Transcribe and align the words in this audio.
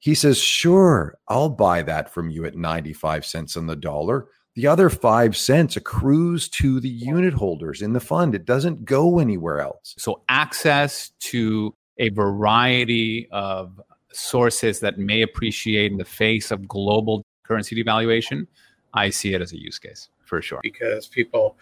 He 0.00 0.14
says, 0.14 0.38
Sure, 0.38 1.16
I'll 1.28 1.48
buy 1.48 1.82
that 1.82 2.12
from 2.12 2.30
you 2.30 2.44
at 2.44 2.56
95 2.56 3.24
cents 3.24 3.56
on 3.56 3.66
the 3.66 3.76
dollar. 3.76 4.26
The 4.56 4.66
other 4.66 4.90
five 4.90 5.36
cents 5.36 5.76
accrues 5.76 6.48
to 6.50 6.80
the 6.80 6.88
unit 6.88 7.34
holders 7.34 7.82
in 7.82 7.92
the 7.92 8.00
fund. 8.00 8.34
It 8.34 8.44
doesn't 8.44 8.84
go 8.84 9.20
anywhere 9.20 9.60
else. 9.60 9.94
So, 9.96 10.22
access 10.28 11.12
to 11.20 11.74
a 11.98 12.08
variety 12.08 13.28
of 13.30 13.80
sources 14.12 14.80
that 14.80 14.98
may 14.98 15.22
appreciate 15.22 15.92
in 15.92 15.98
the 15.98 16.04
face 16.04 16.50
of 16.50 16.66
global 16.66 17.24
currency 17.44 17.80
devaluation, 17.80 18.46
I 18.92 19.10
see 19.10 19.34
it 19.34 19.40
as 19.40 19.52
a 19.52 19.60
use 19.60 19.78
case 19.78 20.08
for 20.24 20.42
sure. 20.42 20.60
Because 20.62 21.06
people, 21.06 21.56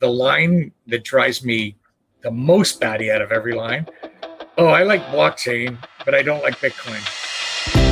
the 0.00 0.08
line 0.08 0.70
that 0.88 1.02
drives 1.02 1.44
me 1.44 1.76
the 2.22 2.30
most 2.30 2.80
batty 2.80 3.10
out 3.10 3.22
of 3.22 3.32
every 3.32 3.54
line 3.54 3.86
oh, 4.58 4.66
I 4.66 4.82
like 4.82 5.02
blockchain, 5.06 5.76
but 6.04 6.14
I 6.14 6.22
don't 6.22 6.42
like 6.42 6.58
Bitcoin. 6.58 7.23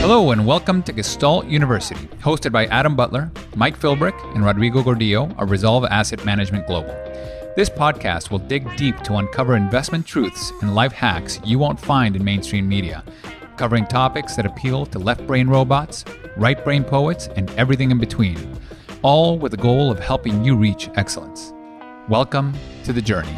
Hello, 0.03 0.33
and 0.33 0.45
welcome 0.45 0.83
to 0.83 0.93
Gestalt 0.93 1.47
University, 1.47 2.09
hosted 2.19 2.51
by 2.51 2.67
Adam 2.67 2.97
Butler, 2.97 3.31
Mike 3.55 3.79
Philbrick, 3.79 4.21
and 4.35 4.45
Rodrigo 4.45 4.83
Gordillo 4.83 5.33
of 5.41 5.49
Resolve 5.49 5.85
Asset 5.85 6.25
Management 6.25 6.67
Global. 6.67 6.91
This 7.55 7.71
podcast 7.71 8.29
will 8.29 8.41
dig 8.41 8.67
deep 8.77 8.99
to 9.05 9.15
uncover 9.19 9.55
investment 9.55 10.05
truths 10.05 10.53
and 10.61 10.75
life 10.75 10.91
hacks 10.91 11.39
you 11.45 11.61
won't 11.61 11.79
find 11.79 12.17
in 12.17 12.25
mainstream 12.25 12.69
media, 12.69 13.05
covering 13.57 13.87
topics 13.87 14.35
that 14.35 14.45
appeal 14.45 14.87
to 14.87 14.99
left 14.99 15.25
brain 15.25 15.47
robots, 15.47 16.05
right 16.37 16.65
brain 16.65 16.83
poets, 16.83 17.29
and 17.37 17.49
everything 17.51 17.93
in 17.93 18.01
between, 18.01 18.59
all 19.03 19.39
with 19.39 19.53
the 19.53 19.57
goal 19.57 19.89
of 19.89 20.01
helping 20.01 20.45
you 20.45 20.57
reach 20.57 20.91
excellence. 20.97 21.53
Welcome 22.09 22.55
to 22.83 22.93
the 22.93 23.01
journey. 23.03 23.33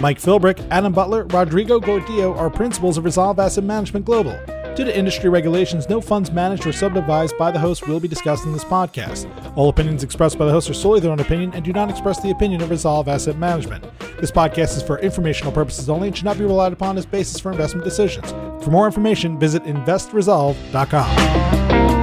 Mike 0.00 0.20
Philbrick, 0.20 0.64
Adam 0.70 0.92
Butler, 0.92 1.24
Rodrigo 1.24 1.80
Gordillo 1.80 2.38
are 2.38 2.48
principals 2.48 2.96
of 2.96 3.04
Resolve 3.04 3.40
Asset 3.40 3.64
Management 3.64 4.06
Global. 4.06 4.38
Due 4.76 4.84
to 4.84 4.96
industry 4.96 5.28
regulations, 5.30 5.88
no 5.88 6.02
funds 6.02 6.30
managed 6.30 6.66
or 6.66 6.70
subadvised 6.70 7.38
by 7.38 7.50
the 7.50 7.58
host 7.58 7.88
will 7.88 7.98
be 7.98 8.06
discussed 8.06 8.44
in 8.44 8.52
this 8.52 8.62
podcast. 8.62 9.26
All 9.56 9.70
opinions 9.70 10.04
expressed 10.04 10.38
by 10.38 10.44
the 10.44 10.52
host 10.52 10.68
are 10.68 10.74
solely 10.74 11.00
their 11.00 11.10
own 11.10 11.20
opinion 11.20 11.50
and 11.54 11.64
do 11.64 11.72
not 11.72 11.88
express 11.88 12.20
the 12.20 12.30
opinion 12.30 12.60
of 12.60 12.68
Resolve 12.68 13.08
Asset 13.08 13.38
Management. 13.38 13.86
This 14.20 14.30
podcast 14.30 14.76
is 14.76 14.82
for 14.82 14.98
informational 14.98 15.50
purposes 15.50 15.88
only 15.88 16.08
and 16.08 16.16
should 16.16 16.26
not 16.26 16.36
be 16.36 16.44
relied 16.44 16.74
upon 16.74 16.98
as 16.98 17.06
basis 17.06 17.40
for 17.40 17.50
investment 17.50 17.86
decisions. 17.86 18.30
For 18.62 18.70
more 18.70 18.84
information, 18.84 19.38
visit 19.38 19.64
investresolve.com. 19.64 21.95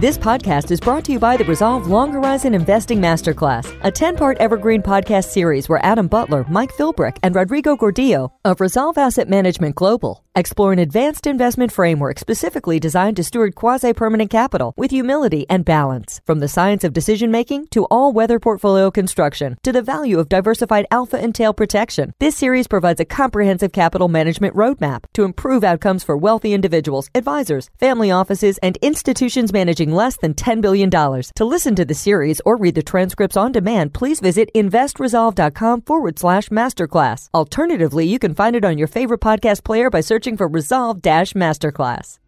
This 0.00 0.16
podcast 0.16 0.70
is 0.70 0.78
brought 0.78 1.04
to 1.06 1.12
you 1.12 1.18
by 1.18 1.36
the 1.36 1.44
Resolve 1.44 1.88
Long 1.88 2.12
Horizon 2.12 2.54
Investing 2.54 3.00
Masterclass, 3.00 3.76
a 3.82 3.90
10 3.90 4.14
part 4.14 4.38
evergreen 4.38 4.80
podcast 4.80 5.24
series 5.24 5.68
where 5.68 5.84
Adam 5.84 6.06
Butler, 6.06 6.46
Mike 6.48 6.70
Philbrick, 6.70 7.18
and 7.24 7.34
Rodrigo 7.34 7.76
Gordillo 7.76 8.30
of 8.44 8.60
Resolve 8.60 8.96
Asset 8.96 9.28
Management 9.28 9.74
Global 9.74 10.24
explore 10.36 10.72
an 10.72 10.78
advanced 10.78 11.26
investment 11.26 11.72
framework 11.72 12.16
specifically 12.20 12.78
designed 12.78 13.16
to 13.16 13.24
steward 13.24 13.56
quasi 13.56 13.92
permanent 13.92 14.30
capital 14.30 14.72
with 14.76 14.92
humility 14.92 15.44
and 15.50 15.64
balance. 15.64 16.20
From 16.24 16.38
the 16.38 16.46
science 16.46 16.84
of 16.84 16.92
decision 16.92 17.32
making 17.32 17.66
to 17.72 17.86
all 17.86 18.12
weather 18.12 18.38
portfolio 18.38 18.90
construction 18.92 19.56
to 19.64 19.72
the 19.72 19.82
value 19.82 20.20
of 20.20 20.28
diversified 20.28 20.86
alpha 20.92 21.18
and 21.18 21.34
tail 21.34 21.52
protection, 21.52 22.12
this 22.20 22.36
series 22.36 22.68
provides 22.68 23.00
a 23.00 23.04
comprehensive 23.04 23.72
capital 23.72 24.06
management 24.06 24.54
roadmap 24.54 25.04
to 25.14 25.24
improve 25.24 25.64
outcomes 25.64 26.04
for 26.04 26.16
wealthy 26.16 26.54
individuals, 26.54 27.10
advisors, 27.16 27.68
family 27.80 28.12
offices, 28.12 28.58
and 28.58 28.76
institutions 28.76 29.52
managing 29.52 29.87
less 29.94 30.16
than 30.16 30.34
$10 30.34 30.60
billion. 30.60 30.90
To 30.90 31.44
listen 31.44 31.74
to 31.74 31.84
the 31.84 31.94
series 31.94 32.40
or 32.44 32.56
read 32.56 32.74
the 32.74 32.82
transcripts 32.82 33.36
on 33.36 33.52
demand, 33.52 33.94
please 33.94 34.20
visit 34.20 34.50
investresolve.com 34.54 35.82
forward 35.82 36.18
slash 36.18 36.48
masterclass. 36.48 37.28
Alternatively, 37.34 38.06
you 38.06 38.18
can 38.18 38.34
find 38.34 38.56
it 38.56 38.64
on 38.64 38.78
your 38.78 38.88
favorite 38.88 39.20
podcast 39.20 39.64
player 39.64 39.90
by 39.90 40.00
searching 40.00 40.36
for 40.36 40.48
Resolve 40.48 41.02
Dash 41.02 41.34
Masterclass. 41.34 42.18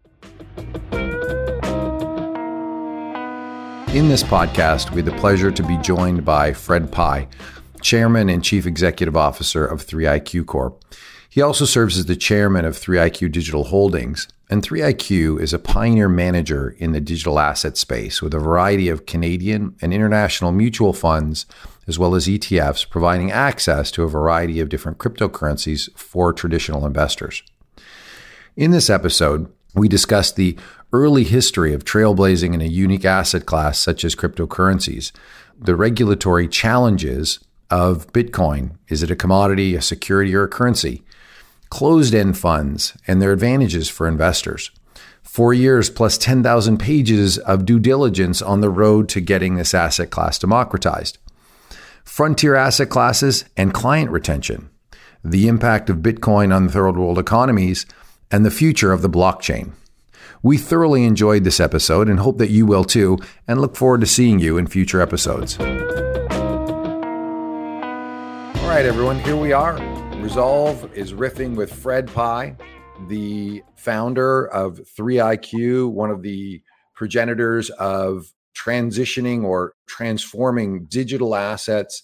In 3.93 4.07
this 4.07 4.23
podcast, 4.23 4.91
we 4.91 5.01
have 5.01 5.05
the 5.05 5.19
pleasure 5.19 5.51
to 5.51 5.63
be 5.63 5.77
joined 5.79 6.23
by 6.23 6.53
Fred 6.53 6.93
Pye, 6.93 7.27
Chairman 7.81 8.29
and 8.29 8.41
Chief 8.41 8.65
Executive 8.65 9.17
Officer 9.17 9.65
of 9.65 9.85
3IQ 9.85 10.45
Corp. 10.45 10.81
He 11.29 11.41
also 11.41 11.65
serves 11.65 11.97
as 11.97 12.05
the 12.05 12.15
chairman 12.15 12.63
of 12.63 12.77
3IQ 12.77 13.31
Digital 13.33 13.65
Holdings, 13.65 14.27
and 14.51 14.61
3IQ 14.61 15.39
is 15.39 15.53
a 15.53 15.59
pioneer 15.59 16.09
manager 16.09 16.75
in 16.77 16.91
the 16.91 16.99
digital 16.99 17.39
asset 17.39 17.77
space 17.77 18.21
with 18.21 18.33
a 18.33 18.39
variety 18.39 18.89
of 18.89 19.05
Canadian 19.05 19.77
and 19.81 19.93
international 19.93 20.51
mutual 20.51 20.91
funds, 20.91 21.45
as 21.87 21.97
well 21.97 22.15
as 22.15 22.27
ETFs, 22.27 22.87
providing 22.87 23.31
access 23.31 23.89
to 23.91 24.03
a 24.03 24.09
variety 24.09 24.59
of 24.59 24.67
different 24.67 24.97
cryptocurrencies 24.97 25.89
for 25.97 26.33
traditional 26.33 26.85
investors. 26.85 27.43
In 28.57 28.71
this 28.71 28.89
episode, 28.89 29.49
we 29.73 29.87
discuss 29.87 30.33
the 30.33 30.57
early 30.91 31.23
history 31.23 31.73
of 31.73 31.85
trailblazing 31.85 32.53
in 32.53 32.59
a 32.59 32.65
unique 32.65 33.05
asset 33.05 33.45
class 33.45 33.79
such 33.79 34.03
as 34.03 34.15
cryptocurrencies, 34.15 35.13
the 35.57 35.77
regulatory 35.77 36.49
challenges 36.49 37.39
of 37.69 38.05
Bitcoin. 38.11 38.71
Is 38.89 39.01
it 39.01 39.11
a 39.11 39.15
commodity, 39.15 39.75
a 39.75 39.81
security, 39.81 40.35
or 40.35 40.43
a 40.43 40.49
currency? 40.49 41.03
Closed 41.71 42.13
end 42.13 42.37
funds 42.37 42.95
and 43.07 43.19
their 43.19 43.31
advantages 43.31 43.89
for 43.89 44.07
investors. 44.07 44.69
Four 45.23 45.53
years 45.53 45.89
plus 45.89 46.19
10,000 46.19 46.77
pages 46.77 47.39
of 47.39 47.65
due 47.65 47.79
diligence 47.79 48.41
on 48.41 48.61
the 48.61 48.69
road 48.69 49.09
to 49.09 49.21
getting 49.21 49.55
this 49.55 49.73
asset 49.73 50.11
class 50.11 50.37
democratized. 50.37 51.17
Frontier 52.03 52.55
asset 52.55 52.89
classes 52.89 53.45
and 53.55 53.73
client 53.73 54.11
retention. 54.11 54.69
The 55.23 55.47
impact 55.47 55.89
of 55.89 55.97
Bitcoin 55.97 56.53
on 56.53 56.67
third 56.67 56.97
world 56.97 57.17
economies 57.17 57.85
and 58.29 58.45
the 58.45 58.51
future 58.51 58.91
of 58.91 59.01
the 59.01 59.09
blockchain. 59.09 59.71
We 60.43 60.57
thoroughly 60.57 61.05
enjoyed 61.05 61.43
this 61.45 61.59
episode 61.59 62.09
and 62.09 62.19
hope 62.19 62.37
that 62.39 62.49
you 62.49 62.65
will 62.65 62.83
too, 62.83 63.17
and 63.47 63.61
look 63.61 63.75
forward 63.75 64.01
to 64.01 64.07
seeing 64.07 64.39
you 64.39 64.57
in 64.57 64.67
future 64.67 64.99
episodes. 64.99 65.57
All 65.59 65.67
right, 68.67 68.85
everyone, 68.85 69.19
here 69.19 69.37
we 69.37 69.53
are 69.53 69.90
Resolve 70.21 70.87
is 70.95 71.13
riffing 71.13 71.55
with 71.55 71.73
Fred 71.73 72.07
Pye, 72.13 72.55
the 73.07 73.63
founder 73.75 74.45
of 74.45 74.79
3IQ, 74.97 75.91
one 75.91 76.11
of 76.11 76.21
the 76.21 76.61
progenitors 76.93 77.71
of 77.71 78.31
transitioning 78.55 79.43
or 79.43 79.73
transforming 79.87 80.85
digital 80.85 81.35
assets 81.35 82.03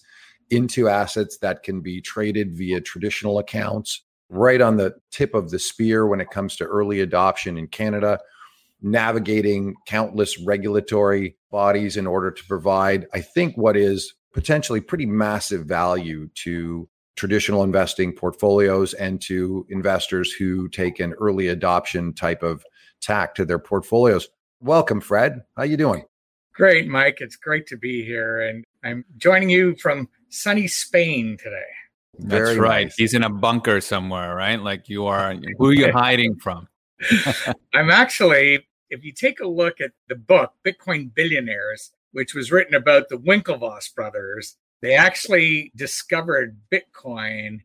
into 0.50 0.88
assets 0.88 1.38
that 1.38 1.62
can 1.62 1.80
be 1.80 2.00
traded 2.00 2.52
via 2.54 2.80
traditional 2.80 3.38
accounts, 3.38 4.02
right 4.28 4.60
on 4.60 4.76
the 4.76 4.94
tip 5.12 5.32
of 5.32 5.50
the 5.50 5.58
spear 5.58 6.06
when 6.06 6.20
it 6.20 6.30
comes 6.30 6.56
to 6.56 6.64
early 6.64 7.00
adoption 7.00 7.56
in 7.56 7.68
Canada, 7.68 8.18
navigating 8.82 9.74
countless 9.86 10.38
regulatory 10.40 11.36
bodies 11.52 11.96
in 11.96 12.06
order 12.06 12.32
to 12.32 12.44
provide, 12.46 13.06
I 13.14 13.20
think, 13.20 13.56
what 13.56 13.76
is 13.76 14.12
potentially 14.34 14.80
pretty 14.80 15.06
massive 15.06 15.66
value 15.66 16.28
to 16.42 16.88
traditional 17.18 17.64
investing 17.64 18.12
portfolios 18.12 18.94
and 18.94 19.20
to 19.20 19.66
investors 19.68 20.32
who 20.32 20.68
take 20.68 21.00
an 21.00 21.12
early 21.14 21.48
adoption 21.48 22.14
type 22.14 22.42
of 22.42 22.64
tack 23.00 23.34
to 23.34 23.44
their 23.44 23.58
portfolios. 23.58 24.28
Welcome, 24.60 25.00
Fred. 25.00 25.42
How 25.56 25.64
you 25.64 25.76
doing? 25.76 26.04
Great, 26.54 26.88
Mike. 26.88 27.18
It's 27.20 27.36
great 27.36 27.66
to 27.66 27.76
be 27.76 28.04
here, 28.04 28.42
and 28.42 28.64
I'm 28.84 29.04
joining 29.16 29.50
you 29.50 29.76
from 29.76 30.08
sunny 30.28 30.66
Spain 30.68 31.36
today. 31.42 31.62
Very 32.18 32.46
That's 32.46 32.58
right. 32.58 32.84
Nice. 32.86 32.96
He's 32.96 33.14
in 33.14 33.22
a 33.24 33.30
bunker 33.30 33.80
somewhere, 33.80 34.34
right? 34.34 34.60
Like 34.60 34.88
you 34.88 35.06
are. 35.06 35.34
Who 35.58 35.68
are 35.68 35.72
you 35.72 35.92
hiding 35.92 36.36
from? 36.36 36.68
I'm 37.74 37.90
actually. 37.90 38.66
If 38.90 39.04
you 39.04 39.12
take 39.12 39.40
a 39.40 39.46
look 39.46 39.82
at 39.82 39.90
the 40.08 40.14
book 40.14 40.52
Bitcoin 40.66 41.14
Billionaires, 41.14 41.92
which 42.12 42.34
was 42.34 42.50
written 42.50 42.74
about 42.74 43.10
the 43.10 43.18
Winklevoss 43.18 43.94
brothers, 43.94 44.56
they 44.80 44.94
actually 44.94 45.72
discovered 45.76 46.56
Bitcoin 46.72 47.60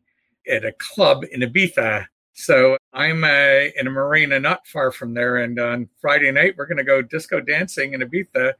at 0.48 0.64
a 0.64 0.72
club 0.72 1.24
in 1.30 1.40
Ibiza. 1.40 2.06
So 2.32 2.76
I'm 2.92 3.22
uh, 3.24 3.70
in 3.76 3.86
a 3.86 3.90
marina 3.90 4.40
not 4.40 4.66
far 4.66 4.90
from 4.90 5.14
there. 5.14 5.36
And 5.36 5.58
on 5.58 5.88
Friday 6.00 6.30
night, 6.32 6.54
we're 6.56 6.66
going 6.66 6.78
to 6.78 6.84
go 6.84 7.00
disco 7.00 7.40
dancing 7.40 7.94
in 7.94 8.00
Ibiza 8.00 8.54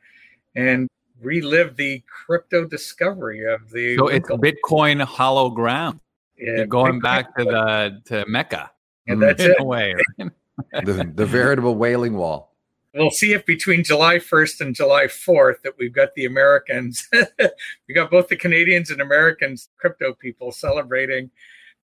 and 0.55 0.89
relive 1.21 1.77
the 1.77 2.03
crypto 2.07 2.65
discovery 2.65 3.45
of 3.53 3.71
the. 3.71 3.97
So 3.97 4.09
it's 4.09 4.29
Bitcoin 4.29 5.03
hollow 5.03 5.51
ground. 5.51 6.01
Yeah, 6.39 6.59
You're 6.59 6.67
going 6.67 7.01
Bitcoin 7.01 7.03
back 7.03 7.37
to 7.37 7.45
the 7.45 8.01
to 8.07 8.25
Mecca. 8.29 8.71
And 9.07 9.21
that's 9.21 9.43
in 9.43 9.51
it. 9.51 9.57
A 9.59 9.65
way, 9.65 9.95
right? 10.19 10.31
the, 10.85 11.13
the 11.15 11.27
veritable 11.27 11.75
wailing 11.75 12.17
wall 12.17 12.54
we'll 12.95 13.11
see 13.11 13.33
if 13.33 13.45
between 13.45 13.85
July 13.85 14.17
1st 14.17 14.61
and 14.61 14.75
July 14.75 15.05
4th 15.05 15.63
that 15.63 15.75
we've 15.79 15.93
got 15.93 16.15
the 16.15 16.25
Americans, 16.25 17.09
we 17.89 17.95
got 17.95 18.11
both 18.11 18.29
the 18.29 18.37
Canadians 18.37 18.91
and 18.91 19.01
Americans 19.01 19.69
crypto 19.79 20.15
people 20.15 20.53
celebrating 20.53 21.31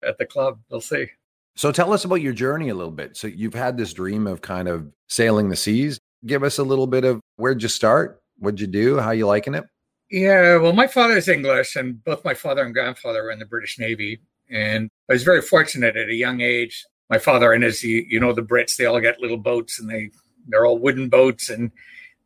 at 0.03 0.19
the 0.19 0.27
club. 0.27 0.61
We'll 0.71 0.81
see. 0.81 1.09
So 1.57 1.73
tell 1.73 1.93
us 1.93 2.05
about 2.05 2.17
your 2.17 2.33
journey 2.33 2.69
a 2.69 2.75
little 2.75 2.93
bit. 2.93 3.17
So 3.17 3.27
you've 3.27 3.55
had 3.55 3.77
this 3.77 3.93
dream 3.93 4.27
of 4.27 4.41
kind 4.41 4.69
of 4.69 4.93
sailing 5.09 5.49
the 5.49 5.57
seas. 5.57 5.99
Give 6.25 6.43
us 6.45 6.59
a 6.59 6.65
little 6.65 6.87
bit 6.87 7.05
of 7.05 7.21
where'd 7.37 7.63
you 7.63 7.69
start? 7.69 8.21
What'd 8.39 8.61
you 8.61 8.67
do? 8.67 8.99
How 8.99 9.11
you 9.11 9.27
liking 9.27 9.55
it? 9.55 9.65
Yeah, 10.11 10.57
well, 10.57 10.73
my 10.73 10.87
father's 10.87 11.29
English, 11.29 11.77
and 11.77 12.03
both 12.03 12.25
my 12.25 12.33
father 12.33 12.65
and 12.65 12.73
grandfather 12.73 13.25
were 13.25 13.31
in 13.31 13.39
the 13.39 13.45
British 13.45 13.79
Navy. 13.79 14.21
And 14.49 14.89
I 15.11 15.13
was 15.13 15.23
very 15.23 15.43
fortunate 15.43 15.97
at 15.97 16.09
a 16.09 16.15
young 16.15 16.41
age 16.41 16.87
my 17.11 17.19
father 17.19 17.53
and 17.53 17.65
his, 17.65 17.83
you, 17.83 18.05
you 18.09 18.21
know, 18.21 18.33
the 18.33 18.43
Brits, 18.43 18.77
they 18.77 18.87
all 18.87 19.01
get 19.01 19.21
little 19.21 19.39
boats 19.39 19.81
and 19.81 19.89
they, 19.89 20.11
they're 20.49 20.67
all 20.67 20.79
wooden 20.79 21.09
boats 21.09 21.49
and 21.51 21.71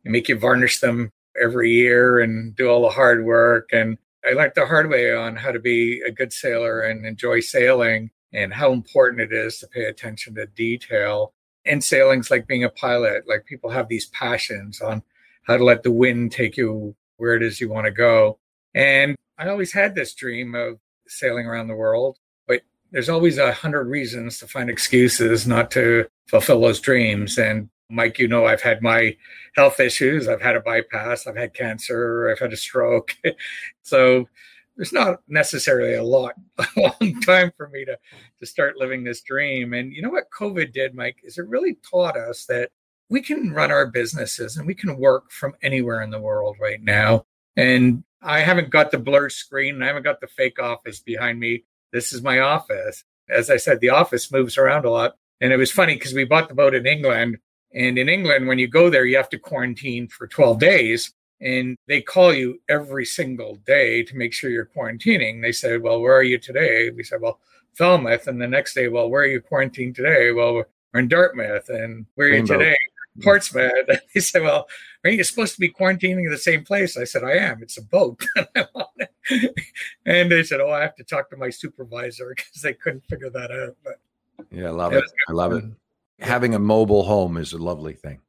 they 0.03 0.11
make 0.11 0.29
you 0.29 0.37
varnish 0.37 0.79
them 0.79 1.11
every 1.41 1.71
year 1.71 2.19
and 2.19 2.55
do 2.55 2.67
all 2.69 2.81
the 2.81 2.89
hard 2.89 3.25
work. 3.25 3.69
And 3.71 3.97
I 4.25 4.33
learned 4.33 4.53
the 4.55 4.65
hard 4.65 4.89
way 4.89 5.13
on 5.13 5.35
how 5.35 5.51
to 5.51 5.59
be 5.59 6.01
a 6.01 6.11
good 6.11 6.31
sailor 6.31 6.81
and 6.81 7.05
enjoy 7.05 7.41
sailing 7.41 8.11
and 8.31 8.53
how 8.53 8.71
important 8.71 9.21
it 9.21 9.33
is 9.33 9.59
to 9.59 9.67
pay 9.67 9.85
attention 9.85 10.35
to 10.35 10.45
detail. 10.45 11.33
And 11.65 11.83
sailing's 11.83 12.31
like 12.31 12.47
being 12.47 12.63
a 12.63 12.69
pilot. 12.69 13.27
Like 13.27 13.45
people 13.45 13.69
have 13.69 13.87
these 13.87 14.07
passions 14.07 14.81
on 14.81 15.03
how 15.43 15.57
to 15.57 15.63
let 15.63 15.83
the 15.83 15.91
wind 15.91 16.31
take 16.31 16.57
you 16.57 16.95
where 17.17 17.35
it 17.35 17.43
is 17.43 17.61
you 17.61 17.69
want 17.69 17.85
to 17.85 17.91
go. 17.91 18.39
And 18.73 19.15
I 19.37 19.49
always 19.49 19.73
had 19.73 19.95
this 19.95 20.13
dream 20.13 20.55
of 20.55 20.79
sailing 21.07 21.45
around 21.45 21.67
the 21.67 21.75
world, 21.75 22.17
but 22.47 22.61
there's 22.91 23.09
always 23.09 23.37
a 23.37 23.53
hundred 23.53 23.87
reasons 23.87 24.39
to 24.39 24.47
find 24.47 24.69
excuses 24.69 25.45
not 25.45 25.69
to 25.71 26.07
fulfill 26.27 26.61
those 26.61 26.79
dreams. 26.79 27.37
And 27.37 27.69
Mike, 27.93 28.19
you 28.19 28.27
know, 28.27 28.45
I've 28.45 28.61
had 28.61 28.81
my 28.81 29.15
health 29.55 29.79
issues. 29.79 30.27
I've 30.27 30.41
had 30.41 30.55
a 30.55 30.61
bypass. 30.61 31.27
I've 31.27 31.37
had 31.37 31.53
cancer. 31.53 32.29
I've 32.29 32.39
had 32.39 32.53
a 32.53 32.57
stroke. 32.57 33.15
so 33.83 34.27
there's 34.75 34.93
not 34.93 35.21
necessarily 35.27 35.93
a 35.95 36.03
lot, 36.03 36.33
a 36.57 36.65
long 36.75 37.21
time 37.21 37.51
for 37.55 37.69
me 37.69 37.85
to, 37.85 37.97
to 38.39 38.45
start 38.45 38.77
living 38.77 39.03
this 39.03 39.21
dream. 39.21 39.73
And 39.73 39.93
you 39.93 40.01
know 40.01 40.09
what 40.09 40.31
COVID 40.37 40.73
did, 40.73 40.95
Mike, 40.95 41.17
is 41.23 41.37
it 41.37 41.47
really 41.47 41.77
taught 41.89 42.17
us 42.17 42.45
that 42.45 42.71
we 43.09 43.21
can 43.21 43.51
run 43.51 43.71
our 43.71 43.85
businesses 43.85 44.57
and 44.57 44.65
we 44.65 44.73
can 44.73 44.97
work 44.97 45.31
from 45.31 45.53
anywhere 45.61 46.01
in 46.01 46.09
the 46.09 46.19
world 46.19 46.57
right 46.59 46.81
now. 46.81 47.25
And 47.55 48.03
I 48.21 48.39
haven't 48.39 48.71
got 48.71 48.89
the 48.89 48.97
blur 48.97 49.29
screen. 49.29 49.83
I 49.83 49.87
haven't 49.87 50.03
got 50.03 50.21
the 50.21 50.27
fake 50.27 50.59
office 50.59 50.99
behind 50.99 51.39
me. 51.39 51.65
This 51.91 52.13
is 52.13 52.23
my 52.23 52.39
office. 52.39 53.03
As 53.29 53.49
I 53.49 53.57
said, 53.57 53.79
the 53.79 53.89
office 53.89 54.31
moves 54.31 54.57
around 54.57 54.85
a 54.85 54.89
lot. 54.89 55.15
And 55.41 55.51
it 55.51 55.57
was 55.57 55.71
funny 55.71 55.95
because 55.95 56.13
we 56.13 56.23
bought 56.23 56.49
the 56.49 56.55
boat 56.55 56.73
in 56.73 56.87
England. 56.87 57.37
And 57.73 57.97
in 57.97 58.09
England, 58.09 58.47
when 58.47 58.59
you 58.59 58.67
go 58.67 58.89
there, 58.89 59.05
you 59.05 59.17
have 59.17 59.29
to 59.29 59.39
quarantine 59.39 60.07
for 60.07 60.27
12 60.27 60.59
days. 60.59 61.13
And 61.41 61.77
they 61.87 62.01
call 62.01 62.33
you 62.33 62.61
every 62.69 63.05
single 63.05 63.55
day 63.65 64.03
to 64.03 64.15
make 64.15 64.33
sure 64.33 64.49
you're 64.49 64.69
quarantining. 64.77 65.41
They 65.41 65.51
said, 65.51 65.81
Well, 65.81 65.99
where 65.99 66.15
are 66.15 66.23
you 66.23 66.37
today? 66.37 66.89
We 66.89 67.03
said, 67.03 67.19
Well, 67.21 67.39
Falmouth. 67.73 68.27
And 68.27 68.41
the 68.41 68.47
next 68.47 68.73
day, 68.75 68.87
Well, 68.87 69.09
where 69.09 69.23
are 69.23 69.27
you 69.27 69.41
quarantined 69.41 69.95
today? 69.95 70.31
Well, 70.31 70.53
we're 70.53 70.99
in 70.99 71.07
Dartmouth. 71.07 71.67
And 71.69 72.05
where 72.15 72.29
are 72.29 72.31
Rainbow. 72.31 72.53
you 72.53 72.59
today? 72.59 72.77
Portsmouth. 73.21 73.73
They 74.13 74.21
said, 74.21 74.43
Well, 74.43 74.67
aren't 75.03 75.17
you 75.17 75.23
supposed 75.23 75.55
to 75.55 75.59
be 75.59 75.69
quarantining 75.69 76.25
in 76.25 76.31
the 76.31 76.37
same 76.37 76.63
place? 76.63 76.97
I 76.97 77.03
said, 77.03 77.23
I 77.23 77.33
am. 77.33 77.61
It's 77.61 77.77
a 77.77 77.83
boat. 77.83 78.23
and 80.05 80.31
they 80.31 80.43
said, 80.43 80.61
Oh, 80.61 80.71
I 80.71 80.81
have 80.81 80.95
to 80.95 81.03
talk 81.03 81.29
to 81.31 81.37
my 81.37 81.49
supervisor 81.49 82.33
because 82.35 82.61
they 82.61 82.73
couldn't 82.73 83.05
figure 83.09 83.29
that 83.31 83.51
out. 83.51 83.75
But 83.83 83.99
yeah, 84.49 84.67
I 84.67 84.71
love 84.71 84.93
it. 84.93 85.03
I 85.27 85.33
love 85.33 85.53
it. 85.53 85.65
Having 86.19 86.55
a 86.55 86.59
mobile 86.59 87.03
home 87.03 87.37
is 87.37 87.53
a 87.53 87.57
lovely 87.57 87.93
thing. 87.93 88.21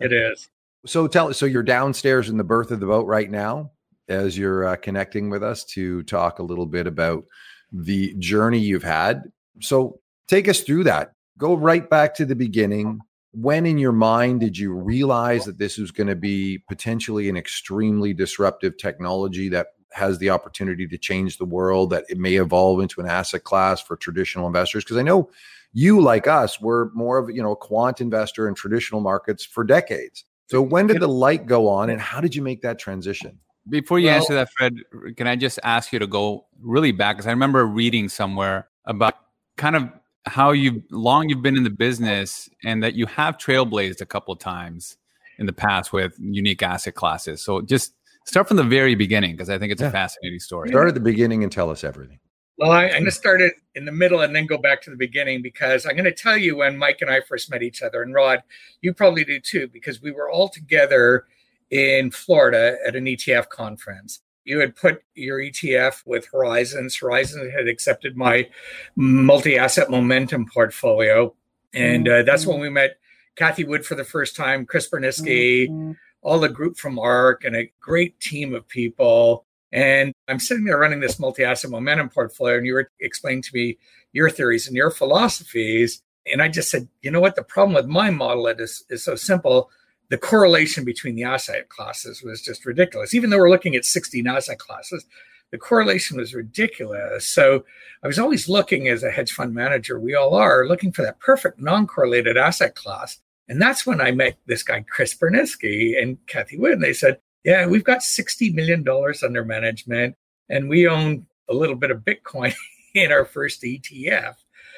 it 0.00 0.12
is. 0.12 0.48
So 0.86 1.06
tell 1.06 1.32
so 1.32 1.46
you're 1.46 1.62
downstairs 1.62 2.28
in 2.28 2.36
the 2.36 2.44
berth 2.44 2.70
of 2.70 2.80
the 2.80 2.86
boat 2.86 3.06
right 3.06 3.30
now 3.30 3.70
as 4.08 4.36
you're 4.36 4.66
uh, 4.66 4.76
connecting 4.76 5.30
with 5.30 5.42
us 5.42 5.64
to 5.64 6.02
talk 6.04 6.38
a 6.38 6.42
little 6.42 6.66
bit 6.66 6.86
about 6.86 7.24
the 7.72 8.14
journey 8.18 8.58
you've 8.58 8.82
had. 8.82 9.22
So 9.60 10.00
take 10.28 10.48
us 10.48 10.60
through 10.60 10.84
that. 10.84 11.12
Go 11.38 11.54
right 11.54 11.88
back 11.88 12.14
to 12.16 12.24
the 12.24 12.36
beginning 12.36 13.00
when 13.32 13.64
in 13.64 13.78
your 13.78 13.92
mind 13.92 14.40
did 14.40 14.56
you 14.58 14.72
realize 14.72 15.44
that 15.46 15.58
this 15.58 15.78
was 15.78 15.90
going 15.90 16.06
to 16.06 16.16
be 16.16 16.58
potentially 16.68 17.28
an 17.28 17.36
extremely 17.36 18.12
disruptive 18.12 18.76
technology 18.76 19.48
that 19.48 19.68
has 19.90 20.18
the 20.18 20.30
opportunity 20.30 20.86
to 20.86 20.98
change 20.98 21.38
the 21.38 21.44
world 21.44 21.90
that 21.90 22.04
it 22.08 22.18
may 22.18 22.36
evolve 22.36 22.80
into 22.80 23.00
an 23.00 23.06
asset 23.06 23.44
class 23.44 23.80
for 23.80 23.96
traditional 23.96 24.46
investors 24.46 24.84
because 24.84 24.96
i 24.96 25.02
know 25.02 25.30
you 25.72 26.00
like 26.00 26.26
us 26.26 26.60
were 26.60 26.90
more 26.94 27.18
of 27.18 27.30
you 27.30 27.42
know 27.42 27.52
a 27.52 27.56
quant 27.56 28.00
investor 28.00 28.48
in 28.48 28.54
traditional 28.54 29.00
markets 29.00 29.44
for 29.44 29.64
decades 29.64 30.24
so 30.46 30.60
when 30.60 30.86
did 30.86 31.00
the 31.00 31.08
light 31.08 31.46
go 31.46 31.68
on 31.68 31.90
and 31.90 32.00
how 32.00 32.20
did 32.20 32.34
you 32.34 32.42
make 32.42 32.62
that 32.62 32.78
transition 32.78 33.38
before 33.68 33.98
you 33.98 34.06
well, 34.06 34.16
answer 34.16 34.34
that 34.34 34.48
fred 34.56 34.74
can 35.16 35.26
i 35.26 35.36
just 35.36 35.58
ask 35.62 35.92
you 35.92 35.98
to 35.98 36.06
go 36.06 36.46
really 36.60 36.92
back 36.92 37.16
because 37.16 37.26
i 37.26 37.30
remember 37.30 37.66
reading 37.66 38.08
somewhere 38.08 38.68
about 38.86 39.14
kind 39.56 39.76
of 39.76 39.88
how 40.26 40.52
you 40.52 40.82
long 40.90 41.28
you've 41.28 41.42
been 41.42 41.56
in 41.56 41.64
the 41.64 41.70
business 41.70 42.48
and 42.64 42.82
that 42.82 42.94
you 42.94 43.06
have 43.06 43.36
trailblazed 43.38 44.00
a 44.00 44.06
couple 44.06 44.32
of 44.32 44.38
times 44.38 44.96
in 45.38 45.46
the 45.46 45.52
past 45.52 45.92
with 45.92 46.14
unique 46.20 46.62
asset 46.62 46.94
classes. 46.94 47.42
So 47.42 47.60
just 47.60 47.94
start 48.24 48.48
from 48.48 48.56
the 48.56 48.62
very 48.62 48.94
beginning 48.94 49.32
because 49.32 49.50
I 49.50 49.58
think 49.58 49.72
it's 49.72 49.82
yeah. 49.82 49.88
a 49.88 49.92
fascinating 49.92 50.38
story. 50.38 50.68
Start 50.68 50.88
at 50.88 50.94
the 50.94 51.00
beginning 51.00 51.42
and 51.42 51.50
tell 51.50 51.70
us 51.70 51.82
everything. 51.82 52.18
Well, 52.58 52.70
I, 52.70 52.84
am 52.84 52.90
going 52.90 53.04
to 53.06 53.10
start 53.10 53.40
it 53.40 53.54
in 53.74 53.84
the 53.84 53.92
middle 53.92 54.20
and 54.20 54.36
then 54.36 54.46
go 54.46 54.58
back 54.58 54.82
to 54.82 54.90
the 54.90 54.96
beginning 54.96 55.42
because 55.42 55.86
I'm 55.86 55.92
going 55.92 56.04
to 56.04 56.12
tell 56.12 56.36
you 56.36 56.56
when 56.56 56.76
Mike 56.76 56.98
and 57.00 57.10
I 57.10 57.20
first 57.20 57.50
met 57.50 57.62
each 57.62 57.82
other. 57.82 58.02
And 58.02 58.14
Rod, 58.14 58.42
you 58.82 58.92
probably 58.92 59.24
do 59.24 59.40
too, 59.40 59.68
because 59.72 60.02
we 60.02 60.10
were 60.10 60.30
all 60.30 60.48
together 60.48 61.24
in 61.70 62.10
Florida 62.10 62.76
at 62.86 62.94
an 62.94 63.06
ETF 63.06 63.48
conference 63.48 64.20
you 64.44 64.58
had 64.58 64.74
put 64.74 65.02
your 65.14 65.38
ETF 65.38 66.02
with 66.04 66.26
Horizons. 66.32 66.96
Horizons 66.96 67.52
had 67.52 67.68
accepted 67.68 68.16
my 68.16 68.48
multi 68.96 69.56
asset 69.56 69.90
momentum 69.90 70.46
portfolio. 70.46 71.34
And 71.74 72.08
uh, 72.08 72.22
that's 72.22 72.46
when 72.46 72.60
we 72.60 72.68
met 72.68 72.98
Cathie 73.36 73.64
Wood 73.64 73.86
for 73.86 73.94
the 73.94 74.04
first 74.04 74.36
time, 74.36 74.66
Chris 74.66 74.90
Burniske, 74.90 75.68
mm-hmm. 75.68 75.92
all 76.22 76.38
the 76.38 76.48
group 76.48 76.76
from 76.76 76.98
ARK, 76.98 77.44
and 77.44 77.56
a 77.56 77.72
great 77.80 78.20
team 78.20 78.54
of 78.54 78.68
people. 78.68 79.46
And 79.72 80.12
I'm 80.28 80.38
sitting 80.38 80.64
there 80.64 80.78
running 80.78 81.00
this 81.00 81.18
multi 81.18 81.44
asset 81.44 81.70
momentum 81.70 82.10
portfolio, 82.10 82.58
and 82.58 82.66
you 82.66 82.74
were 82.74 82.90
explaining 83.00 83.42
to 83.42 83.50
me 83.54 83.78
your 84.12 84.28
theories 84.28 84.66
and 84.66 84.76
your 84.76 84.90
philosophies. 84.90 86.02
And 86.30 86.42
I 86.42 86.48
just 86.48 86.70
said, 86.70 86.88
you 87.00 87.10
know 87.10 87.20
what? 87.20 87.36
The 87.36 87.42
problem 87.42 87.74
with 87.74 87.86
my 87.86 88.10
model 88.10 88.46
is, 88.46 88.84
is 88.90 89.02
so 89.02 89.16
simple 89.16 89.70
the 90.12 90.18
correlation 90.18 90.84
between 90.84 91.14
the 91.14 91.24
asset 91.24 91.70
classes 91.70 92.22
was 92.22 92.42
just 92.42 92.66
ridiculous. 92.66 93.14
Even 93.14 93.30
though 93.30 93.38
we're 93.38 93.48
looking 93.48 93.74
at 93.74 93.86
16 93.86 94.26
asset 94.26 94.58
classes, 94.58 95.06
the 95.52 95.56
correlation 95.56 96.18
was 96.18 96.34
ridiculous. 96.34 97.26
So 97.26 97.64
I 98.02 98.08
was 98.08 98.18
always 98.18 98.46
looking 98.46 98.88
as 98.88 99.02
a 99.02 99.10
hedge 99.10 99.32
fund 99.32 99.54
manager, 99.54 99.98
we 99.98 100.14
all 100.14 100.34
are, 100.34 100.66
looking 100.66 100.92
for 100.92 101.00
that 101.00 101.18
perfect 101.18 101.60
non 101.60 101.86
correlated 101.86 102.36
asset 102.36 102.74
class. 102.74 103.20
And 103.48 103.60
that's 103.60 103.86
when 103.86 104.02
I 104.02 104.10
met 104.10 104.36
this 104.44 104.62
guy, 104.62 104.84
Chris 104.86 105.14
Burniske 105.14 106.00
and 106.00 106.18
Cathie 106.26 106.58
Wood. 106.58 106.72
And 106.72 106.82
they 106.82 106.92
said, 106.92 107.18
Yeah, 107.44 107.66
we've 107.66 107.84
got 107.84 108.00
$60 108.00 108.54
million 108.54 108.84
under 109.22 109.44
management 109.44 110.16
and 110.48 110.68
we 110.68 110.86
own 110.86 111.26
a 111.48 111.54
little 111.54 111.76
bit 111.76 111.90
of 111.90 111.98
Bitcoin 111.98 112.54
in 112.94 113.10
our 113.10 113.24
first 113.24 113.62
ETF. 113.62 114.34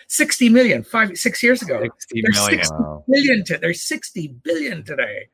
60 0.08 0.48
million 0.50 0.82
five 0.82 1.16
six 1.16 1.42
years 1.42 1.62
ago 1.62 1.80
60 1.82 2.22
there's 2.22 2.36
million. 2.36 2.58
60 2.64 2.74
million 3.08 3.44
to, 3.44 3.56
there's 3.56 3.80
60 3.80 4.28
billion 4.42 4.84
today 4.84 5.26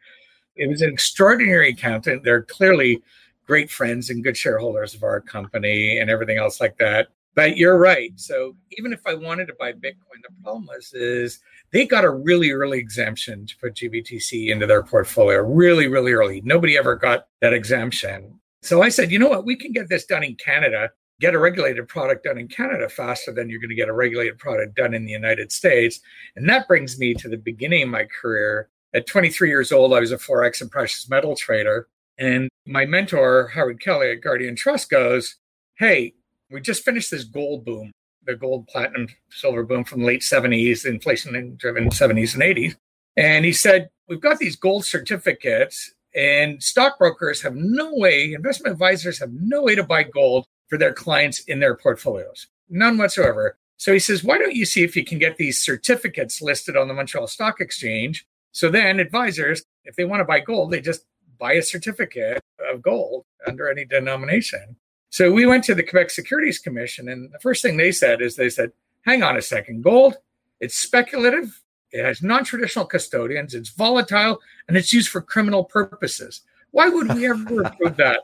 it 0.55 0.69
was 0.69 0.81
an 0.81 0.91
extraordinary 0.91 1.71
accountant 1.71 2.23
they're 2.23 2.43
clearly 2.43 3.03
great 3.49 3.69
friends 3.69 4.11
and 4.11 4.23
good 4.23 4.37
shareholders 4.37 4.95
of 4.95 5.03
our 5.03 5.21
company 5.21 5.99
and 5.99 6.09
everything 6.09 6.39
else 6.39 6.61
like 6.61 6.79
that 6.79 7.09
but 7.35 7.57
you're 7.57 7.79
right 7.79 8.13
so 8.17 8.55
even 8.79 8.93
if 8.93 9.01
i 9.07 9.15
wanted 9.15 9.47
to 9.47 9.55
buy 9.59 9.73
bitcoin 9.73 10.21
the 10.23 10.43
problem 10.43 10.67
was 10.67 10.93
is 10.93 11.41
they 11.73 11.87
got 11.87 12.05
a 12.05 12.11
really 12.11 12.51
early 12.51 12.79
exemption 12.79 13.47
to 13.47 13.57
put 13.59 13.75
gbtc 13.75 14.49
into 14.49 14.67
their 14.67 14.83
portfolio 14.83 15.41
really 15.41 15.87
really 15.87 16.13
early 16.13 16.41
nobody 16.45 16.77
ever 16.77 16.97
got 16.97 17.27
that 17.41 17.53
exemption 17.53 18.39
so 18.63 18.83
i 18.83 18.89
said 18.89 19.11
you 19.11 19.19
know 19.19 19.29
what 19.29 19.45
we 19.47 19.57
can 19.57 19.73
get 19.73 19.89
this 19.89 20.07
done 20.07 20.25
in 20.25 20.35
canada 20.37 20.91
get 21.21 21.35
a 21.35 21.39
regulated 21.39 21.87
product 21.87 22.25
done 22.25 22.39
in 22.39 22.49
Canada 22.49 22.89
faster 22.89 23.33
than 23.33 23.49
you're 23.49 23.61
going 23.61 23.69
to 23.69 23.75
get 23.75 23.89
a 23.89 23.93
regulated 23.93 24.39
product 24.39 24.75
done 24.75 24.95
in 24.95 25.05
the 25.05 25.13
United 25.13 25.53
States. 25.53 26.01
And 26.35 26.49
that 26.49 26.67
brings 26.67 26.99
me 26.99 27.15
to 27.15 27.29
the 27.29 27.37
beginning 27.37 27.85
of 27.85 27.89
my 27.91 28.05
career. 28.05 28.71
At 28.93 29.07
23 29.07 29.49
years 29.49 29.71
old, 29.71 29.93
I 29.93 30.01
was 30.01 30.11
a 30.11 30.17
Forex 30.17 30.61
and 30.61 30.71
precious 30.71 31.09
metal 31.09 31.37
trader. 31.37 31.87
And 32.19 32.49
my 32.67 32.87
mentor, 32.87 33.49
Howard 33.49 33.81
Kelly 33.81 34.11
at 34.11 34.23
Guardian 34.23 34.57
Trust, 34.57 34.91
goes, 34.91 35.37
Hey, 35.79 36.15
we 36.50 36.61
just 36.61 36.85
finished 36.85 37.11
this 37.11 37.25
gold 37.25 37.64
boom, 37.64 37.92
the 38.25 38.35
gold, 38.35 38.66
platinum, 38.66 39.09
silver 39.30 39.64
boom 39.64 39.85
from 39.85 40.00
the 40.00 40.07
late 40.07 40.23
70s, 40.23 40.85
inflation 40.85 41.54
driven 41.57 41.88
70s 41.90 42.35
and 42.35 42.42
80s. 42.42 42.76
And 43.16 43.45
he 43.45 43.52
said, 43.52 43.90
We've 44.09 44.21
got 44.21 44.38
these 44.38 44.57
gold 44.57 44.85
certificates, 44.85 45.95
and 46.14 46.61
stockbrokers 46.61 47.42
have 47.42 47.54
no 47.54 47.95
way, 47.95 48.33
investment 48.33 48.73
advisors 48.73 49.21
have 49.21 49.30
no 49.33 49.62
way 49.62 49.76
to 49.76 49.85
buy 49.85 50.02
gold 50.02 50.47
for 50.69 50.78
their 50.78 50.92
clients 50.92 51.40
in 51.40 51.61
their 51.61 51.76
portfolios. 51.76 52.49
None 52.69 52.99
whatsoever. 52.99 53.57
So 53.76 53.92
he 53.92 53.99
says, 53.99 54.25
why 54.25 54.38
don't 54.38 54.54
you 54.54 54.66
see 54.66 54.83
if 54.83 54.97
you 54.97 55.04
can 55.04 55.19
get 55.19 55.37
these 55.37 55.61
certificates 55.61 56.42
listed 56.42 56.76
on 56.76 56.88
the 56.88 56.95
Montreal 56.95 57.26
Stock 57.28 57.61
Exchange? 57.61 58.26
So 58.52 58.69
then 58.69 59.00
advisors, 59.00 59.64
if 59.85 59.97
they 59.97 60.04
want 60.04 60.21
to 60.21 60.25
buy 60.25 60.40
gold, 60.40 60.71
they 60.71 60.80
just 60.80 61.04
buy 61.38 61.54
a 61.54 61.62
certificate 61.62 62.40
of 62.71 62.83
gold 62.83 63.25
under 63.47 63.71
any 63.71 63.85
denomination. 63.85 64.76
So 65.11 65.33
we 65.33 65.45
went 65.45 65.64
to 65.64 65.75
the 65.75 65.83
Quebec 65.83 66.11
Securities 66.11 66.59
Commission, 66.59 67.09
and 67.09 67.33
the 67.33 67.38
first 67.40 67.62
thing 67.62 67.76
they 67.76 67.93
said 67.93 68.23
is 68.23 68.37
they 68.37 68.49
said, 68.49 68.73
hang 69.02 69.23
on 69.23 69.37
a 69.37 69.43
second, 69.43 69.83
gold, 69.83 70.17
it's 70.61 70.79
speculative, 70.79 71.62
it 71.93 72.05
has 72.05 72.23
non 72.23 72.45
traditional 72.45 72.85
custodians, 72.85 73.55
it's 73.55 73.71
volatile, 73.71 74.38
and 74.69 74.76
it's 74.76 74.93
used 74.93 75.09
for 75.09 75.21
criminal 75.21 75.64
purposes. 75.64 76.43
Why 76.71 76.88
would 76.88 77.12
we 77.14 77.29
ever 77.29 77.62
approve 77.62 77.97
that? 77.97 78.21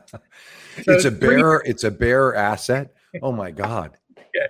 So 0.00 0.18
it's 0.78 1.04
a 1.04 1.10
bear. 1.10 1.56
It's 1.66 1.84
a 1.84 1.90
bear 1.90 2.34
asset. 2.34 2.94
Oh 3.22 3.32
my 3.32 3.50
god. 3.50 3.96
Yeah. 4.34 4.48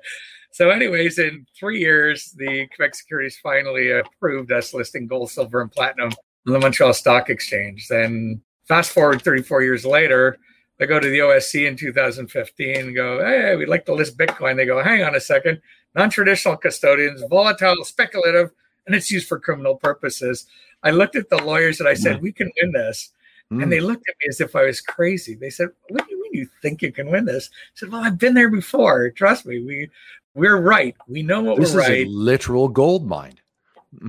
So, 0.51 0.71
anyways, 0.71 1.21
in 1.21 1.47
three 1.57 1.79
years, 1.79 2.33
the 2.37 2.67
Quebec 2.75 2.97
Securities 2.97 3.39
finally 3.41 3.93
approved 3.93 4.51
us 4.51 4.75
listing 4.75 5.07
gold, 5.07 5.31
silver, 5.31 5.61
and 5.61 5.71
platinum 5.71 6.11
on 6.45 6.53
the 6.53 6.59
Montreal 6.59 6.93
Stock 6.93 7.31
Exchange. 7.31 7.87
Then, 7.89 8.41
fast 8.67 8.91
forward 8.91 9.23
34 9.23 9.63
years 9.63 9.87
later, 9.87 10.39
they 10.79 10.87
go 10.87 11.01
to 11.01 11.09
the 11.09 11.19
OSC 11.19 11.67
in 11.67 11.77
2015 11.77 12.77
and 12.77 12.95
go, 12.95 13.25
Hey, 13.25 13.57
we'd 13.57 13.69
like 13.69 13.87
to 13.87 13.95
list 13.95 14.19
Bitcoin. 14.19 14.57
They 14.57 14.67
go, 14.67 14.83
Hang 14.83 15.03
on 15.03 15.15
a 15.15 15.21
second, 15.21 15.61
non 15.95 16.11
traditional 16.11 16.57
custodians, 16.57 17.23
volatile, 17.29 17.85
speculative, 17.85 18.51
and 18.87 18.95
it's 18.95 19.11
used 19.11 19.29
for 19.29 19.41
criminal 19.41 19.77
purposes. 19.77 20.47
I 20.83 20.91
looked 20.91 21.17
at 21.17 21.31
the 21.31 21.43
lawyers 21.43 21.81
and 21.81 21.89
I 21.89 21.95
said, 21.95 22.19
mm. 22.19 22.23
We 22.23 22.33
can 22.33 22.51
win 22.61 22.73
this. 22.73 23.11
Mm. 23.53 23.63
And 23.63 23.73
they 23.73 23.81
looked 23.81 24.09
at 24.09 24.17
me 24.21 24.29
as 24.29 24.41
if 24.41 24.55
I 24.57 24.65
was 24.65 24.81
crazy. 24.81 25.35
They 25.35 25.51
said, 25.51 25.69
What 25.89 26.07
do 26.07 26.15
you 26.15 26.23
mean 26.23 26.35
you 26.35 26.49
think 26.63 26.83
you 26.83 26.93
can 26.93 27.11
win 27.11 27.25
this? 27.25 27.49
I 27.53 27.73
said, 27.75 27.93
Well, 27.93 28.05
I've 28.05 28.19
been 28.19 28.35
there 28.35 28.51
before. 28.51 29.11
Trust 29.11 29.47
me, 29.47 29.63
we 29.63 29.91
we're 30.35 30.61
right. 30.61 30.95
We 31.09 31.23
know 31.23 31.43
what 31.43 31.59
this 31.59 31.75
we're 31.75 31.81
right. 31.81 32.07
literal 32.07 32.69
gold 32.69 33.07
mine. 33.07 33.39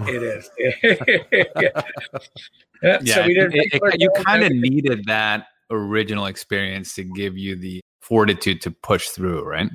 It 0.07 0.21
is. 0.21 0.49
yeah. 0.57 1.81
yeah. 3.01 3.15
So 3.15 3.25
we 3.25 3.33
didn't 3.33 3.55
it, 3.55 3.69
it, 3.71 4.01
you 4.01 4.11
kind 4.25 4.43
of 4.43 4.51
needed 4.51 5.05
that 5.05 5.47
original 5.69 6.25
experience 6.25 6.95
to 6.95 7.03
give 7.03 7.37
you 7.37 7.55
the 7.55 7.81
fortitude 8.01 8.61
to 8.61 8.71
push 8.71 9.09
through, 9.09 9.43
right? 9.43 9.69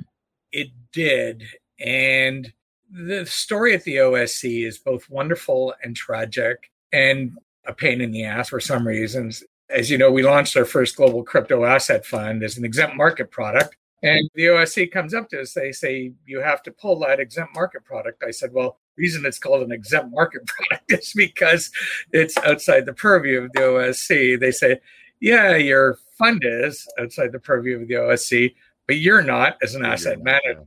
It 0.51 0.69
did. 0.91 1.43
And 1.79 2.51
the 2.89 3.25
story 3.25 3.73
at 3.73 3.83
the 3.83 3.97
OSC 3.97 4.65
is 4.65 4.77
both 4.77 5.09
wonderful 5.09 5.73
and 5.83 5.95
tragic 5.95 6.71
and 6.91 7.37
a 7.65 7.73
pain 7.73 8.01
in 8.01 8.11
the 8.11 8.23
ass 8.23 8.49
for 8.49 8.59
some 8.59 8.87
reasons. 8.87 9.43
As 9.69 9.89
you 9.89 9.97
know, 9.97 10.11
we 10.11 10.23
launched 10.23 10.55
our 10.57 10.65
first 10.65 10.95
global 10.95 11.23
crypto 11.23 11.65
asset 11.65 12.05
fund 12.05 12.43
as 12.43 12.57
an 12.57 12.65
exempt 12.65 12.95
market 12.95 13.31
product. 13.31 13.77
And 14.03 14.29
the 14.35 14.47
OSC 14.47 14.91
comes 14.91 15.13
up 15.13 15.29
to 15.29 15.41
us, 15.41 15.53
they 15.53 15.71
say, 15.71 16.11
you 16.25 16.41
have 16.41 16.61
to 16.63 16.71
pull 16.71 16.99
that 16.99 17.21
exempt 17.21 17.55
market 17.55 17.85
product. 17.85 18.21
I 18.21 18.31
said, 18.31 18.51
well, 18.51 18.77
reason 18.97 19.25
it's 19.25 19.39
called 19.39 19.63
an 19.63 19.71
exempt 19.71 20.11
market 20.11 20.45
product 20.47 20.91
is 20.91 21.13
because 21.15 21.71
it's 22.11 22.37
outside 22.39 22.85
the 22.85 22.93
purview 22.93 23.43
of 23.43 23.51
the 23.53 23.61
OSC. 23.61 24.39
They 24.39 24.51
say, 24.51 24.81
yeah, 25.23 25.55
your 25.55 25.99
fund 26.17 26.43
is 26.43 26.85
outside 26.99 27.31
the 27.31 27.39
purview 27.39 27.79
of 27.79 27.87
the 27.87 27.93
OSC, 27.93 28.53
but 28.87 28.97
you're 28.97 29.23
not 29.23 29.55
as 29.63 29.73
an 29.73 29.85
asset 29.85 30.21
manager. 30.21 30.65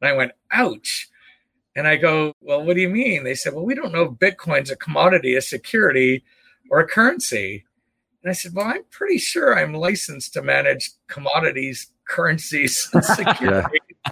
And 0.00 0.08
I 0.08 0.12
went, 0.12 0.30
ouch. 0.52 1.08
And 1.74 1.88
I 1.88 1.96
go, 1.96 2.32
well, 2.40 2.62
what 2.62 2.76
do 2.76 2.82
you 2.82 2.88
mean? 2.88 3.24
They 3.24 3.34
said, 3.34 3.52
well, 3.52 3.64
we 3.64 3.74
don't 3.74 3.92
know 3.92 4.04
if 4.04 4.12
Bitcoin's 4.12 4.70
a 4.70 4.76
commodity, 4.76 5.34
a 5.34 5.42
security, 5.42 6.22
or 6.70 6.78
a 6.78 6.86
currency. 6.86 7.64
And 8.22 8.30
I 8.30 8.32
said, 8.32 8.54
well, 8.54 8.66
I'm 8.66 8.84
pretty 8.92 9.18
sure 9.18 9.58
I'm 9.58 9.74
licensed 9.74 10.34
to 10.34 10.42
manage 10.42 10.92
commodities, 11.08 11.90
currencies, 12.08 12.88
and 12.92 13.04
security. 13.04 13.80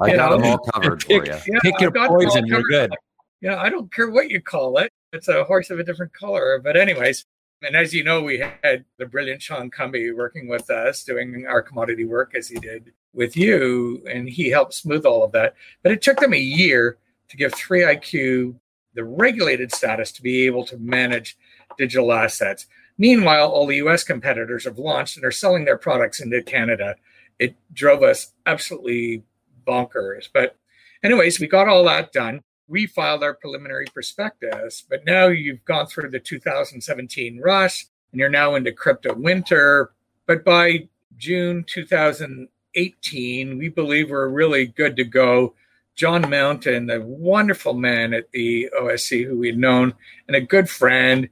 I 0.00 0.14
got 0.14 0.30
know? 0.30 0.36
them 0.36 0.44
all 0.44 0.58
covered 0.58 1.02
for 1.02 1.12
you. 1.26 1.34
Yeah, 1.48 1.58
Pick 1.62 1.80
your 1.80 1.90
poison, 1.90 2.46
you're 2.46 2.62
good. 2.70 2.92
Yeah, 3.40 3.60
I 3.60 3.70
don't 3.70 3.92
care 3.92 4.08
what 4.08 4.30
you 4.30 4.40
call 4.40 4.78
it. 4.78 4.92
It's 5.12 5.26
a 5.26 5.42
horse 5.42 5.70
of 5.70 5.80
a 5.80 5.84
different 5.84 6.12
color. 6.12 6.60
But 6.62 6.76
anyways, 6.76 7.26
and 7.62 7.76
as 7.76 7.94
you 7.94 8.04
know, 8.04 8.22
we 8.22 8.44
had 8.62 8.84
the 8.98 9.06
brilliant 9.06 9.42
Sean 9.42 9.70
Cumby 9.70 10.14
working 10.14 10.48
with 10.48 10.70
us, 10.70 11.04
doing 11.04 11.46
our 11.48 11.62
commodity 11.62 12.04
work 12.04 12.34
as 12.34 12.48
he 12.48 12.58
did 12.58 12.92
with 13.12 13.36
you, 13.36 14.04
and 14.10 14.28
he 14.28 14.50
helped 14.50 14.74
smooth 14.74 15.06
all 15.06 15.24
of 15.24 15.32
that. 15.32 15.54
But 15.82 15.92
it 15.92 16.02
took 16.02 16.20
them 16.20 16.34
a 16.34 16.38
year 16.38 16.98
to 17.28 17.36
give 17.36 17.52
3IQ 17.52 18.56
the 18.94 19.04
regulated 19.04 19.74
status 19.74 20.12
to 20.12 20.22
be 20.22 20.46
able 20.46 20.64
to 20.66 20.78
manage 20.78 21.36
digital 21.78 22.12
assets. 22.12 22.66
Meanwhile, 22.98 23.50
all 23.50 23.66
the 23.66 23.76
US 23.76 24.04
competitors 24.04 24.64
have 24.64 24.78
launched 24.78 25.16
and 25.16 25.24
are 25.24 25.30
selling 25.30 25.64
their 25.64 25.78
products 25.78 26.20
into 26.20 26.42
Canada. 26.42 26.96
It 27.38 27.54
drove 27.72 28.02
us 28.02 28.32
absolutely 28.46 29.22
bonkers. 29.66 30.28
But, 30.32 30.56
anyways, 31.02 31.40
we 31.40 31.46
got 31.46 31.68
all 31.68 31.84
that 31.84 32.12
done 32.12 32.42
we 32.68 32.86
filed 32.86 33.22
our 33.22 33.34
preliminary 33.34 33.86
prospectus, 33.92 34.84
but 34.88 35.04
now 35.04 35.26
you've 35.28 35.64
gone 35.64 35.86
through 35.86 36.10
the 36.10 36.20
2017 36.20 37.40
rush 37.40 37.86
and 38.12 38.20
you're 38.20 38.28
now 38.28 38.54
into 38.54 38.72
crypto 38.72 39.14
winter. 39.14 39.92
But 40.26 40.44
by 40.44 40.88
June 41.16 41.64
2018, 41.66 43.58
we 43.58 43.68
believe 43.68 44.10
we're 44.10 44.28
really 44.28 44.66
good 44.66 44.96
to 44.96 45.04
go. 45.04 45.54
John 45.94 46.28
Mountain, 46.28 46.90
a 46.90 47.00
wonderful 47.00 47.72
man 47.72 48.12
at 48.12 48.30
the 48.32 48.68
OSC 48.78 49.24
who 49.24 49.38
we'd 49.38 49.58
known 49.58 49.94
and 50.26 50.36
a 50.36 50.40
good 50.40 50.68
friend, 50.68 51.28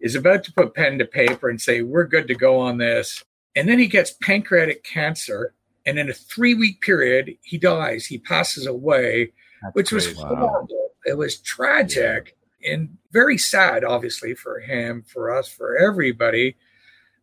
is 0.00 0.14
about 0.14 0.42
to 0.44 0.52
put 0.52 0.74
pen 0.74 0.98
to 0.98 1.04
paper 1.04 1.48
and 1.48 1.60
say, 1.60 1.82
We're 1.82 2.04
good 2.04 2.26
to 2.28 2.34
go 2.34 2.58
on 2.58 2.78
this. 2.78 3.22
And 3.54 3.68
then 3.68 3.78
he 3.78 3.86
gets 3.86 4.12
pancreatic 4.22 4.82
cancer. 4.84 5.54
And 5.86 5.98
in 5.98 6.10
a 6.10 6.14
three 6.14 6.54
week 6.54 6.80
period, 6.80 7.36
he 7.42 7.58
dies. 7.58 8.06
He 8.06 8.18
passes 8.18 8.66
away 8.66 9.32
that's 9.62 9.74
which 9.74 9.92
was 9.92 10.12
horrible. 10.12 10.68
It 11.08 11.16
was 11.16 11.38
tragic 11.38 12.36
and 12.64 12.96
very 13.12 13.38
sad, 13.38 13.84
obviously, 13.84 14.34
for 14.34 14.60
him, 14.60 15.04
for 15.06 15.34
us, 15.34 15.48
for 15.48 15.76
everybody. 15.76 16.56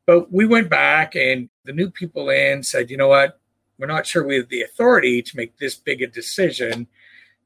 But 0.06 0.32
we 0.32 0.46
went 0.46 0.70
back 0.70 1.16
and 1.16 1.50
the 1.66 1.74
new 1.74 1.90
people 1.90 2.30
in 2.30 2.64
said, 2.64 2.90
you 2.90 2.98
know 2.98 3.08
what? 3.08 3.40
We're 3.78 3.88
not 3.88 4.06
sure 4.06 4.26
we 4.26 4.38
have 4.38 4.50
the 4.50 4.62
authority 4.62 5.22
to 5.22 5.38
make 5.38 5.58
this 5.58 5.76
big 5.76 6.02
a 6.02 6.08
decision 6.08 6.88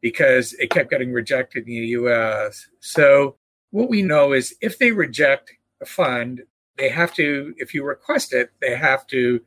because 0.02 0.54
it 0.54 0.70
kept 0.70 0.90
getting 0.90 1.12
rejected 1.12 1.68
in 1.68 1.74
the 1.74 1.88
US. 1.88 2.68
So 2.80 3.36
what 3.72 3.90
we 3.90 4.02
know 4.02 4.34
is 4.34 4.56
if 4.62 4.78
they 4.78 4.92
reject 4.92 5.52
a 5.82 5.86
fund, 5.86 6.44
they 6.78 6.90
have 6.90 7.14
to, 7.16 7.54
if 7.58 7.74
you 7.74 7.84
request 7.84 8.34
it, 8.34 8.52
they 8.62 8.76
have 8.76 9.08
to 9.08 9.42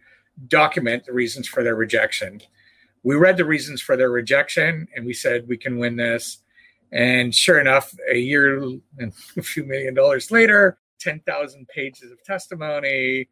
document 0.49 1.05
the 1.05 1.13
reasons 1.13 1.47
for 1.49 1.63
their 1.63 1.77
rejection 1.77 2.43
we 3.03 3.17
read 3.17 3.37
the 3.37 3.45
reasons 3.45 3.83
for 3.83 3.97
their 3.97 4.11
rejection 4.11 4.89
and 4.95 5.05
we 5.05 5.13
said 5.13 5.49
we 5.49 5.57
can 5.57 5.79
win 5.79 5.97
this. 5.97 6.39
And 6.93 7.35
sure 7.35 7.59
enough, 7.59 7.95
a 8.11 8.19
year 8.19 8.63
and 8.99 9.13
a 9.37 9.43
few 9.43 9.65
million 9.65 9.95
dollars 9.95 10.31
later, 10.31 10.79
10,000 11.01 11.67
pages 11.69 12.13
of 12.13 12.23
testimony. 12.23 13.29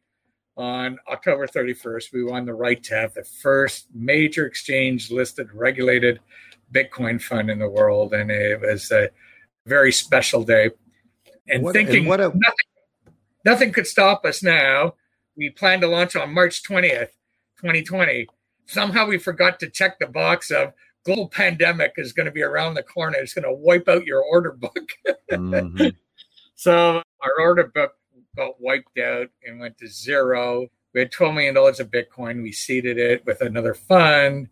On 0.57 0.99
October 1.11 1.47
31st, 1.47 2.13
we 2.13 2.25
won 2.25 2.45
the 2.45 2.53
right 2.53 2.83
to 2.83 2.95
have 2.95 3.15
the 3.15 3.25
first 3.25 3.87
major 3.95 4.45
exchange 4.47 5.11
listed, 5.11 5.49
regulated 5.55 6.21
Bitcoin 6.75 7.23
fund 7.23 7.51
in 7.51 7.59
the 7.59 7.69
world. 7.69 8.13
And 8.13 8.31
it 8.31 8.61
was 8.61 8.91
a 8.91 9.11
very 9.67 9.93
special 9.93 10.43
day. 10.43 10.71
And 11.49 11.63
what, 11.63 11.73
thinking 11.73 12.01
and 12.01 12.09
what 12.09 12.21
a- 12.21 12.33
nothing, 12.35 13.15
nothing 13.45 13.73
could 13.73 13.87
stop 13.87 14.25
us 14.25 14.43
now. 14.43 14.95
We 15.37 15.51
plan 15.51 15.81
to 15.81 15.87
launch 15.87 16.17
on 16.17 16.35
March 16.35 16.63
20th, 16.63 17.11
2020 17.61 18.27
somehow 18.71 19.07
we 19.07 19.19
forgot 19.19 19.59
to 19.61 19.69
check 19.69 19.99
the 19.99 20.07
box 20.07 20.51
of 20.51 20.73
global 21.05 21.29
pandemic 21.29 21.95
is 21.97 22.13
going 22.13 22.27
to 22.27 22.33
be 22.33 22.43
around 22.43 22.75
the 22.75 22.83
corner. 22.83 23.19
It's 23.19 23.35
going 23.35 23.45
to 23.45 23.53
wipe 23.53 23.89
out 23.89 24.05
your 24.05 24.23
order 24.23 24.53
book. 24.53 24.91
mm-hmm. 25.31 25.89
So 26.55 27.03
our 27.23 27.41
order 27.41 27.73
book 27.75 27.95
got 28.37 28.61
wiped 28.61 28.99
out 28.99 29.29
and 29.47 29.61
went 29.61 29.79
to 29.79 29.89
zero. 29.89 30.67
We 30.93 31.01
had 31.01 31.11
$12 31.11 31.35
million 31.35 31.57
of 31.57 31.91
Bitcoin. 31.91 32.43
We 32.43 32.53
seeded 32.53 32.99
it 32.99 33.25
with 33.25 33.41
another 33.41 33.73
fund. 33.73 34.51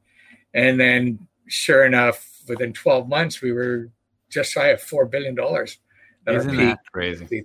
And 0.55 0.81
then, 0.81 1.29
sure 1.49 1.85
enough, 1.85 2.27
within 2.49 2.73
12 2.73 3.11
months, 3.11 3.43
we 3.43 3.53
were 3.53 3.91
just 4.31 4.53
shy 4.53 4.69
of 4.69 4.81
$4 4.81 5.11
billion. 5.11 5.37
Isn't 6.27 6.57
that 6.57 6.79
crazy? 6.91 7.45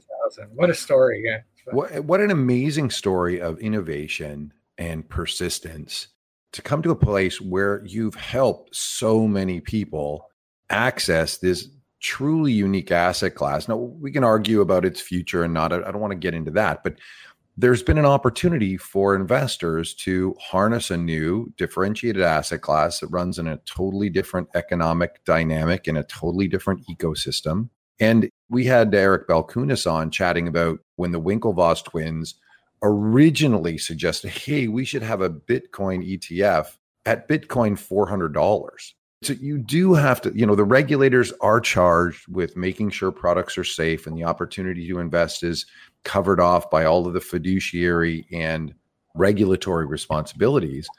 What 0.55 0.69
a 0.69 0.73
story. 0.73 1.23
Yeah. 1.25 1.39
What, 1.73 2.05
what 2.05 2.21
an 2.21 2.31
amazing 2.31 2.89
story 2.89 3.41
of 3.41 3.59
innovation 3.59 4.53
and 4.77 5.07
persistence 5.09 6.07
to 6.53 6.61
come 6.61 6.81
to 6.83 6.91
a 6.91 6.95
place 6.95 7.41
where 7.41 7.83
you've 7.85 8.15
helped 8.15 8.75
so 8.75 9.27
many 9.27 9.59
people 9.59 10.29
access 10.69 11.37
this 11.37 11.67
truly 12.01 12.51
unique 12.51 12.91
asset 12.91 13.35
class. 13.35 13.67
Now, 13.67 13.77
we 13.77 14.11
can 14.11 14.23
argue 14.23 14.61
about 14.61 14.85
its 14.85 15.01
future 15.01 15.43
and 15.43 15.53
not, 15.53 15.73
I 15.73 15.91
don't 15.91 16.01
want 16.01 16.11
to 16.11 16.17
get 16.17 16.33
into 16.33 16.51
that, 16.51 16.83
but 16.83 16.95
there's 17.55 17.83
been 17.83 17.99
an 17.99 18.05
opportunity 18.05 18.77
for 18.77 19.15
investors 19.15 19.93
to 19.93 20.35
harness 20.39 20.89
a 20.89 20.97
new 20.97 21.53
differentiated 21.57 22.23
asset 22.23 22.61
class 22.61 22.99
that 22.99 23.07
runs 23.07 23.37
in 23.37 23.47
a 23.47 23.59
totally 23.65 24.09
different 24.09 24.49
economic 24.55 25.23
dynamic 25.23 25.87
in 25.87 25.95
a 25.95 26.03
totally 26.03 26.47
different 26.47 26.81
ecosystem. 26.87 27.69
And 27.99 28.29
we 28.49 28.65
had 28.65 28.93
Eric 28.93 29.27
Balchunas 29.27 29.89
on 29.89 30.09
chatting 30.09 30.47
about 30.47 30.79
when 30.95 31.11
the 31.11 31.21
Winklevoss 31.21 31.83
twins 31.83 32.35
originally 32.83 33.77
suggested, 33.77 34.29
hey, 34.29 34.67
we 34.67 34.85
should 34.85 35.01
have 35.01 35.21
a 35.21 35.29
Bitcoin 35.29 36.05
ETF 36.05 36.77
at 37.05 37.27
Bitcoin 37.27 37.73
$400. 37.73 38.93
So 39.23 39.33
you 39.33 39.57
do 39.57 39.93
have 39.93 40.19
to, 40.21 40.33
you 40.35 40.45
know, 40.45 40.55
the 40.55 40.65
regulators 40.65 41.31
are 41.39 41.61
charged 41.61 42.27
with 42.27 42.57
making 42.57 42.89
sure 42.89 43.09
products 43.09 43.57
are 43.57 43.63
safe 43.63 44.05
and 44.05 44.17
the 44.17 44.25
opportunity 44.25 44.85
to 44.87 44.99
invest 44.99 45.43
is 45.43 45.65
covered 46.03 46.41
off 46.41 46.69
by 46.69 46.83
all 46.83 47.07
of 47.07 47.13
the 47.13 47.21
fiduciary 47.21 48.27
and 48.33 48.73
regulatory 49.15 49.85
responsibilities. 49.85 50.89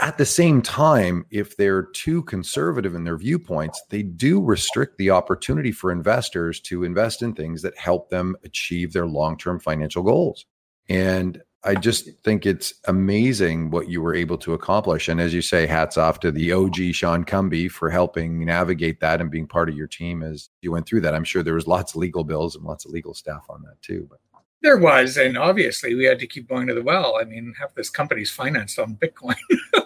At 0.00 0.18
the 0.18 0.24
same 0.24 0.62
time, 0.62 1.26
if 1.30 1.56
they're 1.56 1.82
too 1.82 2.22
conservative 2.22 2.94
in 2.94 3.02
their 3.02 3.16
viewpoints, 3.16 3.82
they 3.90 4.04
do 4.04 4.40
restrict 4.40 4.96
the 4.96 5.10
opportunity 5.10 5.72
for 5.72 5.90
investors 5.90 6.60
to 6.60 6.84
invest 6.84 7.22
in 7.22 7.34
things 7.34 7.62
that 7.62 7.76
help 7.76 8.08
them 8.08 8.36
achieve 8.44 8.92
their 8.92 9.08
long 9.08 9.36
term 9.36 9.58
financial 9.58 10.04
goals. 10.04 10.46
And 10.88 11.42
I 11.64 11.74
just 11.74 12.08
think 12.24 12.46
it's 12.46 12.72
amazing 12.86 13.70
what 13.70 13.88
you 13.88 14.00
were 14.00 14.14
able 14.14 14.38
to 14.38 14.54
accomplish. 14.54 15.08
And 15.08 15.20
as 15.20 15.34
you 15.34 15.42
say, 15.42 15.66
hats 15.66 15.98
off 15.98 16.20
to 16.20 16.30
the 16.30 16.52
OG 16.52 16.76
Sean 16.92 17.24
Cumby 17.24 17.70
for 17.70 17.90
helping 17.90 18.44
navigate 18.44 19.00
that 19.00 19.20
and 19.20 19.30
being 19.30 19.46
part 19.46 19.68
of 19.68 19.76
your 19.76 19.88
team 19.88 20.22
as 20.22 20.50
you 20.62 20.70
went 20.70 20.86
through 20.86 21.00
that. 21.00 21.14
I'm 21.14 21.24
sure 21.24 21.42
there 21.42 21.54
was 21.54 21.66
lots 21.66 21.92
of 21.92 21.96
legal 21.96 22.22
bills 22.22 22.54
and 22.54 22.64
lots 22.64 22.84
of 22.84 22.92
legal 22.92 23.12
staff 23.12 23.44
on 23.50 23.62
that 23.62 23.80
too. 23.82 24.06
But 24.08 24.20
there 24.62 24.78
was, 24.78 25.16
and 25.16 25.36
obviously 25.36 25.94
we 25.94 26.04
had 26.04 26.18
to 26.20 26.26
keep 26.26 26.48
going 26.48 26.66
to 26.68 26.74
the 26.74 26.82
well. 26.82 27.16
I 27.20 27.24
mean, 27.24 27.54
half 27.58 27.74
this 27.74 27.90
company's 27.90 28.30
financed 28.30 28.78
on 28.78 28.96
Bitcoin, 28.96 29.36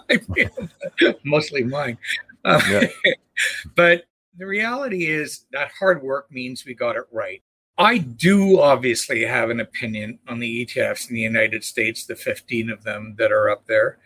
mostly 1.23 1.63
mine. 1.63 1.97
Uh, 2.45 2.61
yeah. 2.69 3.13
but 3.75 4.05
the 4.37 4.45
reality 4.45 5.07
is 5.07 5.45
that 5.51 5.71
hard 5.77 6.01
work 6.03 6.31
means 6.31 6.65
we 6.65 6.73
got 6.73 6.95
it 6.95 7.03
right. 7.11 7.43
I 7.77 7.97
do 7.97 8.59
obviously 8.59 9.25
have 9.25 9.49
an 9.49 9.59
opinion 9.59 10.19
on 10.27 10.39
the 10.39 10.65
ETFs 10.65 11.09
in 11.09 11.15
the 11.15 11.21
United 11.21 11.63
States, 11.63 12.05
the 12.05 12.15
15 12.15 12.69
of 12.69 12.83
them 12.83 13.15
that 13.17 13.31
are 13.31 13.49
up 13.49 13.65
there. 13.65 13.97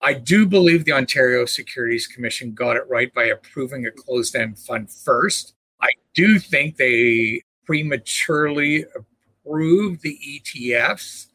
I 0.00 0.14
do 0.14 0.46
believe 0.46 0.84
the 0.86 0.92
Ontario 0.92 1.44
Securities 1.44 2.06
Commission 2.06 2.54
got 2.54 2.76
it 2.76 2.88
right 2.88 3.12
by 3.12 3.24
approving 3.24 3.84
a 3.84 3.90
closed 3.90 4.34
end 4.34 4.58
fund 4.58 4.90
first. 4.90 5.54
I 5.82 5.90
do 6.14 6.38
think 6.38 6.76
they 6.76 7.42
prematurely 7.66 8.86
approved 8.96 10.00
the 10.02 10.18
ETFs 10.26 11.26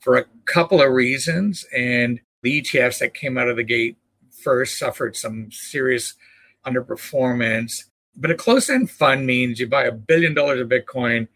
for 0.00 0.16
a 0.16 0.24
couple 0.46 0.80
of 0.80 0.92
reasons. 0.92 1.66
And 1.76 2.20
the 2.42 2.62
ETFs 2.62 3.00
that 3.00 3.12
came 3.12 3.36
out 3.36 3.48
of 3.48 3.56
the 3.56 3.64
gate 3.64 3.98
first 4.42 4.78
suffered 4.78 5.16
some 5.16 5.50
serious 5.52 6.14
underperformance. 6.66 7.84
But 8.16 8.30
a 8.30 8.34
closed 8.34 8.70
end 8.70 8.90
fund 8.90 9.26
means 9.26 9.58
you 9.58 9.68
buy 9.68 9.84
a 9.84 9.92
billion 9.92 10.34
dollars 10.34 10.60
of 10.60 10.68
Bitcoin, 10.68 11.28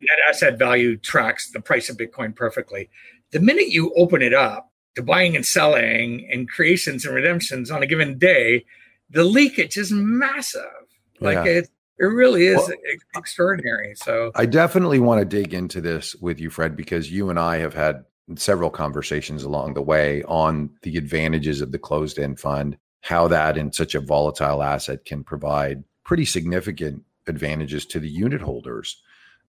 net 0.00 0.18
asset 0.28 0.58
value 0.58 0.96
tracks 0.96 1.50
the 1.50 1.60
price 1.60 1.88
of 1.88 1.96
Bitcoin 1.96 2.34
perfectly. 2.34 2.90
The 3.30 3.40
minute 3.40 3.68
you 3.68 3.92
open 3.96 4.22
it 4.22 4.34
up 4.34 4.70
to 4.96 5.02
buying 5.02 5.36
and 5.36 5.46
selling 5.46 6.28
and 6.30 6.48
creations 6.48 7.04
and 7.04 7.14
redemptions 7.14 7.70
on 7.70 7.82
a 7.82 7.86
given 7.86 8.18
day, 8.18 8.64
the 9.10 9.24
leakage 9.24 9.76
is 9.76 9.92
massive. 9.92 10.62
Like 11.20 11.36
yeah. 11.36 11.44
it, 11.44 11.70
it 11.98 12.04
really 12.04 12.46
is 12.46 12.56
well, 12.56 12.72
extraordinary. 13.16 13.94
So 13.94 14.32
I 14.34 14.46
definitely 14.46 14.98
want 14.98 15.20
to 15.20 15.24
dig 15.24 15.54
into 15.54 15.80
this 15.80 16.14
with 16.16 16.40
you, 16.40 16.50
Fred, 16.50 16.76
because 16.76 17.10
you 17.10 17.30
and 17.30 17.38
I 17.38 17.58
have 17.58 17.74
had 17.74 18.04
several 18.34 18.70
conversations 18.70 19.44
along 19.44 19.74
the 19.74 19.82
way 19.82 20.22
on 20.24 20.70
the 20.82 20.96
advantages 20.96 21.60
of 21.60 21.72
the 21.72 21.78
closed 21.78 22.18
end 22.18 22.40
fund, 22.40 22.76
how 23.02 23.28
that 23.28 23.56
in 23.56 23.72
such 23.72 23.94
a 23.94 24.00
volatile 24.00 24.62
asset 24.62 25.04
can 25.04 25.22
provide 25.22 25.84
pretty 26.06 26.24
significant 26.24 27.02
advantages 27.26 27.84
to 27.84 27.98
the 27.98 28.08
unit 28.08 28.40
holders. 28.40 29.02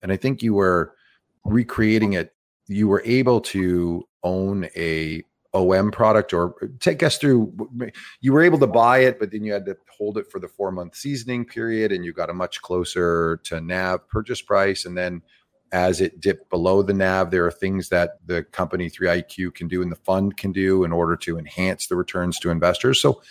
And 0.02 0.11
I 0.11 0.16
think 0.16 0.42
you 0.42 0.52
were 0.52 0.95
recreating 1.45 2.14
it. 2.14 2.35
You 2.66 2.88
were 2.88 3.02
able 3.07 3.40
to 3.42 4.07
own 4.25 4.69
a 4.76 5.23
OM 5.54 5.90
product 5.90 6.33
or 6.33 6.54
take 6.78 7.02
us 7.02 7.19
through 7.19 7.52
you 8.21 8.33
were 8.33 8.42
able 8.42 8.59
to 8.59 8.66
buy 8.66 8.99
it, 8.99 9.19
but 9.19 9.33
then 9.33 9.42
you 9.42 9.52
had 9.52 9.64
to 9.66 9.76
hold 9.97 10.19
it 10.19 10.30
for 10.30 10.38
the 10.38 10.47
four 10.49 10.71
month 10.71 10.95
seasoning 10.95 11.45
period 11.45 11.92
and 11.92 12.04
you 12.04 12.12
got 12.12 12.30
a 12.30 12.35
much 12.35 12.61
closer 12.62 13.40
to 13.45 13.61
NAV 13.61 14.09
purchase 14.09 14.42
price. 14.42 14.85
And 14.85 14.97
then 14.97 15.23
as 15.73 16.00
it 16.00 16.21
dipped 16.21 16.50
below 16.50 16.83
the 16.83 16.95
NAV, 16.95 17.30
there 17.30 17.47
are 17.47 17.52
things 17.52 17.88
that 17.90 18.19
the 18.26 18.42
company 18.45 18.90
3IQ 18.90 19.54
can 19.54 19.69
do 19.69 19.83
and 19.83 19.90
the 19.90 19.97
fund 19.97 20.37
can 20.37 20.50
do 20.50 20.83
in 20.83 20.92
order 20.92 21.16
to 21.16 21.38
enhance 21.38 21.87
the 21.87 21.97
returns 21.97 22.40
to 22.40 22.50
investors. 22.50 23.00
So 23.00 23.23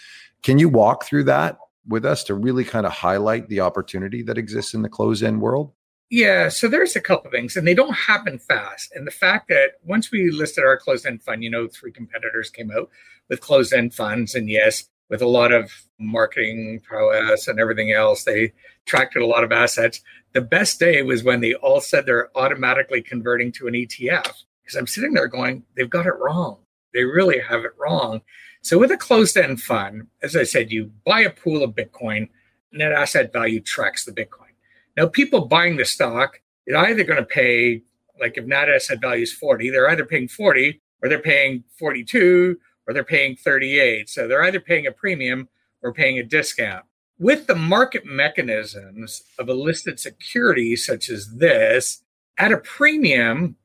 can 0.42 0.58
you 0.58 0.70
walk 0.70 1.04
through 1.04 1.26
that 1.26 1.58
with 1.90 2.06
us 2.06 2.24
to 2.26 2.36
really 2.36 2.64
kind 2.64 2.86
of 2.86 2.94
highlight 2.94 3.50
the 3.50 3.60
opportunity 3.60 4.22
that 4.24 4.38
exists 4.38 4.74
in 4.74 4.82
the 4.82 4.90
closed 4.90 5.24
end 5.24 5.42
world? 5.42 5.74
Yeah, 6.10 6.50
so 6.50 6.68
there's 6.68 6.96
a 6.96 7.02
couple 7.02 7.28
of 7.28 7.32
things, 7.32 7.56
and 7.56 7.68
they 7.68 7.76
don't 7.76 7.94
happen 7.94 8.40
fast. 8.40 8.92
And 8.96 9.06
the 9.06 9.12
fact 9.12 9.48
that 9.50 9.74
once 9.84 10.12
we 10.12 10.32
listed 10.32 10.64
our 10.64 10.78
closed 10.78 11.06
end 11.06 11.22
fund, 11.22 11.44
you 11.44 11.52
know, 11.52 11.68
three 11.68 11.92
competitors 11.92 12.50
came 12.50 12.72
out 12.72 12.90
with 13.30 13.42
closed 13.42 13.74
end 13.74 13.94
funds, 13.94 14.34
and 14.34 14.50
yes, 14.50 14.86
with 15.10 15.22
a 15.22 15.28
lot 15.28 15.52
of 15.52 15.72
marketing 16.00 16.82
prowess 16.84 17.48
and 17.48 17.60
everything 17.60 17.92
else, 17.92 18.24
they 18.24 18.54
attracted 18.88 19.22
a 19.22 19.28
lot 19.28 19.44
of 19.44 19.52
assets. 19.52 20.02
The 20.34 20.42
best 20.42 20.80
day 20.80 21.02
was 21.02 21.24
when 21.24 21.42
they 21.42 21.54
all 21.56 21.82
said 21.82 22.06
they're 22.06 22.36
automatically 22.36 23.02
converting 23.02 23.52
to 23.54 23.68
an 23.68 23.74
ETF. 23.74 24.32
Because 24.64 24.78
I'm 24.78 24.88
sitting 24.88 25.14
there 25.14 25.28
going, 25.28 25.64
they've 25.76 25.90
got 25.90 26.06
it 26.06 26.14
wrong. 26.20 26.60
They 26.94 27.04
really 27.04 27.40
have 27.40 27.66
it 27.66 27.72
wrong. 27.78 28.22
So 28.62 28.78
with 28.78 28.92
a 28.92 28.98
closed 28.98 29.38
end 29.38 29.62
fund, 29.62 30.08
as 30.22 30.36
I 30.36 30.44
said, 30.44 30.72
you 30.72 30.92
buy 31.06 31.22
a 31.22 31.30
pool 31.30 31.64
of 31.64 31.76
Bitcoin, 31.76 32.30
net 32.72 32.92
asset 32.92 33.32
value 33.32 33.62
tracks 33.62 34.06
the 34.06 34.12
Bitcoin. 34.12 34.54
Now, 34.98 35.08
people 35.08 35.46
buying 35.46 35.78
the 35.78 35.86
stock, 35.86 36.42
they're 36.68 36.78
either 36.78 37.04
going 37.04 37.20
to 37.20 37.26
pay, 37.26 37.84
like 38.20 38.38
if 38.38 38.46
net 38.46 38.70
asset 38.70 39.00
value 39.02 39.24
is 39.24 39.34
40, 39.34 39.70
they're 39.70 39.90
either 39.90 40.06
paying 40.06 40.28
40 40.28 40.82
or 41.02 41.10
they're 41.10 41.20
paying 41.20 41.64
42 41.78 42.58
or 42.86 42.94
they're 42.94 43.04
paying 43.04 43.36
38. 43.36 44.10
So 44.10 44.28
they're 44.28 44.44
either 44.44 44.60
paying 44.60 44.88
a 44.88 44.92
premium 44.92 45.48
or 45.82 45.94
paying 45.94 46.20
a 46.20 46.24
discount. 46.24 46.86
With 47.18 47.48
the 47.48 47.56
market 47.56 48.06
mechanisms 48.06 49.24
of 49.38 49.50
a 49.50 49.54
listed 49.54 50.00
security 50.00 50.76
such 50.76 51.10
as 51.10 51.36
this, 51.38 52.02
at 52.38 52.52
a 52.52 52.58
premium, 52.58 53.58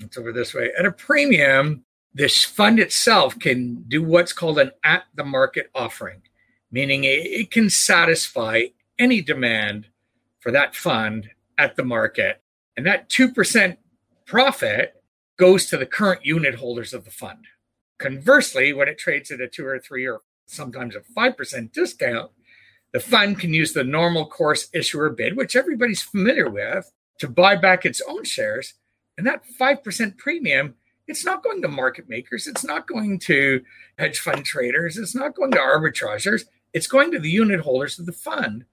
it's 0.00 0.16
over 0.18 0.32
this 0.32 0.54
way, 0.54 0.70
at 0.78 0.86
a 0.86 0.92
premium, 0.92 1.84
this 2.18 2.42
fund 2.42 2.80
itself 2.80 3.38
can 3.38 3.84
do 3.86 4.02
what's 4.02 4.32
called 4.32 4.58
an 4.58 4.72
at 4.82 5.04
the 5.14 5.24
market 5.24 5.70
offering, 5.72 6.22
meaning 6.68 7.02
it, 7.04 7.52
can 7.52 7.70
satisfy 7.70 8.62
any 8.98 9.22
demand 9.22 9.86
for 10.40 10.50
that 10.50 10.74
fund 10.74 11.30
at 11.56 11.76
the 11.76 11.84
market. 11.84 12.42
And 12.76 12.84
that 12.86 13.08
2% 13.08 13.76
profit 14.26 15.00
goes 15.38 15.66
to 15.66 15.76
the 15.76 15.86
current 15.86 16.26
unit 16.26 16.56
holders 16.56 16.92
of 16.92 17.04
the 17.04 17.12
fund. 17.12 17.44
Conversely, 17.98 18.72
when 18.72 18.88
it 18.88 18.98
trades 18.98 19.30
at 19.30 19.40
a 19.40 19.46
two 19.46 19.64
or 19.64 19.78
three 19.78 20.04
or 20.04 20.22
sometimes 20.46 20.96
a 20.96 21.00
5% 21.00 21.72
discount, 21.72 22.32
the 22.92 23.00
fund 23.00 23.38
can 23.38 23.54
use 23.54 23.74
the 23.74 23.84
normal 23.84 24.26
course 24.26 24.68
issuer 24.74 25.10
bid, 25.10 25.36
which 25.36 25.54
everybody's 25.54 26.02
familiar 26.02 26.50
with, 26.50 26.90
to 27.20 27.28
buy 27.28 27.54
back 27.54 27.86
its 27.86 28.02
own 28.08 28.24
shares. 28.24 28.74
And 29.16 29.24
that 29.24 29.44
5% 29.60 30.18
premium, 30.18 30.74
it's 31.08 31.24
not 31.24 31.42
going 31.42 31.62
to 31.62 31.68
market 31.68 32.08
makers. 32.08 32.46
It's 32.46 32.64
not 32.64 32.86
going 32.86 33.18
to 33.20 33.62
hedge 33.98 34.20
fund 34.20 34.44
traders. 34.44 34.98
It's 34.98 35.14
not 35.14 35.34
going 35.34 35.50
to 35.52 35.58
arbitrageurs. 35.58 36.44
It's 36.72 36.86
going 36.86 37.10
to 37.12 37.18
the 37.18 37.30
unit 37.30 37.60
holders 37.60 37.98
of 37.98 38.06
the 38.06 38.12
fund. 38.12 38.66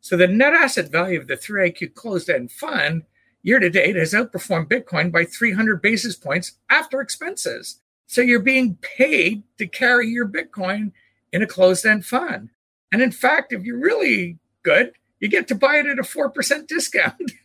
So 0.00 0.16
the 0.16 0.26
net 0.26 0.54
asset 0.54 0.90
value 0.90 1.20
of 1.20 1.28
the 1.28 1.36
3IQ 1.36 1.94
closed 1.94 2.30
end 2.30 2.50
fund 2.50 3.04
year 3.42 3.58
to 3.58 3.70
date 3.70 3.96
has 3.96 4.14
outperformed 4.14 4.68
Bitcoin 4.68 5.12
by 5.12 5.24
300 5.24 5.82
basis 5.82 6.16
points 6.16 6.52
after 6.70 7.00
expenses. 7.00 7.80
So 8.06 8.20
you're 8.20 8.40
being 8.40 8.76
paid 8.76 9.42
to 9.58 9.66
carry 9.66 10.08
your 10.08 10.26
Bitcoin 10.26 10.92
in 11.32 11.42
a 11.42 11.46
closed 11.46 11.84
end 11.84 12.06
fund. 12.06 12.50
And 12.90 13.02
in 13.02 13.12
fact, 13.12 13.52
if 13.52 13.62
you're 13.64 13.78
really 13.78 14.38
good, 14.62 14.92
you 15.20 15.28
get 15.28 15.46
to 15.48 15.54
buy 15.54 15.76
it 15.76 15.86
at 15.86 15.98
a 15.98 16.02
4% 16.02 16.66
discount 16.66 17.32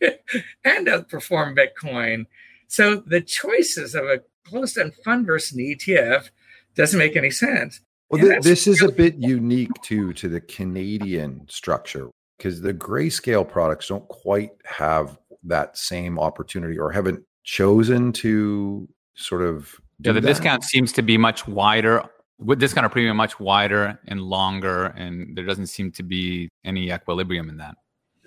and 0.64 0.86
outperform 0.86 1.56
Bitcoin. 1.56 2.26
So 2.66 2.96
the 2.96 3.20
choices 3.20 3.94
of 3.94 4.04
a 4.04 4.22
closed 4.48 4.78
end 4.78 4.94
fund 5.04 5.26
versus 5.26 5.56
an 5.56 5.64
ETF 5.64 6.30
doesn't 6.74 6.98
make 6.98 7.16
any 7.16 7.30
sense. 7.30 7.80
Well, 8.10 8.22
th- 8.22 8.42
this 8.42 8.66
is 8.66 8.82
a 8.82 8.90
bit 8.90 9.16
unique 9.16 9.70
too 9.82 10.12
to 10.14 10.28
the 10.28 10.40
Canadian 10.40 11.46
structure 11.48 12.10
because 12.38 12.60
the 12.60 12.72
grayscale 12.72 13.46
products 13.46 13.88
don't 13.88 14.06
quite 14.08 14.52
have 14.64 15.18
that 15.44 15.76
same 15.76 16.18
opportunity 16.18 16.78
or 16.78 16.90
haven't 16.90 17.22
chosen 17.44 18.12
to 18.12 18.88
sort 19.14 19.42
of 19.42 19.80
yeah 20.00 20.12
the 20.12 20.20
that. 20.20 20.26
discount 20.26 20.64
seems 20.64 20.92
to 20.92 21.02
be 21.02 21.16
much 21.16 21.46
wider 21.48 22.04
with 22.38 22.58
discount 22.60 22.86
of 22.86 22.92
premium 22.92 23.16
much 23.16 23.40
wider 23.40 23.98
and 24.06 24.20
longer 24.20 24.86
and 24.86 25.36
there 25.36 25.44
doesn't 25.44 25.66
seem 25.66 25.90
to 25.90 26.02
be 26.02 26.48
any 26.64 26.92
equilibrium 26.92 27.48
in 27.48 27.56
that 27.56 27.74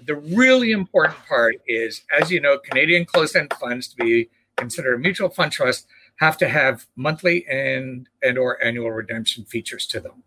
the 0.05 0.15
really 0.15 0.71
important 0.71 1.17
part 1.27 1.55
is 1.67 2.01
as 2.19 2.31
you 2.31 2.41
know 2.41 2.57
canadian 2.57 3.05
closed-end 3.05 3.53
funds 3.59 3.87
to 3.87 3.95
be 3.97 4.29
considered 4.57 4.95
a 4.95 4.99
mutual 4.99 5.29
fund 5.29 5.51
trust 5.51 5.87
have 6.21 6.37
to 6.37 6.47
have 6.47 6.85
monthly 6.95 7.45
and 7.47 8.07
and 8.21 8.37
or 8.37 8.63
annual 8.63 8.91
redemption 8.91 9.43
features 9.43 9.85
to 9.87 9.99
them 9.99 10.23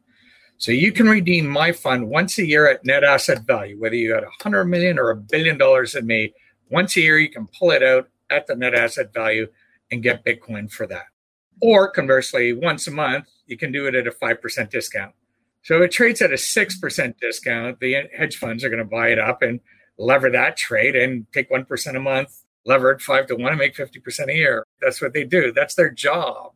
so 0.57 0.72
you 0.72 0.92
can 0.92 1.09
redeem 1.09 1.46
my 1.46 1.72
fund 1.72 2.09
once 2.09 2.38
a 2.38 2.46
year 2.46 2.68
at 2.68 2.85
net 2.85 3.04
asset 3.04 3.42
value, 3.42 3.78
whether 3.78 3.96
you 3.96 4.14
had 4.14 4.24
a 4.24 4.42
hundred 4.42 4.64
million 4.66 4.98
or 4.98 5.11
a 5.11 5.16
billion 5.16 5.59
dollars 5.59 5.94
in 5.94 6.07
me. 6.07 6.33
Once 6.70 6.96
a 6.96 7.00
year, 7.00 7.18
you 7.18 7.28
can 7.28 7.48
pull 7.59 7.70
it 7.70 7.83
out 7.83 8.09
at 8.30 8.46
the 8.46 8.54
net 8.54 8.74
asset 8.74 9.12
value 9.12 9.46
and 9.90 10.02
get 10.02 10.24
Bitcoin 10.24 10.70
for 10.70 10.87
that. 10.87 11.07
Or 11.61 11.90
conversely, 11.90 12.52
once 12.52 12.87
a 12.87 12.90
month, 12.90 13.28
you 13.46 13.57
can 13.57 13.72
do 13.72 13.87
it 13.87 13.94
at 13.94 14.07
a 14.07 14.11
5% 14.11 14.70
discount. 14.70 15.14
So 15.62 15.83
it 15.83 15.90
trades 15.90 16.22
at 16.22 16.30
a 16.30 16.35
6% 16.35 17.20
discount. 17.20 17.80
The 17.80 18.09
hedge 18.16 18.37
funds 18.37 18.64
are 18.64 18.68
going 18.68 18.78
to 18.78 18.85
buy 18.85 19.09
it 19.09 19.18
up 19.18 19.42
and 19.42 19.61
lever 19.98 20.30
that 20.30 20.57
trade 20.57 20.96
and 20.96 21.26
take 21.33 21.50
1% 21.50 21.96
a 21.96 22.00
month, 22.00 22.43
lever 22.66 22.90
it 22.90 23.00
five 23.00 23.27
to 23.27 23.37
one 23.37 23.53
and 23.53 23.59
make 23.59 23.74
50% 23.74 24.29
a 24.29 24.35
year. 24.35 24.66
That's 24.81 25.00
what 25.00 25.12
they 25.12 25.24
do. 25.24 25.53
That's 25.53 25.74
their 25.74 25.90
job 25.90 26.55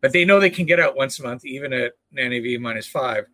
but 0.00 0.12
they 0.12 0.24
know 0.24 0.40
they 0.40 0.50
can 0.50 0.66
get 0.66 0.80
out 0.80 0.96
once 0.96 1.18
a 1.18 1.22
month, 1.22 1.44
even 1.44 1.72
at 1.72 1.92
NAV 2.12 2.60
minus 2.60 2.86
five. 2.86 3.26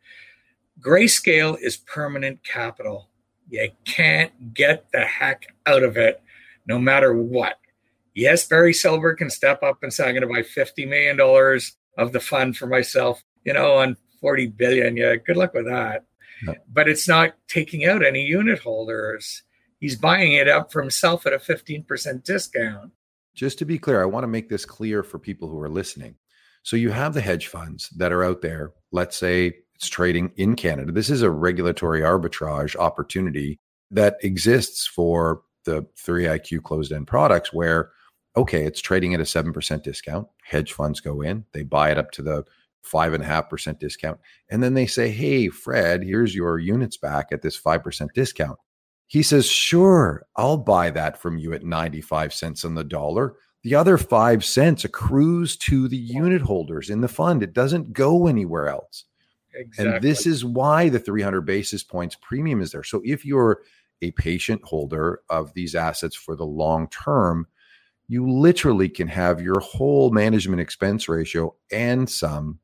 Grayscale 0.81 1.59
is 1.61 1.77
permanent 1.77 2.43
capital. 2.45 3.09
You 3.49 3.71
can't 3.85 4.55
get 4.55 4.91
the 4.93 5.01
heck 5.01 5.47
out 5.67 5.83
of 5.83 5.97
it 5.97 6.21
no 6.67 6.79
matter 6.79 7.15
what. 7.15 7.59
Yes, 8.15 8.47
Barry 8.47 8.73
Silbert 8.73 9.19
can 9.19 9.31
step 9.31 9.62
up 9.62 9.83
and 9.83 9.93
say, 9.93 10.05
I'm 10.05 10.15
going 10.15 10.23
to 10.23 10.29
buy 10.29 10.41
$50 10.41 10.89
million 10.89 11.61
of 11.99 12.12
the 12.12 12.21
fund 12.21 12.57
for 12.57 12.67
myself, 12.67 13.23
you 13.45 13.53
know, 13.53 13.77
on 13.77 13.97
40 14.21 14.49
billion. 14.49 14.97
Yeah, 14.97 15.17
good 15.17 15.37
luck 15.37 15.55
with 15.55 15.67
that. 15.67 16.05
No. 16.43 16.55
But 16.73 16.89
it's 16.89 17.07
not 17.07 17.35
taking 17.47 17.87
out 17.87 18.05
any 18.05 18.25
unit 18.25 18.59
holders. 18.59 19.43
He's 19.87 19.94
buying 19.94 20.33
it 20.33 20.49
up 20.49 20.72
for 20.72 20.83
himself 20.83 21.27
at 21.27 21.33
a 21.33 21.37
15% 21.37 22.25
discount. 22.25 22.90
Just 23.37 23.57
to 23.61 23.64
be 23.64 23.79
clear, 23.79 24.03
I 24.03 24.07
want 24.07 24.25
to 24.25 24.29
make 24.29 24.49
this 24.49 24.64
clear 24.64 25.05
for 25.05 25.20
people 25.20 25.49
who 25.49 25.61
are 25.61 25.68
listening. 25.68 26.16
So 26.64 26.75
you 26.75 26.90
have 26.90 27.14
the 27.14 27.20
hedge 27.20 27.46
funds 27.46 27.88
that 27.90 28.11
are 28.11 28.25
out 28.25 28.42
there. 28.42 28.72
Let's 28.90 29.16
say 29.16 29.53
it's 29.77 29.88
trading 29.88 30.33
in 30.35 30.57
Canada. 30.57 30.90
This 30.90 31.09
is 31.09 31.22
a 31.22 31.31
regulatory 31.31 32.01
arbitrage 32.01 32.75
opportunity 32.75 33.61
that 33.92 34.16
exists 34.25 34.88
for 34.88 35.42
the 35.64 35.87
3IQ 36.05 36.64
closed 36.64 36.90
end 36.90 37.07
products 37.07 37.53
where 37.53 37.92
okay, 38.37 38.64
it's 38.64 38.81
trading 38.81 39.14
at 39.14 39.20
a 39.20 39.22
7% 39.22 39.83
discount. 39.85 40.27
Hedge 40.42 40.72
funds 40.72 40.99
go 40.99 41.22
in, 41.22 41.44
they 41.53 41.62
buy 41.62 41.92
it 41.92 41.96
up 41.96 42.11
to 42.11 42.22
the 42.22 42.44
five 42.83 43.14
and 43.14 43.22
a 43.22 43.27
half 43.27 43.49
percent 43.49 43.79
discount. 43.79 44.18
And 44.51 44.64
then 44.64 44.75
they 44.75 44.87
say, 44.87 45.11
Hey, 45.11 45.46
Fred, 45.49 46.03
here's 46.03 46.35
your 46.35 46.59
units 46.59 46.96
back 46.96 47.29
at 47.31 47.42
this 47.42 47.57
5% 47.57 48.09
discount. 48.14 48.59
He 49.07 49.23
says, 49.23 49.47
Sure, 49.47 50.27
I'll 50.37 50.57
buy 50.57 50.90
that 50.90 51.19
from 51.21 51.38
you 51.38 51.53
at 51.53 51.64
95 51.64 52.35
cents 52.35 52.64
on 52.64 52.75
the 52.75 52.85
dollar. 52.85 53.37
The 53.62 53.75
other 53.75 53.99
five 53.99 54.45
cents 54.45 54.85
accrues 54.85 55.57
to 55.59 55.88
the 55.88 55.97
unit 55.97 56.42
holders 56.42 56.90
in 56.90 57.01
the 57.01 57.09
fund. 57.09 57.42
It 57.42 57.53
doesn't 57.53 57.92
go 57.92 58.27
anywhere 58.27 58.69
else. 58.69 59.05
Exactly. 59.55 59.95
And 59.95 60.03
this 60.03 60.27
is 60.27 60.45
why 60.45 60.88
the 60.88 60.99
300 60.99 61.40
basis 61.40 61.83
points 61.83 62.16
premium 62.21 62.61
is 62.61 62.73
there. 62.73 62.85
So 62.85 63.03
if 63.05 63.25
you're 63.25 63.62
a 64.03 64.11
patient 64.12 64.62
holder 64.62 65.21
of 65.31 65.53
these 65.55 65.75
assets 65.75 66.14
for 66.14 66.37
the 66.37 66.47
long 66.47 66.88
term, 66.88 67.47
you 68.09 68.31
literally 68.31 68.88
can 68.88 69.09
have 69.09 69.40
your 69.40 69.59
whole 69.61 70.11
management 70.11 70.61
expense 70.61 71.09
ratio 71.09 71.55
and 71.73 72.09
some 72.09 72.61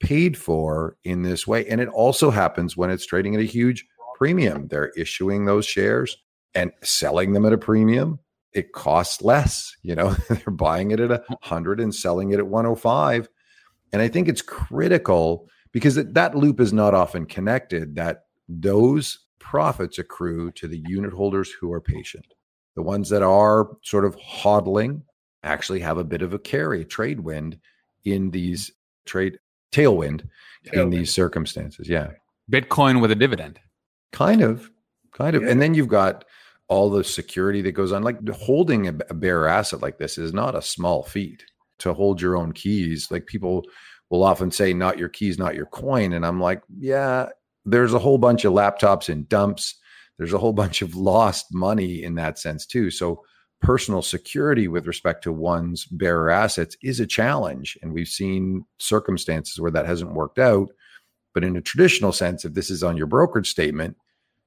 paid 0.00 0.36
for 0.36 0.96
in 1.04 1.22
this 1.22 1.46
way. 1.46 1.66
And 1.66 1.80
it 1.80 1.88
also 1.88 2.30
happens 2.30 2.76
when 2.76 2.90
it's 2.90 3.06
trading 3.06 3.34
at 3.34 3.40
a 3.40 3.44
huge 3.44 3.86
premium. 4.16 4.68
They're 4.68 4.92
issuing 4.96 5.44
those 5.44 5.66
shares 5.66 6.16
and 6.54 6.72
selling 6.82 7.32
them 7.32 7.44
at 7.44 7.52
a 7.52 7.58
premium. 7.58 8.18
It 8.52 8.72
costs 8.72 9.20
less. 9.20 9.76
You 9.82 9.94
know, 9.94 10.10
they're 10.28 10.50
buying 10.50 10.90
it 10.90 11.00
at 11.00 11.10
a 11.10 11.22
hundred 11.42 11.80
and 11.80 11.94
selling 11.94 12.30
it 12.30 12.38
at 12.38 12.46
105. 12.46 13.28
And 13.92 14.00
I 14.02 14.08
think 14.08 14.28
it's 14.28 14.42
critical 14.42 15.48
because 15.72 15.96
that 15.96 16.34
loop 16.34 16.60
is 16.60 16.72
not 16.72 16.94
often 16.94 17.26
connected 17.26 17.96
that 17.96 18.24
those 18.48 19.18
profits 19.38 19.98
accrue 19.98 20.50
to 20.52 20.66
the 20.66 20.82
unit 20.86 21.12
holders 21.12 21.52
who 21.52 21.72
are 21.72 21.80
patient. 21.80 22.26
The 22.74 22.82
ones 22.82 23.10
that 23.10 23.22
are 23.22 23.68
sort 23.82 24.04
of 24.04 24.16
hodling 24.16 25.02
actually 25.42 25.80
have 25.80 25.98
a 25.98 26.04
bit 26.04 26.22
of 26.22 26.32
a 26.32 26.38
carry, 26.38 26.84
trade 26.84 27.20
wind 27.20 27.58
in 28.04 28.30
these 28.30 28.72
trade 29.04 29.38
tailwind, 29.72 30.26
tailwind. 30.66 30.82
in 30.82 30.90
these 30.90 31.12
circumstances. 31.12 31.88
Yeah. 31.88 32.12
Bitcoin 32.50 33.00
with 33.00 33.10
a 33.10 33.14
dividend. 33.14 33.60
Kind 34.12 34.42
of. 34.42 34.70
Kind 35.12 35.36
of. 35.36 35.42
Yeah. 35.42 35.50
And 35.50 35.62
then 35.62 35.74
you've 35.74 35.88
got 35.88 36.24
all 36.68 36.90
the 36.90 37.04
security 37.04 37.62
that 37.62 37.72
goes 37.72 37.92
on. 37.92 38.02
Like 38.02 38.26
holding 38.28 38.88
a, 38.88 38.94
a 39.10 39.14
bearer 39.14 39.48
asset 39.48 39.82
like 39.82 39.98
this 39.98 40.18
is 40.18 40.32
not 40.32 40.54
a 40.54 40.62
small 40.62 41.02
feat 41.02 41.44
to 41.78 41.92
hold 41.92 42.20
your 42.20 42.36
own 42.36 42.52
keys. 42.52 43.10
Like 43.10 43.26
people 43.26 43.64
will 44.10 44.22
often 44.22 44.50
say, 44.50 44.72
not 44.72 44.98
your 44.98 45.08
keys, 45.08 45.38
not 45.38 45.54
your 45.54 45.66
coin. 45.66 46.12
And 46.12 46.24
I'm 46.24 46.40
like, 46.40 46.62
yeah, 46.78 47.28
there's 47.64 47.94
a 47.94 47.98
whole 47.98 48.18
bunch 48.18 48.44
of 48.44 48.52
laptops 48.52 49.08
in 49.08 49.24
dumps 49.26 49.74
there's 50.18 50.32
a 50.32 50.38
whole 50.38 50.52
bunch 50.64 50.82
of 50.82 50.94
lost 50.94 51.46
money 51.52 52.02
in 52.02 52.14
that 52.16 52.38
sense 52.38 52.66
too. 52.66 52.90
So 52.90 53.22
personal 53.60 54.02
security 54.02 54.68
with 54.68 54.86
respect 54.86 55.24
to 55.24 55.32
one's 55.32 55.86
bearer 55.86 56.30
assets 56.30 56.76
is 56.82 57.00
a 57.00 57.06
challenge. 57.06 57.78
And 57.82 57.92
we've 57.92 58.08
seen 58.08 58.64
circumstances 58.78 59.60
where 59.60 59.70
that 59.70 59.86
hasn't 59.86 60.14
worked 60.14 60.38
out. 60.38 60.70
But 61.36 61.44
in 61.44 61.54
a 61.54 61.60
traditional 61.60 62.12
sense, 62.12 62.46
if 62.46 62.54
this 62.54 62.70
is 62.70 62.82
on 62.82 62.96
your 62.96 63.06
brokerage 63.06 63.50
statement, 63.50 63.98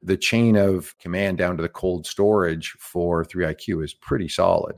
the 0.01 0.17
chain 0.17 0.55
of 0.55 0.97
command 0.97 1.37
down 1.37 1.55
to 1.57 1.61
the 1.61 1.69
cold 1.69 2.07
storage 2.07 2.71
for 2.79 3.23
3IQ 3.23 3.83
is 3.83 3.93
pretty 3.93 4.27
solid. 4.27 4.75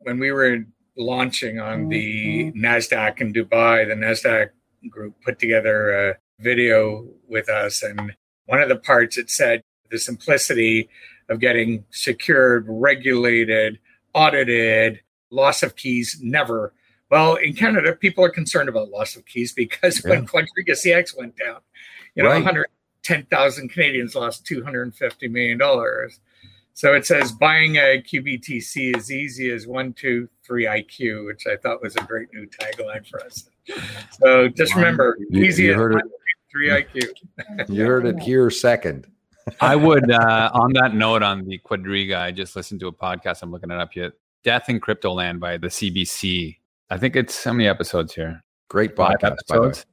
When 0.00 0.18
we 0.18 0.30
were 0.30 0.58
launching 0.98 1.60
on 1.60 1.88
the 1.88 2.52
mm-hmm. 2.52 2.62
NASDAQ 2.62 3.22
in 3.22 3.32
Dubai, 3.32 3.88
the 3.88 3.94
NASDAQ 3.94 4.50
group 4.90 5.14
put 5.24 5.38
together 5.38 6.10
a 6.10 6.16
video 6.38 7.08
with 7.30 7.48
us. 7.48 7.82
And 7.82 8.14
one 8.44 8.60
of 8.60 8.68
the 8.68 8.76
parts 8.76 9.16
it 9.16 9.30
said, 9.30 9.62
the 9.90 9.98
simplicity 9.98 10.90
of 11.30 11.40
getting 11.40 11.86
secured, 11.88 12.66
regulated, 12.68 13.78
audited, 14.12 15.00
loss 15.30 15.62
of 15.62 15.76
keys, 15.76 16.18
never. 16.20 16.74
Well, 17.10 17.36
in 17.36 17.54
Canada, 17.54 17.94
people 17.94 18.24
are 18.24 18.30
concerned 18.30 18.68
about 18.68 18.90
loss 18.90 19.16
of 19.16 19.26
keys 19.26 19.52
because 19.52 20.02
yeah. 20.04 20.10
when 20.10 20.26
Quadriga 20.26 20.70
CX 20.70 21.16
went 21.16 21.36
down, 21.36 21.58
you 22.14 22.22
know, 22.22 22.30
right. 22.30 22.44
110,000 22.44 23.68
Canadians 23.68 24.14
lost 24.14 24.46
$250 24.46 25.30
million. 25.30 25.60
So 26.72 26.92
it 26.92 27.06
says 27.06 27.30
buying 27.30 27.76
a 27.76 28.02
QBTC 28.02 28.96
is 28.96 29.12
easy 29.12 29.50
as 29.50 29.66
one, 29.66 29.92
two, 29.92 30.28
three 30.44 30.64
IQ, 30.64 31.26
which 31.26 31.46
I 31.46 31.56
thought 31.56 31.80
was 31.80 31.94
a 31.94 32.02
great 32.02 32.28
new 32.34 32.46
tagline 32.48 33.08
for 33.08 33.22
us. 33.22 33.48
So 34.20 34.48
just 34.48 34.74
remember, 34.74 35.16
you, 35.30 35.44
easy 35.44 35.64
you 35.64 35.74
as 35.74 35.78
one, 35.78 36.02
three 36.50 36.68
IQ. 36.68 37.10
you 37.68 37.84
heard 37.84 38.06
it 38.06 38.18
here 38.22 38.50
second. 38.50 39.06
I 39.60 39.76
would, 39.76 40.10
uh, 40.10 40.50
on 40.52 40.72
that 40.72 40.94
note, 40.94 41.22
on 41.22 41.44
the 41.44 41.58
Quadriga, 41.58 42.18
I 42.18 42.32
just 42.32 42.56
listened 42.56 42.80
to 42.80 42.88
a 42.88 42.92
podcast. 42.92 43.42
I'm 43.42 43.52
looking 43.52 43.70
it 43.70 43.78
up 43.78 43.94
yet. 43.94 44.12
Death 44.42 44.68
in 44.68 44.80
Crypto 44.80 45.12
Land 45.12 45.40
by 45.40 45.56
the 45.56 45.68
CBC. 45.68 46.56
I 46.90 46.98
think 46.98 47.16
it's 47.16 47.42
how 47.44 47.52
many 47.52 47.68
episodes 47.68 48.14
here? 48.14 48.42
Great 48.68 48.96
podcast. 48.96 49.38
Episodes. 49.50 49.86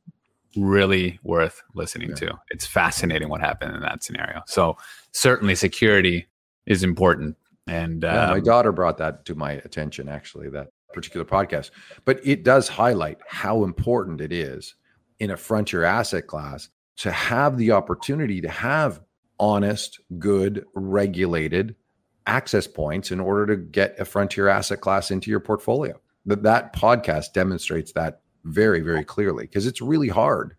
Really 0.57 1.19
worth 1.23 1.61
listening 1.73 2.09
yeah. 2.09 2.15
to. 2.15 2.39
It's 2.49 2.65
fascinating 2.65 3.29
what 3.29 3.39
happened 3.39 3.75
in 3.75 3.81
that 3.81 4.03
scenario. 4.03 4.41
So 4.47 4.75
certainly 5.13 5.55
security 5.55 6.27
is 6.65 6.83
important. 6.83 7.37
And 7.67 8.03
yeah, 8.03 8.27
my 8.27 8.37
um, 8.37 8.43
daughter 8.43 8.71
brought 8.71 8.97
that 8.97 9.23
to 9.25 9.35
my 9.35 9.53
attention, 9.53 10.09
actually, 10.09 10.49
that 10.49 10.67
particular 10.93 11.25
podcast. 11.25 11.71
But 12.03 12.19
it 12.23 12.43
does 12.43 12.67
highlight 12.67 13.19
how 13.27 13.63
important 13.63 14.19
it 14.19 14.33
is 14.33 14.75
in 15.19 15.31
a 15.31 15.37
frontier 15.37 15.83
asset 15.83 16.27
class 16.27 16.69
to 16.97 17.11
have 17.11 17.57
the 17.57 17.71
opportunity 17.71 18.41
to 18.41 18.49
have 18.49 19.01
honest, 19.39 19.99
good, 20.19 20.65
regulated 20.75 21.75
access 22.27 22.67
points 22.67 23.11
in 23.11 23.19
order 23.19 23.47
to 23.47 23.55
get 23.55 23.99
a 23.99 24.05
frontier 24.05 24.47
asset 24.47 24.81
class 24.81 25.11
into 25.11 25.31
your 25.31 25.39
portfolio. 25.39 25.99
That 26.25 26.43
that 26.43 26.73
podcast 26.73 27.33
demonstrates 27.33 27.93
that 27.93 28.21
very, 28.43 28.81
very 28.81 29.03
clearly 29.03 29.45
because 29.45 29.65
it's 29.65 29.81
really 29.81 30.09
hard. 30.09 30.55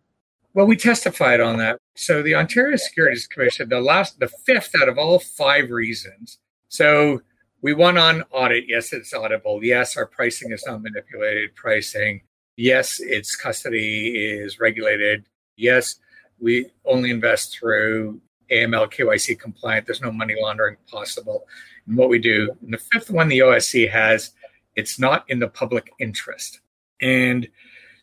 Well, 0.54 0.66
we 0.66 0.76
testified 0.76 1.40
on 1.40 1.56
that. 1.58 1.78
So 1.94 2.22
the 2.22 2.34
Ontario 2.34 2.76
Securities 2.76 3.26
Commission, 3.26 3.68
the 3.68 3.80
last, 3.80 4.18
the 4.20 4.28
fifth 4.28 4.74
out 4.80 4.88
of 4.88 4.98
all 4.98 5.18
five 5.18 5.70
reasons. 5.70 6.38
So 6.68 7.22
we 7.62 7.72
won 7.72 7.96
on 7.96 8.24
audit. 8.30 8.64
Yes, 8.68 8.92
it's 8.92 9.14
audible. 9.14 9.60
Yes, 9.62 9.96
our 9.96 10.06
pricing 10.06 10.52
is 10.52 10.64
not 10.66 10.82
manipulated 10.82 11.54
pricing. 11.54 12.22
Yes, 12.56 13.00
its 13.00 13.34
custody 13.34 14.14
is 14.14 14.60
regulated. 14.60 15.24
Yes, 15.56 15.96
we 16.38 16.66
only 16.84 17.10
invest 17.10 17.56
through 17.56 18.20
AML 18.50 18.92
KYC 18.92 19.38
compliant. 19.38 19.86
There's 19.86 20.02
no 20.02 20.12
money 20.12 20.34
laundering 20.38 20.76
possible. 20.90 21.46
And 21.86 21.96
what 21.96 22.10
we 22.10 22.18
do, 22.18 22.50
and 22.62 22.74
the 22.74 22.78
fifth 22.92 23.10
one 23.10 23.28
the 23.28 23.38
OSC 23.38 23.90
has, 23.90 24.32
it's 24.76 24.98
not 24.98 25.24
in 25.28 25.38
the 25.38 25.48
public 25.48 25.92
interest. 25.98 26.60
And 27.00 27.48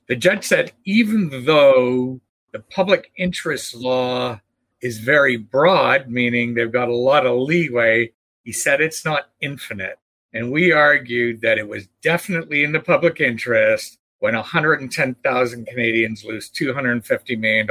the 0.08 0.16
judge 0.16 0.46
said, 0.46 0.74
even 0.86 1.46
though 1.46 2.22
the 2.52 2.60
public 2.60 3.12
interest 3.18 3.76
law 3.76 4.40
is 4.82 5.00
very 5.00 5.38
broad, 5.38 6.10
meaning 6.10 6.54
they've 6.54 6.72
got 6.72 6.90
a 6.90 6.96
lot 6.96 7.26
of 7.26 7.38
leeway, 7.38 8.12
he 8.44 8.52
said 8.52 8.82
it's 8.82 9.06
not 9.06 9.30
infinite. 9.42 10.00
And 10.34 10.52
we 10.52 10.72
argued 10.72 11.42
that 11.42 11.58
it 11.58 11.68
was 11.68 11.88
definitely 12.02 12.64
in 12.64 12.72
the 12.72 12.80
public 12.80 13.20
interest 13.20 13.98
when 14.20 14.36
110,000 14.36 15.66
Canadians 15.66 16.24
lose 16.24 16.50
$250 16.50 17.40
million 17.40 17.68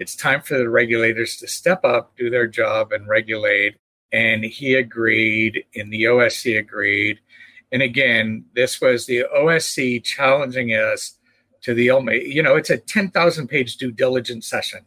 it's 0.00 0.16
time 0.16 0.40
for 0.40 0.56
the 0.56 0.70
regulators 0.70 1.36
to 1.36 1.46
step 1.46 1.84
up, 1.84 2.16
do 2.16 2.30
their 2.30 2.46
job, 2.46 2.90
and 2.90 3.06
regulate. 3.06 3.76
And 4.10 4.42
he 4.42 4.74
agreed, 4.74 5.62
and 5.76 5.92
the 5.92 6.04
OSC 6.04 6.58
agreed. 6.58 7.20
And 7.72 7.82
again, 7.82 8.44
this 8.54 8.80
was 8.80 9.06
the 9.06 9.24
OSC 9.34 10.02
challenging 10.02 10.70
us 10.70 11.16
to 11.62 11.74
the 11.74 11.90
ultimate. 11.90 12.26
You 12.26 12.42
know, 12.42 12.56
it's 12.56 12.70
a 12.70 12.78
10,000 12.78 13.48
page 13.48 13.76
due 13.76 13.92
diligence 13.92 14.46
session. 14.46 14.80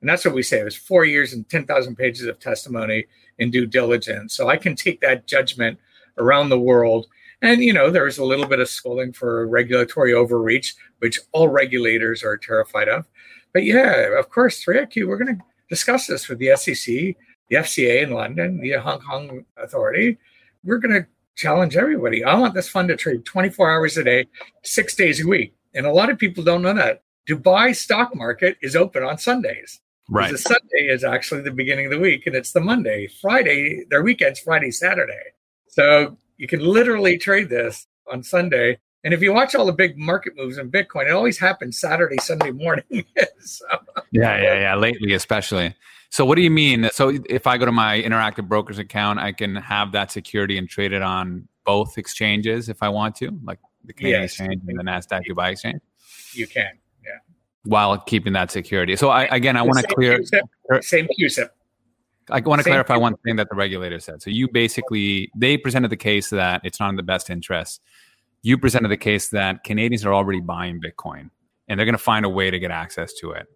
And 0.00 0.08
that's 0.08 0.24
what 0.24 0.34
we 0.34 0.42
say. 0.42 0.60
It 0.60 0.64
was 0.64 0.76
four 0.76 1.04
years 1.04 1.32
and 1.32 1.48
10,000 1.48 1.96
pages 1.96 2.26
of 2.26 2.38
testimony 2.38 3.06
in 3.38 3.50
due 3.50 3.66
diligence. 3.66 4.34
So 4.34 4.48
I 4.48 4.56
can 4.56 4.76
take 4.76 5.00
that 5.00 5.26
judgment 5.26 5.78
around 6.18 6.48
the 6.48 6.60
world. 6.60 7.06
And, 7.40 7.62
you 7.62 7.72
know, 7.72 7.90
there 7.90 8.04
was 8.04 8.18
a 8.18 8.24
little 8.24 8.46
bit 8.46 8.60
of 8.60 8.68
schooling 8.68 9.12
for 9.12 9.46
regulatory 9.46 10.12
overreach, 10.12 10.74
which 10.98 11.18
all 11.32 11.48
regulators 11.48 12.22
are 12.22 12.36
terrified 12.36 12.88
of. 12.88 13.06
But 13.52 13.64
yeah, 13.64 14.18
of 14.18 14.30
course, 14.30 14.64
3IQ, 14.64 15.06
we're 15.06 15.16
going 15.18 15.38
to 15.38 15.44
discuss 15.68 16.06
this 16.06 16.28
with 16.28 16.38
the 16.38 16.56
SEC, 16.56 17.16
the 17.48 17.56
FCA 17.56 18.02
in 18.02 18.10
London, 18.10 18.60
the 18.60 18.72
Hong 18.72 19.00
Kong 19.00 19.44
Authority. 19.56 20.18
We're 20.64 20.78
going 20.78 21.02
to 21.02 21.06
challenge 21.36 21.76
everybody. 21.76 22.24
I 22.24 22.34
want 22.34 22.54
this 22.54 22.68
fund 22.68 22.88
to 22.88 22.96
trade 22.96 23.24
24 23.24 23.70
hours 23.70 23.96
a 23.96 24.04
day, 24.04 24.26
six 24.62 24.94
days 24.94 25.24
a 25.24 25.28
week. 25.28 25.54
And 25.74 25.86
a 25.86 25.92
lot 25.92 26.10
of 26.10 26.18
people 26.18 26.44
don't 26.44 26.62
know 26.62 26.74
that. 26.74 27.02
Dubai 27.28 27.74
stock 27.74 28.14
market 28.14 28.56
is 28.62 28.76
open 28.76 29.02
on 29.02 29.18
Sundays. 29.18 29.80
Right. 30.08 30.30
The 30.30 30.38
Sunday 30.38 30.88
is 30.88 31.02
actually 31.02 31.40
the 31.40 31.50
beginning 31.50 31.86
of 31.86 31.92
the 31.92 31.98
week 31.98 32.26
and 32.26 32.36
it's 32.36 32.52
the 32.52 32.60
Monday. 32.60 33.08
Friday, 33.20 33.84
their 33.88 34.02
weekend's 34.02 34.40
Friday, 34.40 34.70
Saturday. 34.70 35.32
So 35.68 36.16
you 36.36 36.46
can 36.46 36.60
literally 36.60 37.16
trade 37.16 37.48
this 37.48 37.86
on 38.12 38.22
Sunday. 38.22 38.78
And 39.04 39.12
if 39.12 39.22
you 39.22 39.34
watch 39.34 39.54
all 39.54 39.66
the 39.66 39.72
big 39.72 39.98
market 39.98 40.34
moves 40.34 40.56
in 40.56 40.70
Bitcoin, 40.70 41.06
it 41.06 41.12
always 41.12 41.38
happens 41.38 41.78
Saturday, 41.78 42.16
Sunday 42.20 42.50
morning. 42.50 42.84
so, 43.40 43.66
yeah, 44.10 44.40
yeah, 44.40 44.60
yeah. 44.60 44.74
Lately, 44.74 45.12
especially. 45.12 45.76
So, 46.08 46.24
what 46.24 46.36
do 46.36 46.42
you 46.42 46.50
mean? 46.50 46.88
So, 46.90 47.18
if 47.28 47.46
I 47.46 47.58
go 47.58 47.66
to 47.66 47.72
my 47.72 48.00
Interactive 48.00 48.48
Brokers 48.48 48.78
account, 48.78 49.18
I 49.18 49.32
can 49.32 49.56
have 49.56 49.92
that 49.92 50.10
security 50.10 50.56
and 50.56 50.68
trade 50.68 50.92
it 50.92 51.02
on 51.02 51.46
both 51.66 51.98
exchanges 51.98 52.70
if 52.70 52.82
I 52.82 52.88
want 52.88 53.14
to, 53.16 53.38
like 53.44 53.58
the 53.84 53.92
Canadian 53.92 54.22
Yes. 54.22 54.30
exchange 54.32 54.62
and 54.66 54.78
the 54.78 54.82
Nasdaq 54.82 55.22
Dubai 55.28 55.52
exchange, 55.52 55.80
you 56.32 56.46
can. 56.46 56.70
Yeah. 57.04 57.10
While 57.64 57.98
keeping 57.98 58.32
that 58.32 58.50
security. 58.50 58.96
So, 58.96 59.10
I 59.10 59.24
again, 59.24 59.58
I 59.58 59.62
want 59.62 59.86
to 59.86 59.94
clear. 59.94 60.18
CUSIP, 60.18 60.82
Same 60.82 61.08
CUSIP. 61.18 61.48
I 62.30 62.40
want 62.40 62.60
to 62.60 62.64
clarify 62.64 62.94
thing. 62.94 63.02
one 63.02 63.16
thing 63.18 63.36
that 63.36 63.48
the 63.50 63.56
regulator 63.56 64.00
said. 64.00 64.22
So 64.22 64.30
you 64.30 64.48
basically 64.48 65.30
they 65.36 65.58
presented 65.58 65.88
the 65.88 65.96
case 65.96 66.30
that 66.30 66.62
it's 66.64 66.80
not 66.80 66.88
in 66.90 66.96
the 66.96 67.02
best 67.02 67.28
interest. 67.28 67.82
You 68.44 68.58
presented 68.58 68.88
the 68.88 68.98
case 68.98 69.28
that 69.28 69.64
Canadians 69.64 70.04
are 70.04 70.12
already 70.12 70.40
buying 70.40 70.78
Bitcoin 70.78 71.30
and 71.66 71.80
they're 71.80 71.86
going 71.86 71.96
to 71.96 71.98
find 71.98 72.26
a 72.26 72.28
way 72.28 72.50
to 72.50 72.58
get 72.58 72.70
access 72.70 73.14
to 73.14 73.30
it. 73.30 73.46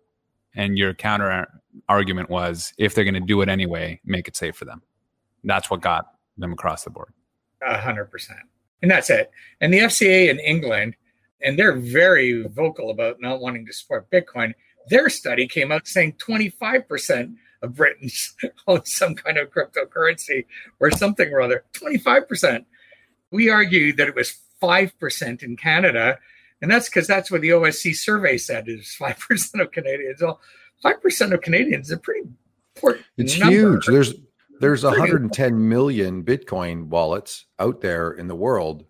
And 0.54 0.78
your 0.78 0.94
counter 0.94 1.46
argument 1.90 2.30
was 2.30 2.72
if 2.78 2.94
they're 2.94 3.04
going 3.04 3.12
to 3.12 3.20
do 3.20 3.42
it 3.42 3.50
anyway, 3.50 4.00
make 4.06 4.28
it 4.28 4.34
safe 4.34 4.56
for 4.56 4.64
them. 4.64 4.80
That's 5.44 5.68
what 5.68 5.82
got 5.82 6.06
them 6.38 6.54
across 6.54 6.84
the 6.84 6.90
board. 6.90 7.12
A 7.60 7.78
hundred 7.78 8.06
percent. 8.06 8.38
And 8.80 8.90
that's 8.90 9.10
it. 9.10 9.30
And 9.60 9.74
the 9.74 9.80
FCA 9.80 10.30
in 10.30 10.40
England, 10.40 10.94
and 11.42 11.58
they're 11.58 11.76
very 11.76 12.44
vocal 12.46 12.88
about 12.88 13.20
not 13.20 13.42
wanting 13.42 13.66
to 13.66 13.74
support 13.74 14.10
Bitcoin. 14.10 14.54
Their 14.88 15.10
study 15.10 15.46
came 15.46 15.70
out 15.70 15.86
saying 15.86 16.14
25% 16.14 17.34
of 17.60 17.74
Britons 17.74 18.34
own 18.66 18.86
some 18.86 19.14
kind 19.14 19.36
of 19.36 19.50
cryptocurrency 19.50 20.46
or 20.80 20.90
something 20.90 21.30
or 21.30 21.42
other. 21.42 21.64
25%. 21.74 22.64
We 23.30 23.50
argued 23.50 23.98
that 23.98 24.08
it 24.08 24.14
was 24.14 24.38
5% 24.62 25.42
in 25.42 25.56
Canada. 25.56 26.18
And 26.60 26.70
that's 26.70 26.88
because 26.88 27.06
that's 27.06 27.30
what 27.30 27.40
the 27.40 27.50
OSC 27.50 27.94
survey 27.94 28.36
said 28.38 28.68
is 28.68 28.96
5% 29.00 29.60
of 29.60 29.70
Canadians. 29.70 30.20
Well, 30.20 30.40
5% 30.84 31.32
of 31.32 31.40
Canadians 31.40 31.86
is 31.88 31.92
a 31.92 31.98
pretty 31.98 32.28
important 32.76 33.04
It's 33.16 33.38
number. 33.38 33.54
huge. 33.54 33.86
There's 33.86 34.14
there's 34.60 34.82
110 34.82 35.68
million 35.68 36.24
Bitcoin 36.24 36.88
wallets 36.88 37.46
out 37.60 37.80
there 37.80 38.10
in 38.10 38.26
the 38.26 38.34
world. 38.34 38.84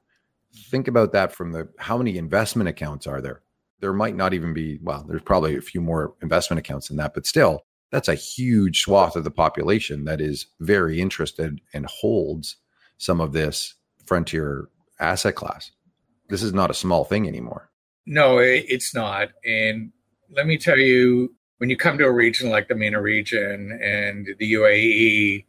Think 0.71 0.89
about 0.89 1.13
that 1.13 1.33
from 1.33 1.53
the 1.53 1.69
how 1.79 1.99
many 1.99 2.17
investment 2.17 2.71
accounts 2.71 3.07
are 3.07 3.21
there? 3.21 3.43
There 3.81 3.93
might 3.93 4.17
not 4.17 4.33
even 4.33 4.55
be, 4.55 4.79
well, 4.83 5.05
there's 5.07 5.23
probably 5.23 5.57
a 5.57 5.61
few 5.61 5.83
more 5.83 6.15
investment 6.23 6.59
accounts 6.59 6.89
than 6.89 6.97
that, 6.97 7.13
but 7.13 7.27
still, 7.27 7.65
that's 7.93 8.09
a 8.09 8.15
huge 8.15 8.81
swath 8.81 9.15
of 9.15 9.25
the 9.25 9.31
population 9.31 10.05
that 10.07 10.21
is 10.23 10.47
very 10.61 11.01
interested 11.01 11.61
and 11.75 11.85
holds 11.87 12.57
some 12.97 13.21
of 13.21 13.33
this 13.33 13.75
frontier 14.07 14.69
asset 14.99 15.35
class. 15.35 15.71
This 16.29 16.43
is 16.43 16.53
not 16.53 16.71
a 16.71 16.75
small 16.75 17.05
thing 17.05 17.27
anymore. 17.27 17.71
No, 18.07 18.39
it's 18.39 18.95
not. 18.95 19.29
And 19.45 19.93
let 20.31 20.47
me 20.47 20.59
tell 20.59 20.79
you, 20.79 21.35
when 21.59 21.71
you 21.71 21.77
come 21.77 21.99
to 21.99 22.07
a 22.07 22.13
region 22.13 22.51
like 22.51 22.69
the 22.69 22.75
MENA 22.75 23.01
region 23.01 23.79
and 23.83 24.29
the 24.39 24.53
UAE, 24.55 25.45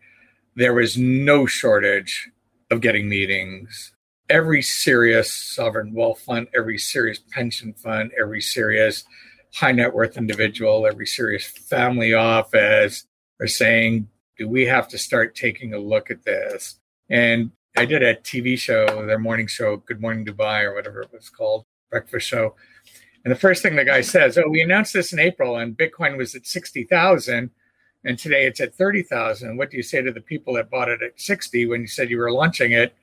there 0.56 0.74
was 0.74 0.98
no 0.98 1.46
shortage 1.46 2.30
of 2.72 2.82
getting 2.82 3.08
meetings. 3.08 3.94
Every 4.30 4.62
serious 4.62 5.32
sovereign 5.32 5.94
wealth 5.94 6.22
fund, 6.22 6.48
every 6.56 6.78
serious 6.78 7.20
pension 7.20 7.74
fund, 7.74 8.12
every 8.20 8.42
serious 8.42 9.04
high 9.54 9.72
net 9.72 9.94
worth 9.94 10.18
individual, 10.18 10.86
every 10.86 11.08
serious 11.08 11.46
family 11.46 12.14
office 12.14 13.06
are 13.40 13.48
saying, 13.48 14.08
do 14.38 14.48
we 14.48 14.66
have 14.66 14.88
to 14.90 14.98
start 14.98 15.36
taking 15.36 15.74
a 15.74 15.80
look 15.80 16.12
at 16.12 16.24
this? 16.24 16.80
And 17.10 17.52
I 17.80 17.86
did 17.86 18.04
a 18.04 18.14
TV 18.14 18.60
show, 18.60 19.06
their 19.06 19.18
morning 19.18 19.48
show, 19.48 19.78
Good 19.78 20.02
Morning 20.02 20.26
Dubai, 20.26 20.64
or 20.66 20.76
whatever 20.76 21.00
it 21.00 21.14
was 21.14 21.30
called, 21.30 21.64
breakfast 21.90 22.28
show. 22.28 22.58
And 23.24 23.32
the 23.32 23.40
first 23.40 23.64
thing 23.64 23.78
the 23.78 23.86
guy 23.86 24.02
says, 24.02 24.38
"Oh, 24.38 24.50
we 24.50 24.60
announced 24.62 24.92
this 24.92 25.14
in 25.14 25.20
April, 25.20 25.56
and 25.56 25.78
Bitcoin 25.78 26.18
was 26.18 26.36
at 26.36 26.46
sixty 26.46 26.84
thousand, 26.84 27.52
and 28.04 28.20
today 28.20 28.46
it's 28.46 28.60
at 28.60 28.76
thirty 28.76 29.02
thousand. 29.02 29.56
What 29.56 29.72
do 29.72 29.78
you 29.78 29.84
say 29.84 30.02
to 30.02 30.12
the 30.12 30.20
people 30.20 30.56
that 30.56 30.70
bought 30.70 30.90
it 30.90 31.02
at 31.02 31.22
sixty 31.22 31.66
when 31.66 31.80
you 31.80 31.88
said 31.88 32.10
you 32.10 32.18
were 32.18 32.34
launching 32.34 32.74
it, 32.74 32.94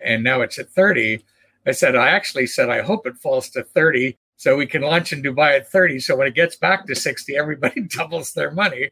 and 0.00 0.24
now 0.24 0.40
it's 0.40 0.58
at 0.58 0.70
30? 0.70 1.24
I 1.64 1.70
said, 1.70 1.94
I 1.94 2.08
actually 2.08 2.48
said 2.48 2.68
I 2.68 2.82
hope 2.82 3.06
it 3.06 3.18
falls 3.18 3.48
to 3.50 3.62
thirty, 3.62 4.18
so 4.36 4.56
we 4.56 4.66
can 4.66 4.82
launch 4.82 5.12
in 5.12 5.22
Dubai 5.22 5.54
at 5.54 5.70
thirty. 5.70 6.00
So 6.00 6.16
when 6.16 6.26
it 6.26 6.34
gets 6.34 6.56
back 6.56 6.88
to 6.88 6.96
sixty, 6.96 7.36
everybody 7.36 7.82
doubles 7.96 8.32
their 8.32 8.50
money, 8.50 8.90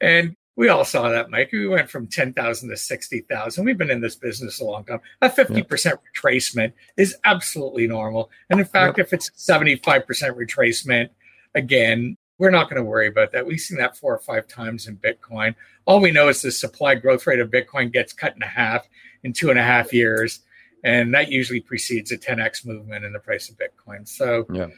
and 0.00 0.36
we 0.56 0.68
all 0.70 0.84
saw 0.84 1.10
that, 1.10 1.30
Mike. 1.30 1.52
We 1.52 1.68
went 1.68 1.90
from 1.90 2.06
10,000 2.06 2.68
to 2.70 2.76
60,000. 2.76 3.64
We've 3.64 3.76
been 3.76 3.90
in 3.90 4.00
this 4.00 4.16
business 4.16 4.58
a 4.58 4.64
long 4.64 4.84
time. 4.84 5.00
A 5.20 5.28
50% 5.28 5.98
retracement 6.16 6.72
is 6.96 7.14
absolutely 7.24 7.86
normal. 7.86 8.30
And 8.48 8.58
in 8.58 8.66
fact, 8.66 8.98
if 8.98 9.12
it's 9.12 9.30
75% 9.30 10.04
retracement, 10.04 11.10
again, 11.54 12.16
we're 12.38 12.50
not 12.50 12.70
going 12.70 12.82
to 12.82 12.88
worry 12.88 13.06
about 13.06 13.32
that. 13.32 13.46
We've 13.46 13.60
seen 13.60 13.78
that 13.78 13.96
four 13.96 14.14
or 14.14 14.18
five 14.18 14.48
times 14.48 14.86
in 14.86 14.96
Bitcoin. 14.96 15.54
All 15.84 16.00
we 16.00 16.10
know 16.10 16.28
is 16.28 16.42
the 16.42 16.50
supply 16.50 16.94
growth 16.94 17.26
rate 17.26 17.38
of 17.38 17.50
Bitcoin 17.50 17.92
gets 17.92 18.12
cut 18.12 18.34
in 18.34 18.40
half 18.40 18.88
in 19.24 19.32
two 19.32 19.50
and 19.50 19.58
a 19.58 19.62
half 19.62 19.92
years. 19.92 20.40
And 20.84 21.12
that 21.14 21.30
usually 21.30 21.60
precedes 21.60 22.12
a 22.12 22.18
10x 22.18 22.64
movement 22.64 23.04
in 23.04 23.12
the 23.12 23.18
price 23.18 23.50
of 23.50 23.56
Bitcoin. 23.56 24.06
So 24.06 24.46
Yeah. 24.52 24.68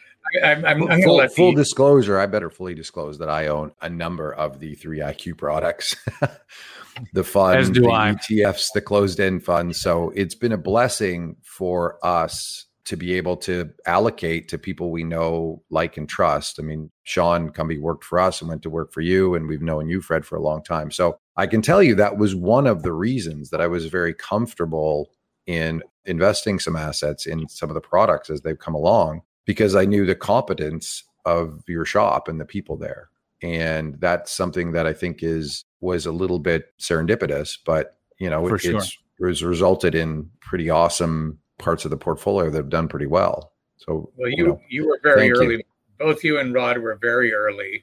I, 0.43 0.53
I'm, 0.53 0.65
I'm, 0.65 0.91
I'm 0.91 1.03
full, 1.03 1.17
let 1.17 1.35
full 1.35 1.53
the, 1.53 1.63
disclosure, 1.63 2.19
I 2.19 2.27
better 2.27 2.51
fully 2.51 2.75
disclose 2.75 3.19
that 3.19 3.29
I 3.29 3.49
own 3.49 3.73
a 3.81 3.89
number 3.89 4.33
of 4.33 4.61
the 4.61 4.75
three 4.75 4.99
IQ 4.99 5.39
products, 5.39 5.97
the 7.13 7.25
fund, 7.25 7.59
As 7.59 7.71
do 7.71 7.83
the 7.83 7.91
I. 7.91 8.13
ETFs, 8.13 8.69
the 8.75 8.81
closed 8.81 9.21
end 9.21 9.45
funds. 9.45 9.81
So 9.81 10.11
it's 10.15 10.35
been 10.35 10.53
a 10.53 10.59
blessing 10.59 11.37
for 11.43 12.05
us 12.05 12.67
to 12.89 12.97
be 12.97 13.15
able 13.15 13.37
to 13.37 13.71
allocate 13.85 14.49
to 14.49 14.57
people 14.57 14.91
we 14.91 15.05
know, 15.05 15.63
like, 15.69 15.99
and 15.99 16.09
trust. 16.09 16.59
I 16.59 16.63
mean, 16.63 16.91
Sean 17.03 17.51
Cumby 17.51 17.79
worked 17.79 18.03
for 18.03 18.19
us 18.19 18.41
and 18.41 18.49
went 18.49 18.63
to 18.63 18.71
work 18.71 18.93
for 18.93 19.03
you, 19.03 19.35
and 19.35 19.47
we've 19.47 19.61
known 19.61 19.91
you, 19.91 20.01
Fred, 20.01 20.25
for 20.25 20.37
a 20.37 20.43
long 20.43 20.63
time. 20.63 20.91
So 20.91 21.19
I 21.37 21.47
can 21.47 21.61
tell 21.61 21.83
you 21.83 21.95
that 21.97 22.17
was 22.17 22.35
one 22.35 22.67
of 22.67 22.83
the 22.83 22.95
reasons 22.95 23.51
that 23.51 23.61
I 23.61 23.67
was 23.67 23.87
very 23.87 24.15
comfortable 24.15 25.11
in 25.47 25.83
investing 26.07 26.59
some 26.59 26.77
assets 26.77 27.27
in 27.27 27.47
some 27.49 27.69
of 27.69 27.75
the 27.75 27.81
products 27.81 28.31
as 28.31 28.41
they've 28.41 28.59
come 28.59 28.75
along 28.75 29.21
because 29.49 29.75
I 29.75 29.87
knew 29.87 30.05
the 30.05 30.15
competence 30.15 31.03
of 31.25 31.63
your 31.67 31.87
shop 31.87 32.29
and 32.29 32.39
the 32.39 32.45
people 32.45 32.77
there. 32.77 33.09
And 33.43 33.99
that's 33.99 34.31
something 34.31 34.73
that 34.73 34.87
I 34.87 34.93
think 34.93 35.23
is 35.23 35.65
was 35.81 36.05
a 36.05 36.13
little 36.13 36.39
bit 36.39 36.67
serendipitous, 36.79 37.57
but 37.65 37.97
you 38.19 38.29
know, 38.29 38.47
For 38.47 38.57
it, 38.57 38.61
sure. 38.61 38.77
it's 38.77 38.99
was 39.19 39.43
resulted 39.43 39.95
in 39.95 40.31
pretty 40.41 40.69
awesome 40.69 41.39
parts 41.59 41.87
of 41.87 41.91
the 41.91 41.97
portfolio 41.97 42.51
that 42.51 42.59
have 42.59 42.69
done 42.69 42.89
pretty 42.89 43.07
well. 43.07 43.53
So 43.79 44.13
Well, 44.17 44.29
you 44.29 44.37
you 44.37 44.47
know, 44.49 44.61
you 44.69 44.87
were 44.87 45.01
very 45.03 45.31
thank 45.31 45.35
you. 45.35 45.43
early. 45.43 45.67
Both 45.99 46.23
you 46.23 46.39
and 46.39 46.53
Rod 46.53 46.77
were 46.79 46.97
very 47.01 47.33
early, 47.33 47.83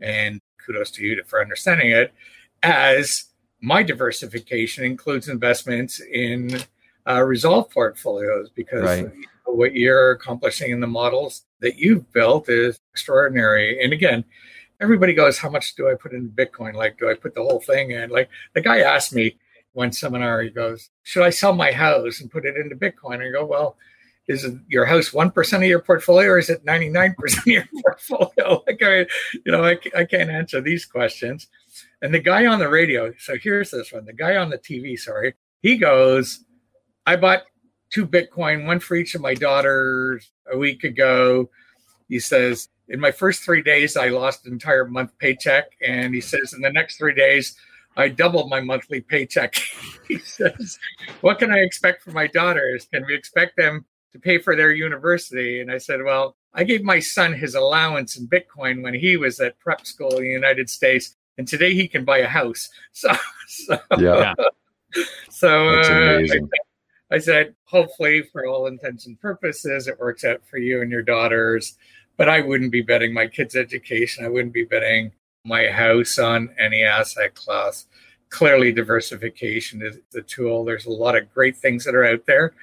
and 0.00 0.40
kudos 0.66 0.90
to 0.92 1.06
you 1.06 1.22
for 1.26 1.40
understanding 1.40 1.90
it. 1.90 2.12
As 2.64 3.26
my 3.62 3.84
diversification 3.84 4.84
includes 4.84 5.28
investments 5.28 6.00
in 6.00 6.60
uh, 7.08 7.22
resolve 7.22 7.70
portfolios, 7.70 8.50
because 8.50 8.82
Right. 8.82 9.12
What 9.44 9.74
you're 9.74 10.12
accomplishing 10.12 10.70
in 10.70 10.80
the 10.80 10.86
models 10.86 11.44
that 11.60 11.76
you've 11.76 12.10
built 12.12 12.48
is 12.48 12.78
extraordinary. 12.92 13.82
And 13.82 13.92
again, 13.92 14.24
everybody 14.80 15.14
goes, 15.14 15.38
"How 15.38 15.50
much 15.50 15.74
do 15.74 15.88
I 15.88 15.94
put 15.94 16.12
in 16.12 16.30
Bitcoin? 16.30 16.74
Like, 16.74 16.98
do 16.98 17.08
I 17.10 17.14
put 17.14 17.34
the 17.34 17.42
whole 17.42 17.60
thing 17.60 17.90
in?" 17.92 18.10
Like 18.10 18.28
the 18.54 18.60
guy 18.60 18.80
asked 18.80 19.14
me 19.14 19.36
one 19.72 19.92
seminar, 19.92 20.42
he 20.42 20.50
goes, 20.50 20.90
"Should 21.02 21.24
I 21.24 21.30
sell 21.30 21.52
my 21.52 21.72
house 21.72 22.20
and 22.20 22.30
put 22.30 22.46
it 22.46 22.56
into 22.56 22.76
Bitcoin?" 22.76 23.26
I 23.26 23.30
go, 23.30 23.44
"Well." 23.44 23.76
is 24.26 24.46
your 24.68 24.86
house 24.86 25.10
1% 25.10 25.56
of 25.56 25.62
your 25.64 25.80
portfolio 25.80 26.30
or 26.30 26.38
is 26.38 26.48
it 26.48 26.64
99% 26.64 27.38
of 27.38 27.46
your 27.46 27.68
portfolio 27.82 28.62
like 28.66 28.82
I, 28.82 29.06
you 29.44 29.52
know 29.52 29.64
I, 29.64 29.78
I 29.96 30.04
can't 30.04 30.30
answer 30.30 30.60
these 30.60 30.86
questions 30.86 31.48
and 32.00 32.12
the 32.12 32.20
guy 32.20 32.46
on 32.46 32.58
the 32.58 32.68
radio 32.68 33.12
so 33.18 33.36
here's 33.36 33.70
this 33.70 33.92
one 33.92 34.06
the 34.06 34.12
guy 34.12 34.36
on 34.36 34.50
the 34.50 34.58
tv 34.58 34.98
sorry 34.98 35.34
he 35.60 35.76
goes 35.76 36.44
i 37.06 37.16
bought 37.16 37.42
two 37.94 38.06
bitcoin 38.06 38.66
one 38.66 38.80
for 38.80 38.96
each 38.96 39.14
of 39.14 39.20
my 39.20 39.34
daughters 39.34 40.30
a 40.52 40.58
week 40.58 40.84
ago 40.84 41.48
he 42.08 42.18
says 42.18 42.68
in 42.88 43.00
my 43.00 43.10
first 43.10 43.42
three 43.42 43.62
days 43.62 43.96
i 43.96 44.08
lost 44.08 44.46
an 44.46 44.52
entire 44.52 44.86
month 44.86 45.16
paycheck 45.18 45.64
and 45.86 46.14
he 46.14 46.20
says 46.20 46.52
in 46.52 46.60
the 46.60 46.72
next 46.72 46.98
three 46.98 47.14
days 47.14 47.56
I 47.96 48.08
doubled 48.08 48.50
my 48.50 48.60
monthly 48.60 49.00
paycheck. 49.00 49.54
he 50.08 50.18
says, 50.18 50.80
What 51.20 51.38
can 51.38 51.52
I 51.52 51.58
expect 51.58 52.02
from 52.02 52.14
my 52.14 52.26
daughters? 52.26 52.88
Can 52.92 53.06
we 53.06 53.14
expect 53.14 53.56
them 53.56 53.84
to 54.14 54.20
pay 54.20 54.38
for 54.38 54.56
their 54.56 54.72
university. 54.72 55.60
And 55.60 55.70
I 55.70 55.78
said, 55.78 56.02
Well, 56.02 56.36
I 56.54 56.64
gave 56.64 56.82
my 56.82 57.00
son 57.00 57.34
his 57.34 57.54
allowance 57.54 58.16
in 58.16 58.28
Bitcoin 58.28 58.82
when 58.82 58.94
he 58.94 59.16
was 59.16 59.40
at 59.40 59.58
prep 59.58 59.84
school 59.84 60.16
in 60.16 60.22
the 60.22 60.30
United 60.30 60.70
States. 60.70 61.16
And 61.36 61.46
today 61.46 61.74
he 61.74 61.88
can 61.88 62.04
buy 62.04 62.18
a 62.18 62.28
house. 62.28 62.70
So, 62.92 63.12
so, 63.48 63.76
yeah, 63.98 64.32
so 65.30 65.68
uh, 65.68 65.82
I, 65.82 66.14
amazing. 66.14 66.48
I 67.14 67.18
said, 67.18 67.54
hopefully, 67.66 68.24
for 68.32 68.44
all 68.44 68.66
intents 68.66 69.06
and 69.06 69.20
purposes, 69.20 69.86
it 69.86 70.00
works 70.00 70.24
out 70.24 70.40
for 70.50 70.58
you 70.58 70.82
and 70.82 70.90
your 70.90 71.02
daughters. 71.02 71.76
But 72.16 72.28
I 72.28 72.40
wouldn't 72.40 72.72
be 72.72 72.82
betting 72.82 73.14
my 73.14 73.28
kids' 73.28 73.54
education. 73.54 74.24
I 74.24 74.28
wouldn't 74.28 74.52
be 74.52 74.64
betting 74.64 75.12
my 75.44 75.68
house 75.68 76.18
on 76.18 76.52
any 76.58 76.82
asset 76.82 77.36
class. 77.36 77.86
Clearly, 78.30 78.72
diversification 78.72 79.80
is 79.80 79.98
the 80.10 80.22
tool. 80.22 80.64
There's 80.64 80.86
a 80.86 80.90
lot 80.90 81.16
of 81.16 81.32
great 81.32 81.56
things 81.56 81.84
that 81.84 81.94
are 81.94 82.04
out 82.04 82.26
there. 82.26 82.54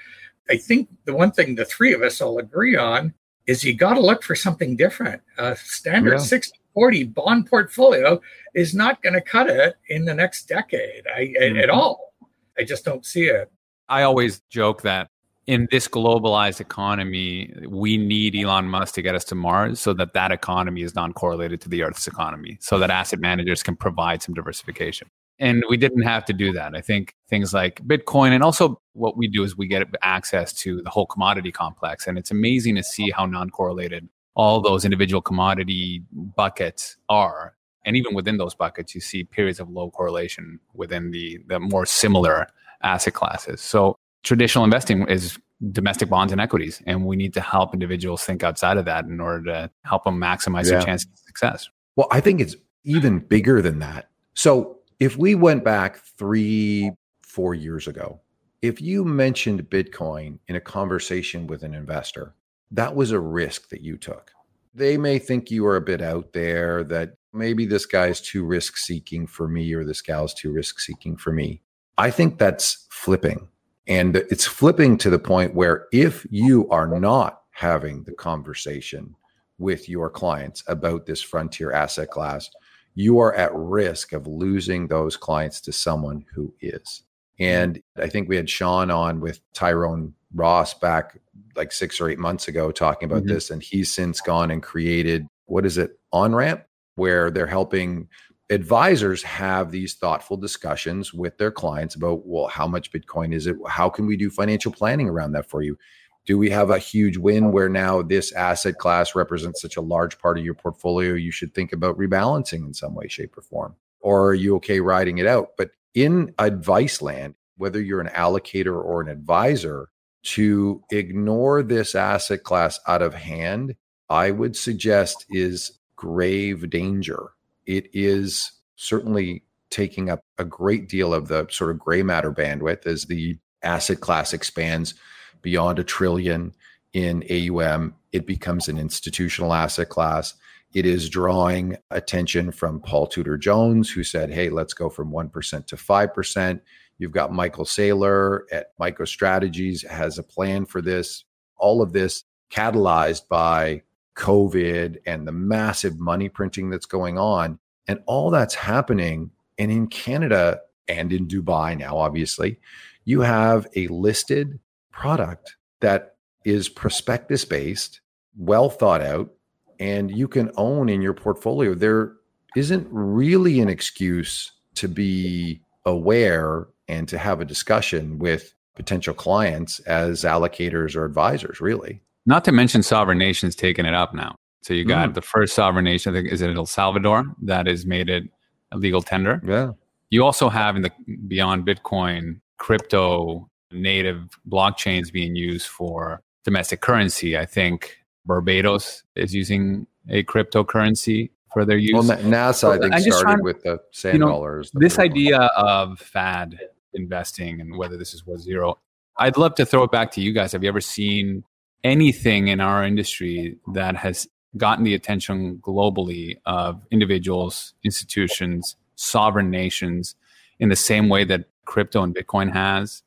I 0.50 0.58
think 0.58 0.90
the 1.06 1.16
one 1.16 1.32
thing 1.32 1.56
the 1.56 1.64
three 1.64 1.94
of 1.94 2.02
us 2.02 2.20
all 2.20 2.38
agree 2.38 2.76
on 2.76 3.14
is 3.48 3.64
you 3.64 3.74
got 3.74 3.94
to 3.94 4.02
look 4.02 4.22
for 4.22 4.36
something 4.36 4.76
different. 4.76 5.22
A 5.38 5.56
standard 5.56 6.14
yeah. 6.14 6.18
60 6.18 6.60
40 6.74 7.04
bond 7.06 7.48
portfolio 7.48 8.22
is 8.54 8.74
not 8.74 9.02
going 9.02 9.14
to 9.14 9.22
cut 9.22 9.50
it 9.50 9.76
in 9.90 10.06
the 10.06 10.14
next 10.14 10.48
decade 10.48 11.06
I, 11.08 11.34
mm-hmm. 11.40 11.58
at 11.58 11.70
all. 11.70 12.14
I 12.58 12.64
just 12.64 12.86
don't 12.86 13.06
see 13.06 13.26
it. 13.26 13.52
I 13.92 14.04
always 14.04 14.42
joke 14.50 14.84
that 14.84 15.10
in 15.48 15.68
this 15.70 15.88
globalized 15.88 16.62
economy, 16.62 17.54
we 17.68 17.98
need 17.98 18.36
Elon 18.36 18.66
Musk 18.70 18.96
to 18.96 19.02
get 19.02 19.16
us 19.16 19.26
to 19.26 19.36
Mars 19.36 19.82
so 19.82 19.92
that 19.94 20.14
that 20.14 20.32
economy 20.32 20.82
is 20.82 20.96
non 20.96 21.12
correlated 21.12 21.60
to 21.62 21.70
the 21.70 21.84
Earth's 21.84 22.08
economy, 22.08 22.58
so 22.62 22.80
that 22.80 22.90
asset 22.90 23.20
managers 23.20 23.62
can 23.62 23.76
provide 23.76 24.24
some 24.24 24.34
diversification. 24.34 25.10
And 25.40 25.64
we 25.68 25.76
didn't 25.76 26.04
have 26.04 26.24
to 26.26 26.34
do 26.34 26.54
that. 26.54 26.74
I 26.74 26.80
think 26.80 27.16
things 27.28 27.54
like 27.54 27.82
Bitcoin 27.86 28.32
and 28.32 28.44
also 28.44 28.80
what 28.94 29.18
we 29.18 29.28
do 29.28 29.44
is 29.44 29.58
we 29.58 29.68
get 29.68 29.88
access 30.02 30.54
to 30.62 30.82
the 30.84 30.90
whole 30.90 31.08
commodity 31.08 31.52
complex. 31.52 32.08
And 32.08 32.18
it's 32.18 32.32
amazing 32.32 32.76
to 32.76 32.84
see 32.84 33.12
how 33.12 33.26
non 33.26 33.50
correlated 33.50 34.08
all 34.36 34.62
those 34.62 34.86
individual 34.86 35.22
commodity 35.22 36.04
buckets 36.14 36.96
are. 37.10 37.56
And 37.86 37.98
even 37.98 38.14
within 38.14 38.38
those 38.38 38.56
buckets, 38.56 38.96
you 38.96 39.02
see 39.02 39.26
periods 39.26 39.60
of 39.60 39.70
low 39.70 39.90
correlation 39.90 40.60
within 40.74 41.12
the, 41.12 41.40
the 41.48 41.60
more 41.60 41.86
similar 41.86 42.48
asset 42.84 43.14
classes. 43.14 43.62
So 43.62 43.98
traditional 44.24 44.64
investing 44.64 45.08
is 45.08 45.38
domestic 45.72 46.10
bonds 46.10 46.32
and 46.32 46.42
equities, 46.42 46.82
and 46.86 47.06
we 47.06 47.16
need 47.16 47.34
to 47.34 47.42
help 47.42 47.74
individuals 47.74 48.24
think 48.24 48.44
outside 48.44 48.78
of 48.78 48.86
that 48.86 49.06
in 49.06 49.20
order 49.20 49.44
to 49.46 49.72
help 49.86 50.04
them 50.04 50.20
maximize 50.20 50.66
yeah. 50.66 50.72
their 50.72 50.82
chances 50.82 51.08
of 51.12 51.20
success. 51.20 51.70
Well, 51.96 52.08
I 52.12 52.20
think 52.20 52.42
it's 52.42 52.56
even 52.84 53.20
bigger 53.20 53.62
than 53.62 53.80
that. 53.80 54.10
So 54.34 54.80
if 55.00 55.18
we 55.18 55.36
went 55.36 55.64
back 55.64 55.98
three, 56.18 56.92
four 57.22 57.54
years 57.54 57.88
ago, 57.88 58.22
if 58.62 58.82
you 58.82 59.04
mentioned 59.04 59.70
Bitcoin 59.70 60.40
in 60.48 60.56
a 60.56 60.62
conversation 60.62 61.48
with 61.48 61.64
an 61.64 61.74
investor, 61.74 62.36
that 62.72 62.96
was 62.96 63.12
a 63.12 63.20
risk 63.20 63.70
that 63.70 63.82
you 63.82 63.98
took. 63.98 64.32
They 64.74 64.98
may 64.98 65.20
think 65.20 65.52
you 65.52 65.66
are 65.66 65.76
a 65.76 65.82
bit 65.82 66.02
out 66.02 66.34
there, 66.34 66.84
that 66.86 67.16
maybe 67.34 67.66
this 67.66 67.86
guy's 67.86 68.22
too 68.22 68.46
risk 68.46 68.78
seeking 68.78 69.28
for 69.28 69.48
me 69.48 69.74
or 69.74 69.84
this 69.84 70.02
gal's 70.02 70.34
too 70.34 70.52
risk 70.52 70.80
seeking 70.80 71.18
for 71.18 71.32
me. 71.34 71.62
I 71.98 72.12
think 72.12 72.38
that's 72.38 72.88
flipping. 72.90 73.48
And 73.88 74.16
it's 74.16 74.46
flipping 74.46 74.98
to 75.00 75.10
the 75.10 75.20
point 75.20 75.56
where 75.56 75.88
if 75.92 76.26
you 76.30 76.70
are 76.70 76.88
not 76.88 77.42
having 77.52 78.04
the 78.04 78.14
conversation 78.14 79.16
with 79.58 79.90
your 79.90 80.10
clients 80.10 80.64
about 80.68 81.06
this 81.06 81.22
frontier 81.22 81.72
asset 81.72 82.10
class, 82.10 82.50
you 82.96 83.20
are 83.20 83.34
at 83.36 83.54
risk 83.54 84.14
of 84.14 84.28
losing 84.28 84.88
those 84.88 85.18
clients 85.18 85.62
to 85.62 85.72
someone 85.72 86.26
who 86.34 86.54
is. 86.62 87.04
And 87.40 87.82
I 87.98 88.08
think 88.08 88.30
we 88.30 88.36
had 88.36 88.50
Sean 88.50 88.92
on 88.92 89.20
with 89.20 89.40
Tyrone 89.54 90.14
Ross 90.34 90.74
back 90.74 91.20
like 91.56 91.72
six 91.72 92.00
or 92.00 92.10
eight 92.10 92.20
months 92.20 92.48
ago 92.48 92.72
talking 92.72 93.10
about 93.10 93.24
mm-hmm. 93.24 93.34
this. 93.34 93.50
And 93.50 93.62
he's 93.62 93.92
since 93.92 94.22
gone 94.22 94.52
and 94.52 94.62
created 94.62 95.28
what 95.46 95.66
is 95.66 95.78
it, 95.78 96.00
On 96.14 96.34
Ramp, 96.34 96.64
where 96.96 97.30
they're 97.32 97.48
helping 97.48 98.08
advisors 98.52 99.24
have 99.24 99.72
these 99.72 99.96
thoughtful 99.96 100.38
discussions 100.38 101.14
with 101.14 101.38
their 101.38 101.52
clients 101.52 101.96
about 101.96 102.28
well 102.28 102.48
how 102.48 102.68
much 102.68 102.92
bitcoin 102.92 103.34
is 103.34 103.48
it? 103.48 103.56
How 103.68 103.90
can 103.90 104.06
we 104.06 104.18
do 104.18 104.30
financial 104.30 104.72
planning 104.72 105.10
around 105.10 105.32
that 105.32 105.50
for 105.50 105.62
you? 105.62 105.78
Do 106.26 106.38
we 106.38 106.52
have 106.52 106.70
a 106.70 106.78
huge 106.78 107.18
win 107.18 107.52
where 107.52 107.70
now 107.70 108.04
this 108.04 108.32
asset 108.34 108.78
class 108.78 109.16
represents 109.16 109.62
such 109.62 109.78
a 109.78 109.82
large 109.82 110.20
part 110.20 110.38
of 110.38 110.46
your 110.46 110.54
portfolio 110.54 111.14
you 111.14 111.32
should 111.32 111.56
think 111.56 111.74
about 111.74 111.98
rebalancing 111.98 112.66
in 112.66 112.74
some 112.76 112.94
way 112.94 113.08
shape 113.08 113.36
or 113.38 113.42
form? 113.42 113.76
Or 114.02 114.28
are 114.28 114.34
you 114.36 114.56
okay 114.58 114.82
riding 114.82 115.18
it 115.18 115.26
out? 115.26 115.52
But 115.58 115.72
in 115.94 116.34
advice 116.38 117.02
land 117.02 117.36
whether 117.58 117.80
you're 117.80 118.02
an 118.02 118.08
allocator 118.08 118.76
or 118.84 119.02
an 119.02 119.08
advisor 119.08 119.90
to 120.24 120.82
ignore 120.92 121.62
this 121.62 121.96
asset 121.96 122.44
class 122.44 122.80
out 122.88 123.02
of 123.02 123.14
hand 123.14 123.76
i 124.10 124.32
would 124.32 124.56
suggest 124.56 125.26
is 125.30 125.80
grave 125.96 126.70
danger 126.70 127.32
it 127.72 127.90
is 127.94 128.52
certainly 128.76 129.46
taking 129.70 130.10
up 130.10 130.26
a 130.38 130.44
great 130.44 130.90
deal 130.90 131.14
of 131.14 131.30
the 131.30 131.48
sort 131.50 131.72
of 131.72 131.80
gray 131.80 132.04
matter 132.04 132.34
bandwidth 132.34 132.86
as 132.86 133.06
the 133.06 133.38
asset 133.64 134.02
class 134.02 134.34
expands 134.34 134.94
beyond 135.42 135.80
a 135.80 135.84
trillion 135.84 136.54
in 136.92 137.24
AUM. 137.32 137.96
It 138.12 138.28
becomes 138.28 138.68
an 138.68 138.78
institutional 138.78 139.54
asset 139.54 139.88
class. 139.88 140.34
It 140.74 140.86
is 140.86 141.10
drawing 141.10 141.78
attention 141.90 142.52
from 142.52 142.82
Paul 142.82 143.08
Tudor 143.08 143.38
Jones, 143.38 143.90
who 143.90 144.04
said, 144.04 144.32
hey, 144.32 144.50
let's 144.50 144.74
go 144.74 144.90
from 144.90 145.10
1% 145.10 145.68
to 145.68 145.76
5%. 145.78 146.62
You've 146.98 147.12
got 147.12 147.32
Michael 147.32 147.66
Saylor 147.66 148.42
at 148.52 148.78
MicroStrategies 148.80 149.88
has 149.88 150.18
a 150.18 150.24
plan 150.24 150.66
for 150.66 150.82
this. 150.82 151.24
All 151.56 151.82
of 151.82 151.94
this 151.94 152.26
catalyzed 152.52 153.30
by 153.30 153.84
COVID 154.18 154.98
and 155.06 155.28
the 155.28 155.32
massive 155.32 156.00
money 156.00 156.30
printing 156.30 156.70
that's 156.70 156.86
going 156.86 157.18
on. 157.18 157.60
And 157.88 158.00
all 158.06 158.30
that's 158.30 158.56
happening. 158.56 159.32
And 159.58 159.72
in 159.72 159.88
Canada 159.88 160.62
and 160.88 161.12
in 161.12 161.28
Dubai 161.28 161.78
now, 161.78 161.98
obviously, 161.98 162.60
you 163.06 163.22
have 163.22 163.68
a 163.76 163.88
listed 163.88 164.60
product 164.92 165.56
that 165.80 166.16
is 166.46 166.70
prospectus 166.70 167.46
based, 167.46 168.02
well 168.38 168.70
thought 168.70 169.02
out, 169.02 169.32
and 169.80 170.12
you 170.12 170.28
can 170.28 170.52
own 170.58 170.90
in 170.90 171.02
your 171.02 171.14
portfolio. 171.14 171.74
There 171.74 172.14
isn't 172.56 172.88
really 172.92 173.60
an 173.60 173.70
excuse 173.70 174.52
to 174.76 174.88
be 174.88 175.62
aware 175.86 176.68
and 176.88 177.08
to 177.08 177.18
have 177.18 177.42
a 177.42 177.46
discussion 177.46 178.20
with 178.20 178.54
potential 178.76 179.14
clients 179.14 179.80
as 179.82 180.24
allocators 180.24 180.96
or 180.96 181.06
advisors, 181.06 181.60
really. 181.60 182.02
Not 182.26 182.46
to 182.46 182.52
mention 182.52 182.84
sovereign 182.84 183.18
nations 183.18 183.56
taking 183.56 183.86
it 183.86 183.94
up 183.94 184.14
now. 184.14 184.36
So 184.62 184.74
you 184.74 184.86
got 184.86 185.10
mm. 185.10 185.14
the 185.16 185.22
first 185.22 185.56
sovereign 185.56 185.86
nation, 185.86 186.14
I 186.14 186.20
think, 186.20 186.32
is 186.32 186.42
it 186.42 186.56
El 186.56 186.66
Salvador 186.66 187.26
that 187.42 187.68
has 187.68 187.86
made 187.86 188.10
it 188.10 188.24
a 188.72 188.78
legal 188.78 189.02
tender. 189.02 189.42
Yeah. 189.46 189.72
You 190.10 190.24
also 190.24 190.50
have 190.50 190.76
in 190.76 190.82
the 190.84 190.92
beyond 191.28 191.66
Bitcoin 191.66 192.42
crypto 192.58 193.50
native 193.72 194.38
blockchains 194.50 195.12
being 195.12 195.36
used 195.36 195.68
for 195.68 196.22
domestic 196.44 196.82
currency. 196.82 197.38
I 197.38 197.46
think 197.46 197.98
Barbados 198.26 199.04
is 199.16 199.34
using 199.34 199.88
a 200.10 200.24
cryptocurrency 200.24 201.32
for 201.54 201.66
their 201.66 201.78
use. 201.78 201.94
Well, 201.94 202.22
Nassau, 202.24 202.72
I 202.72 202.78
think, 202.78 202.94
I 202.94 203.00
started 203.00 203.44
with 203.44 203.64
the 203.64 203.80
sand 203.92 204.16
you 204.16 204.20
know, 204.20 204.28
dollars. 204.28 204.72
This 204.74 205.00
idea 205.00 205.40
of 205.58 206.00
fad 206.00 206.60
investing 206.94 207.62
and 207.62 207.78
whether 207.78 207.98
this 207.98 208.14
is 208.14 208.26
what 208.26 208.40
zero. 208.40 208.78
I'd 209.18 209.38
love 209.38 209.56
to 209.56 209.66
throw 209.66 209.84
it 209.84 209.92
back 209.92 210.12
to 210.12 210.22
you 210.22 210.34
guys. 210.34 210.52
Have 210.52 210.64
you 210.64 210.70
ever 210.70 210.82
seen 210.82 211.44
anything 211.84 212.48
in 212.48 212.60
our 212.60 212.86
industry 212.86 213.58
that 213.74 213.96
has 213.96 214.28
gotten 214.58 214.84
the 214.84 214.94
attention 214.94 215.58
globally 215.58 216.38
of 216.46 216.82
individuals, 216.92 217.74
institutions, 217.84 218.76
sovereign 218.96 219.50
nations 219.50 220.16
in 220.60 220.70
the 220.70 220.76
same 220.76 221.10
way 221.10 221.24
that 221.24 221.46
crypto 221.66 222.04
and 222.04 222.16
Bitcoin 222.16 222.52
has. 222.52 223.04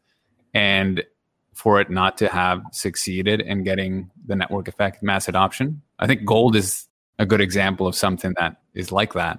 And 0.54 1.04
for 1.54 1.80
it 1.80 1.88
not 1.88 2.18
to 2.18 2.28
have 2.28 2.62
succeeded 2.72 3.40
in 3.40 3.62
getting 3.62 4.10
the 4.26 4.36
network 4.36 4.68
effect 4.68 5.02
mass 5.02 5.28
adoption. 5.28 5.80
I 5.98 6.06
think 6.06 6.24
gold 6.24 6.56
is 6.56 6.88
a 7.18 7.24
good 7.24 7.40
example 7.40 7.86
of 7.86 7.94
something 7.94 8.34
that 8.38 8.60
is 8.74 8.90
like 8.90 9.14
that. 9.14 9.38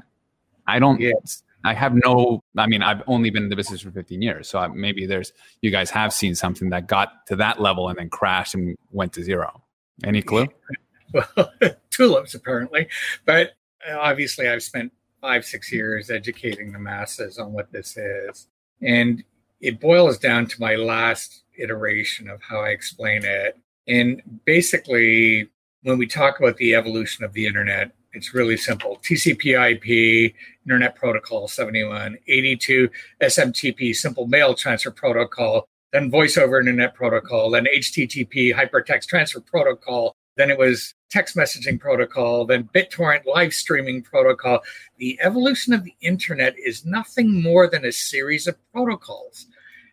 I 0.66 0.80
don't, 0.80 1.00
yes. 1.00 1.44
I 1.66 1.74
have 1.74 1.94
no, 1.94 2.42
I 2.58 2.68
mean, 2.68 2.82
I've 2.82 3.02
only 3.08 3.32
been 3.32 3.44
in 3.44 3.50
the 3.50 3.56
business 3.56 3.82
for 3.82 3.92
15 3.92 4.22
years. 4.22 4.48
So 4.48 4.60
I, 4.60 4.68
maybe 4.68 5.06
there's, 5.06 5.34
you 5.62 5.72
guys 5.72 5.90
have 5.90 6.14
seen 6.14 6.36
something 6.36 6.70
that 6.70 6.88
got 6.88 7.26
to 7.28 7.36
that 7.38 7.60
level 7.60 7.90
and 7.90 7.98
then 7.98 8.10
crashed 8.10 8.54
and 8.54 8.78
went 8.92 9.14
to 9.14 9.24
zero. 9.24 9.62
Any 10.04 10.22
clue? 10.22 10.48
well, 11.16 11.54
tulips 11.90 12.36
apparently. 12.36 12.88
But 13.26 13.54
uh, 13.90 13.98
obviously, 13.98 14.48
I've 14.48 14.64
spent 14.64 14.92
five, 15.22 15.46
six 15.46 15.72
years 15.72 16.12
educating 16.12 16.72
the 16.72 16.80
masses 16.80 17.40
on 17.40 17.52
what 17.52 17.72
this 17.72 17.98
is. 17.98 18.48
And 18.82 19.24
it 19.62 19.80
boils 19.80 20.20
down 20.20 20.46
to 20.48 20.62
my 20.62 20.76
last 20.76 21.44
iteration 21.58 22.30
of 22.30 22.42
how 22.42 22.60
I 22.60 22.70
explain 22.70 23.24
it. 23.24 23.58
And 23.88 24.22
basically, 24.46 25.50
when 25.84 25.98
we 25.98 26.08
talk 26.08 26.40
about 26.40 26.58
the 26.58 26.76
evolution 26.76 27.24
of 27.24 27.34
the 27.34 27.46
internet, 27.46 27.92
it's 28.14 28.34
really 28.34 28.58
simple. 28.58 29.00
TCP 29.04 29.72
IP, 29.72 30.34
Internet 30.66 30.96
Protocol 30.96 31.48
71, 31.48 32.18
82, 32.28 32.90
SMTP, 33.22 33.96
Simple 33.96 34.28
Mail 34.28 34.56
Transfer 34.56 34.92
Protocol, 34.92 35.68
then 35.92 36.10
Voice 36.10 36.38
over 36.38 36.60
Internet 36.60 36.96
Protocol, 36.96 37.52
then 37.52 37.66
HTTP, 37.76 38.54
Hypertext 38.54 39.08
Transfer 39.08 39.42
Protocol, 39.42 40.16
then 40.36 40.50
it 40.50 40.58
was 40.58 40.94
text 41.10 41.36
messaging 41.36 41.80
protocol, 41.80 42.46
then 42.46 42.70
BitTorrent 42.74 43.26
live 43.26 43.54
streaming 43.54 44.02
protocol. 44.02 44.60
The 44.98 45.18
evolution 45.22 45.74
of 45.74 45.84
the 45.84 45.96
internet 46.02 46.56
is 46.58 46.86
nothing 46.86 47.42
more 47.42 47.70
than 47.70 47.86
a 47.86 47.92
series 47.92 48.48
of 48.48 48.58
protocols. 48.74 49.48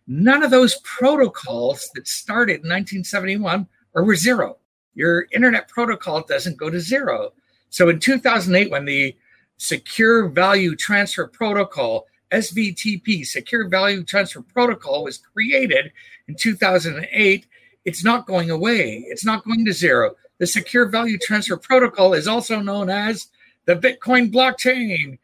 None 0.06 0.42
of 0.42 0.50
those 0.50 0.80
protocols 0.82 1.90
that 1.94 2.08
started 2.08 2.64
in 2.64 2.68
1971 2.68 3.68
or 3.94 4.04
were 4.04 4.16
zero. 4.16 4.58
Your 4.94 5.26
internet 5.32 5.68
protocol 5.68 6.22
doesn't 6.22 6.56
go 6.58 6.70
to 6.70 6.80
zero. 6.80 7.32
So 7.70 7.88
in 7.88 8.00
2008, 8.00 8.70
when 8.70 8.84
the 8.84 9.16
Secure 9.56 10.28
Value 10.28 10.74
Transfer 10.74 11.28
Protocol, 11.28 12.06
SVTP, 12.32 13.24
Secure 13.24 13.68
Value 13.68 14.02
Transfer 14.02 14.42
Protocol, 14.42 15.04
was 15.04 15.18
created 15.18 15.92
in 16.26 16.34
2008, 16.34 17.46
it's 17.84 18.04
not 18.04 18.26
going 18.26 18.50
away. 18.50 19.04
It's 19.08 19.24
not 19.24 19.44
going 19.44 19.64
to 19.64 19.72
zero. 19.72 20.14
The 20.42 20.48
Secure 20.48 20.86
Value 20.86 21.18
Transfer 21.18 21.56
Protocol 21.56 22.14
is 22.14 22.26
also 22.26 22.58
known 22.58 22.90
as 22.90 23.28
the 23.66 23.76
Bitcoin 23.76 24.32
blockchain. 24.32 25.20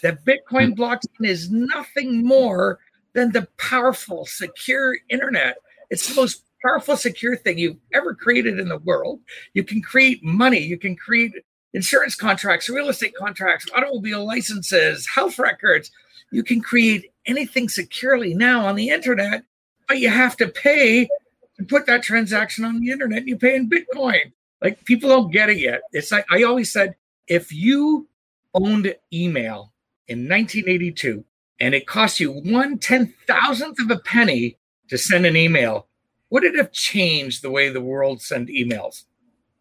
The 0.00 0.16
Bitcoin 0.24 0.74
hmm. 0.74 0.80
blockchain 0.80 1.26
is 1.26 1.50
nothing 1.50 2.24
more 2.24 2.78
than 3.14 3.32
the 3.32 3.48
powerful, 3.56 4.26
secure 4.26 4.96
internet. 5.08 5.56
It's 5.90 6.08
the 6.08 6.14
most 6.14 6.44
powerful, 6.64 6.96
secure 6.96 7.36
thing 7.36 7.58
you've 7.58 7.80
ever 7.92 8.14
created 8.14 8.60
in 8.60 8.68
the 8.68 8.78
world. 8.78 9.18
You 9.54 9.64
can 9.64 9.82
create 9.82 10.22
money, 10.22 10.60
you 10.60 10.78
can 10.78 10.94
create 10.94 11.32
insurance 11.72 12.14
contracts, 12.14 12.68
real 12.68 12.90
estate 12.90 13.16
contracts, 13.16 13.66
automobile 13.74 14.24
licenses, 14.24 15.04
health 15.08 15.40
records. 15.40 15.90
You 16.30 16.44
can 16.44 16.60
create 16.60 17.10
anything 17.26 17.68
securely 17.68 18.34
now 18.34 18.64
on 18.64 18.76
the 18.76 18.90
internet, 18.90 19.42
but 19.88 19.98
you 19.98 20.10
have 20.10 20.36
to 20.36 20.46
pay 20.46 21.08
to 21.56 21.64
put 21.64 21.86
that 21.86 22.04
transaction 22.04 22.64
on 22.64 22.78
the 22.78 22.92
internet. 22.92 23.18
and 23.18 23.28
You 23.28 23.36
pay 23.36 23.56
in 23.56 23.68
Bitcoin. 23.68 24.30
Like 24.64 24.84
people 24.84 25.10
don't 25.10 25.30
get 25.30 25.50
it 25.50 25.58
yet. 25.58 25.82
It's 25.92 26.10
like 26.10 26.24
I 26.32 26.42
always 26.42 26.72
said 26.72 26.96
if 27.28 27.52
you 27.52 28.08
owned 28.54 28.94
email 29.12 29.72
in 30.08 30.28
1982 30.28 31.22
and 31.60 31.74
it 31.74 31.86
cost 31.86 32.18
you 32.18 32.32
one 32.32 32.78
ten 32.78 33.14
thousandth 33.28 33.78
of 33.80 33.90
a 33.90 33.98
penny 34.00 34.58
to 34.88 34.98
send 34.98 35.26
an 35.26 35.36
email, 35.36 35.86
would 36.30 36.44
it 36.44 36.56
have 36.56 36.72
changed 36.72 37.42
the 37.42 37.50
way 37.50 37.68
the 37.68 37.80
world 37.80 38.22
sent 38.22 38.48
emails? 38.48 39.04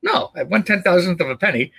No, 0.01 0.32
at 0.38 0.49
one 0.49 0.64
ten 0.64 0.82
thousandth 0.82 1.20
of 1.22 1.30
a 1.30 1.36
penny, 1.36 1.74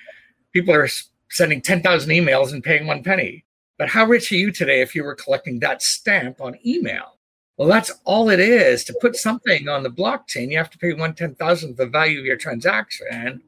people 0.52 0.74
are 0.74 0.88
sending 1.30 1.60
10,000 1.60 2.10
emails 2.10 2.52
and 2.52 2.62
paying 2.62 2.86
one 2.86 3.02
penny. 3.02 3.44
But 3.76 3.88
how 3.88 4.04
rich 4.04 4.30
are 4.30 4.36
you 4.36 4.52
today 4.52 4.82
if 4.82 4.94
you 4.94 5.02
were 5.02 5.16
collecting 5.16 5.58
that 5.60 5.82
stamp 5.82 6.40
on 6.40 6.56
email? 6.64 7.13
Well, 7.56 7.68
that's 7.68 7.92
all 8.04 8.30
it 8.30 8.40
is. 8.40 8.84
To 8.84 8.98
put 9.00 9.16
something 9.16 9.68
on 9.68 9.82
the 9.82 9.90
blockchain, 9.90 10.50
you 10.50 10.58
have 10.58 10.70
to 10.70 10.78
pay 10.78 10.92
one 10.92 11.14
ten 11.14 11.34
thousandth 11.34 11.76
the 11.76 11.86
value 11.86 12.18
of 12.18 12.24
your 12.24 12.36
transaction 12.36 13.42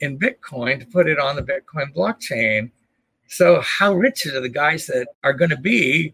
in 0.00 0.18
Bitcoin 0.18 0.80
to 0.80 0.86
put 0.86 1.08
it 1.08 1.18
on 1.18 1.36
the 1.36 1.42
Bitcoin 1.42 1.94
blockchain. 1.94 2.70
So, 3.28 3.60
how 3.60 3.94
rich 3.94 4.26
are 4.26 4.40
the 4.40 4.48
guys 4.48 4.86
that 4.86 5.06
are 5.22 5.32
going 5.32 5.50
to 5.50 5.56
be 5.56 6.12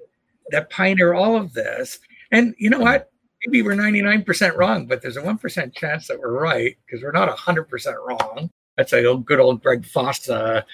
that 0.50 0.70
pioneer 0.70 1.14
all 1.14 1.36
of 1.36 1.54
this? 1.54 1.98
And 2.30 2.54
you 2.58 2.70
know 2.70 2.80
what? 2.80 3.10
Maybe 3.46 3.62
we're 3.62 3.74
99% 3.74 4.56
wrong, 4.56 4.86
but 4.86 5.00
there's 5.00 5.16
a 5.16 5.22
1% 5.22 5.74
chance 5.74 6.08
that 6.08 6.18
we're 6.18 6.38
right 6.38 6.76
because 6.84 7.02
we're 7.02 7.12
not 7.12 7.34
100% 7.34 7.94
wrong. 8.06 8.50
That's 8.76 8.92
a 8.92 9.14
good 9.24 9.40
old 9.40 9.62
Greg 9.62 9.86
Fossa. 9.86 10.64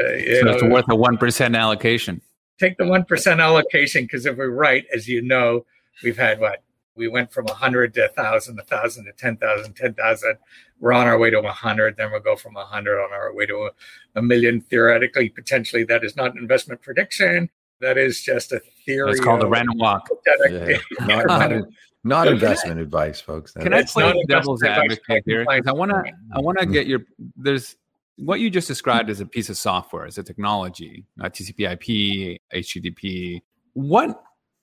Uh, 0.00 0.04
so 0.04 0.48
it's 0.48 0.62
worth 0.62 0.84
a 0.88 0.96
1% 0.96 1.56
allocation. 1.56 2.20
Take 2.58 2.78
the 2.78 2.84
1% 2.84 3.40
allocation 3.40 4.04
because 4.04 4.24
if 4.24 4.36
we're 4.36 4.50
right, 4.50 4.86
as 4.94 5.08
you 5.08 5.20
know, 5.20 5.66
we've 6.02 6.16
had 6.16 6.40
what? 6.40 6.62
We 6.94 7.08
went 7.08 7.32
from 7.32 7.46
100 7.46 7.94
to 7.94 8.00
1,000, 8.02 8.56
1,000 8.56 9.04
to 9.06 9.12
10,000, 9.12 9.74
10,000. 9.74 10.36
We're 10.78 10.92
on 10.92 11.06
our 11.06 11.18
way 11.18 11.30
to 11.30 11.40
100. 11.40 11.96
Then 11.96 12.10
we'll 12.10 12.20
go 12.20 12.36
from 12.36 12.52
100 12.54 13.02
on 13.02 13.12
our 13.12 13.34
way 13.34 13.46
to 13.46 13.54
a, 13.54 13.70
a 14.18 14.22
million. 14.22 14.60
Theoretically, 14.60 15.30
potentially, 15.30 15.84
that 15.84 16.04
is 16.04 16.16
not 16.16 16.32
an 16.32 16.38
investment 16.38 16.82
prediction. 16.82 17.48
That 17.80 17.96
is 17.96 18.20
just 18.20 18.52
a 18.52 18.60
theory. 18.84 19.10
It's 19.12 19.20
called 19.20 19.42
a 19.42 19.46
random 19.46 19.78
walk. 19.78 20.08
Yeah. 20.50 20.78
not, 21.00 21.26
not, 21.26 21.64
not 22.04 22.28
investment 22.28 22.78
advice, 22.78 23.20
folks. 23.20 23.52
Can 23.52 23.72
I 23.72 23.84
play 23.84 24.12
devil's 24.28 24.62
advocate 24.62 25.22
here? 25.24 25.46
I 25.48 25.72
want 25.72 25.90
to. 25.90 26.04
I 26.32 26.40
want 26.40 26.58
to 26.58 26.66
get 26.66 26.86
your. 26.86 27.00
There's 27.36 27.76
what 28.16 28.40
you 28.40 28.50
just 28.50 28.68
described 28.68 29.08
as 29.08 29.20
a 29.20 29.26
piece 29.26 29.48
of 29.48 29.56
software, 29.56 30.06
as 30.06 30.18
a 30.18 30.22
technology, 30.22 31.04
TCP/IP, 31.20 32.40
HTTP. 32.54 33.42
What 33.74 34.22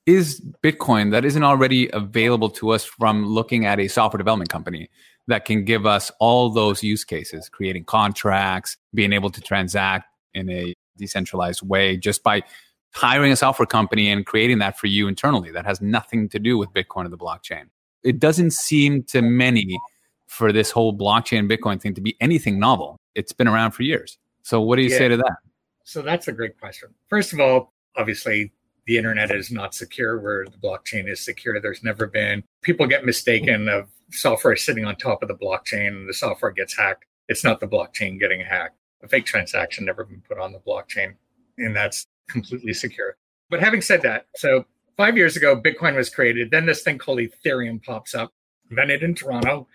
is 0.10 0.42
Bitcoin 0.64 1.12
that 1.12 1.24
isn't 1.24 1.44
already 1.44 1.90
available 1.92 2.50
to 2.50 2.72
us 2.72 2.84
from 2.84 3.26
looking 3.28 3.66
at 3.66 3.80
a 3.80 3.88
software 3.88 4.18
development 4.18 4.50
company 4.50 4.90
that 5.28 5.46
can 5.46 5.64
give 5.64 5.86
us 5.86 6.12
all 6.20 6.50
those 6.50 6.84
use 6.84 7.04
cases, 7.04 7.48
creating 7.50 7.84
contracts, 7.86 8.78
being 8.94 9.14
able 9.14 9.30
to 9.30 9.40
transact 9.40 10.06
in 10.34 10.50
a 10.50 10.74
decentralized 10.98 11.62
way 11.62 11.96
just 11.96 12.24
by 12.24 12.42
hiring 12.92 13.32
a 13.32 13.36
software 13.36 13.68
company 13.68 14.10
and 14.10 14.26
creating 14.26 14.58
that 14.58 14.80
for 14.80 14.88
you 14.88 15.08
internally 15.08 15.52
that 15.52 15.66
has 15.66 15.80
nothing 15.80 16.28
to 16.28 16.40
do 16.40 16.58
with 16.58 16.70
Bitcoin 16.74 17.06
or 17.06 17.10
the 17.10 17.18
blockchain. 17.18 17.66
It 18.04 18.20
doesn't 18.20 18.52
seem 18.52 19.04
to 19.04 19.22
many 19.22 19.80
for 20.26 20.52
this 20.52 20.72
whole 20.72 20.98
blockchain 20.98 21.50
Bitcoin 21.50 21.80
thing 21.80 21.94
to 21.94 22.02
be 22.02 22.18
anything 22.20 22.58
novel. 22.58 22.98
It's 23.14 23.32
been 23.32 23.48
around 23.48 23.72
for 23.72 23.84
years. 23.84 24.18
So 24.42 24.60
what 24.60 24.78
do 24.78 24.82
you 24.82 24.90
yeah. 24.90 24.98
say 24.98 25.08
to 25.10 25.18
that? 25.18 25.38
So 25.84 26.02
that's 26.02 26.28
a 26.28 26.32
great 26.32 26.60
question. 26.60 26.90
First 27.08 27.34
of 27.34 27.40
all, 27.40 27.74
obviously 27.96 28.52
the 28.90 28.98
internet 28.98 29.30
is 29.30 29.52
not 29.52 29.76
secure 29.76 30.20
where 30.20 30.46
the 30.46 30.58
blockchain 30.58 31.08
is 31.08 31.24
secure. 31.24 31.62
There's 31.62 31.84
never 31.84 32.08
been 32.08 32.44
people 32.64 32.88
get 32.88 33.06
mistaken 33.06 33.70
of 33.70 33.88
software 34.10 34.56
sitting 34.56 34.84
on 34.84 34.96
top 34.96 35.22
of 35.22 35.28
the 35.28 35.36
blockchain 35.36 35.90
and 35.90 36.10
the 36.10 36.14
software 36.14 36.50
gets 36.50 36.76
hacked. 36.76 37.06
It's 37.28 37.44
not 37.44 37.60
the 37.60 37.68
blockchain 37.68 38.20
getting 38.20 38.42
hacked. 38.42 38.78
A 39.04 39.08
fake 39.08 39.28
transaction 39.28 39.86
never 39.86 40.04
been 40.04 40.24
put 40.28 40.40
on 40.40 40.52
the 40.54 40.60
blockchain, 40.60 41.14
and 41.60 41.76
that's 41.76 42.08
completely 42.30 42.74
secure. 42.74 43.16
But 43.52 43.60
having 43.60 43.84
said 43.84 44.02
that, 44.02 44.26
so 44.36 44.66
five 44.98 45.16
years 45.16 45.38
ago, 45.38 45.56
Bitcoin 45.56 45.96
was 45.96 46.10
created. 46.10 46.50
Then 46.50 46.66
this 46.66 46.82
thing 46.82 46.98
called 46.98 47.20
Ethereum 47.20 47.84
pops 47.84 48.16
up, 48.16 48.32
invented 48.72 49.04
in 49.04 49.14
Toronto. 49.14 49.68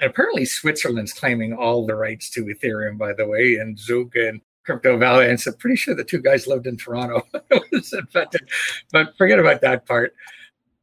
And 0.00 0.08
apparently, 0.10 0.46
Switzerland's 0.46 1.12
claiming 1.12 1.52
all 1.52 1.86
the 1.86 1.94
rights 1.94 2.30
to 2.30 2.46
Ethereum, 2.46 2.96
by 2.96 3.12
the 3.12 3.26
way, 3.26 3.56
and 3.56 3.78
Zug 3.78 4.16
and 4.16 4.40
Crypto 4.64 4.96
Valley. 4.96 5.28
And 5.28 5.40
so 5.40 5.52
pretty 5.52 5.76
sure 5.76 5.94
the 5.94 6.04
two 6.04 6.20
guys 6.20 6.46
lived 6.46 6.66
in 6.66 6.76
Toronto. 6.76 7.26
But 8.92 9.16
forget 9.16 9.38
about 9.38 9.60
that 9.62 9.86
part. 9.86 10.14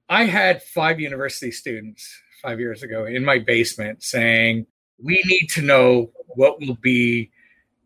I 0.09 0.25
had 0.25 0.63
five 0.63 0.99
university 0.99 1.51
students 1.51 2.09
five 2.41 2.59
years 2.59 2.83
ago 2.83 3.05
in 3.05 3.23
my 3.23 3.39
basement 3.39 4.03
saying, 4.03 4.65
we 5.01 5.21
need 5.25 5.47
to 5.51 5.61
know 5.61 6.11
what 6.27 6.59
will 6.59 6.75
be 6.75 7.31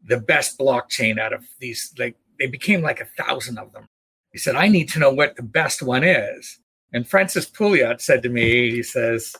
the 0.05 0.17
best 0.17 0.57
blockchain 0.57 1.19
out 1.19 1.33
of 1.33 1.45
these. 1.59 1.93
Like 1.97 2.15
they 2.39 2.47
became 2.47 2.81
like 2.81 3.01
a 3.01 3.23
thousand 3.23 3.57
of 3.57 3.71
them. 3.73 3.87
He 4.31 4.39
said, 4.39 4.55
I 4.55 4.67
need 4.67 4.89
to 4.89 4.99
know 4.99 5.13
what 5.13 5.35
the 5.35 5.43
best 5.43 5.81
one 5.81 6.03
is. 6.03 6.59
And 6.91 7.07
Francis 7.07 7.49
Pouliot 7.49 8.01
said 8.01 8.23
to 8.23 8.29
me, 8.29 8.71
he 8.71 8.83
says, 8.83 9.35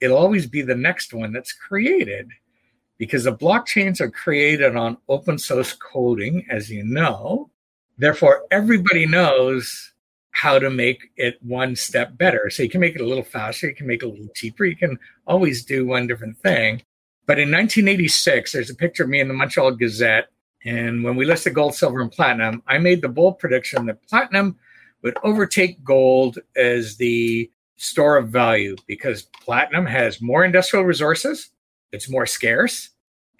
it'll 0.00 0.16
always 0.16 0.46
be 0.46 0.62
the 0.62 0.74
next 0.74 1.12
one 1.12 1.32
that's 1.32 1.52
created 1.52 2.30
because 2.98 3.24
the 3.24 3.34
blockchains 3.34 4.00
are 4.00 4.10
created 4.10 4.76
on 4.76 4.96
open 5.08 5.38
source 5.38 5.72
coding, 5.72 6.46
as 6.50 6.70
you 6.70 6.82
know. 6.84 7.50
Therefore, 7.98 8.44
everybody 8.50 9.06
knows 9.06 9.92
how 10.30 10.58
to 10.58 10.68
make 10.68 11.10
it 11.16 11.38
one 11.42 11.74
step 11.74 12.16
better. 12.18 12.50
So 12.50 12.62
you 12.62 12.68
can 12.68 12.80
make 12.80 12.94
it 12.94 13.00
a 13.00 13.06
little 13.06 13.24
faster, 13.24 13.68
you 13.68 13.74
can 13.74 13.86
make 13.86 14.02
it 14.02 14.06
a 14.06 14.10
little 14.10 14.28
cheaper, 14.34 14.66
you 14.66 14.76
can 14.76 14.98
always 15.26 15.64
do 15.64 15.86
one 15.86 16.06
different 16.06 16.36
thing. 16.38 16.82
But 17.26 17.38
in 17.38 17.50
1986, 17.50 18.52
there's 18.52 18.70
a 18.70 18.74
picture 18.74 19.04
of 19.04 19.08
me 19.08 19.20
in 19.20 19.28
the 19.28 19.34
Montreal 19.34 19.72
Gazette. 19.72 20.28
And 20.64 21.02
when 21.02 21.16
we 21.16 21.24
listed 21.24 21.54
gold, 21.54 21.74
silver, 21.74 22.00
and 22.00 22.12
platinum, 22.12 22.62
I 22.66 22.78
made 22.78 23.00
the 23.00 23.08
bold 23.08 23.38
prediction 23.38 23.86
that 23.86 24.06
platinum 24.08 24.56
would 25.02 25.16
overtake 25.22 25.82
gold 25.82 26.38
as 26.56 26.96
the 26.96 27.50
store 27.76 28.16
of 28.16 28.28
value 28.28 28.76
because 28.86 29.22
platinum 29.22 29.86
has 29.86 30.20
more 30.20 30.44
industrial 30.44 30.84
resources 30.84 31.50
it's 31.96 32.10
more 32.10 32.26
scarce 32.26 32.90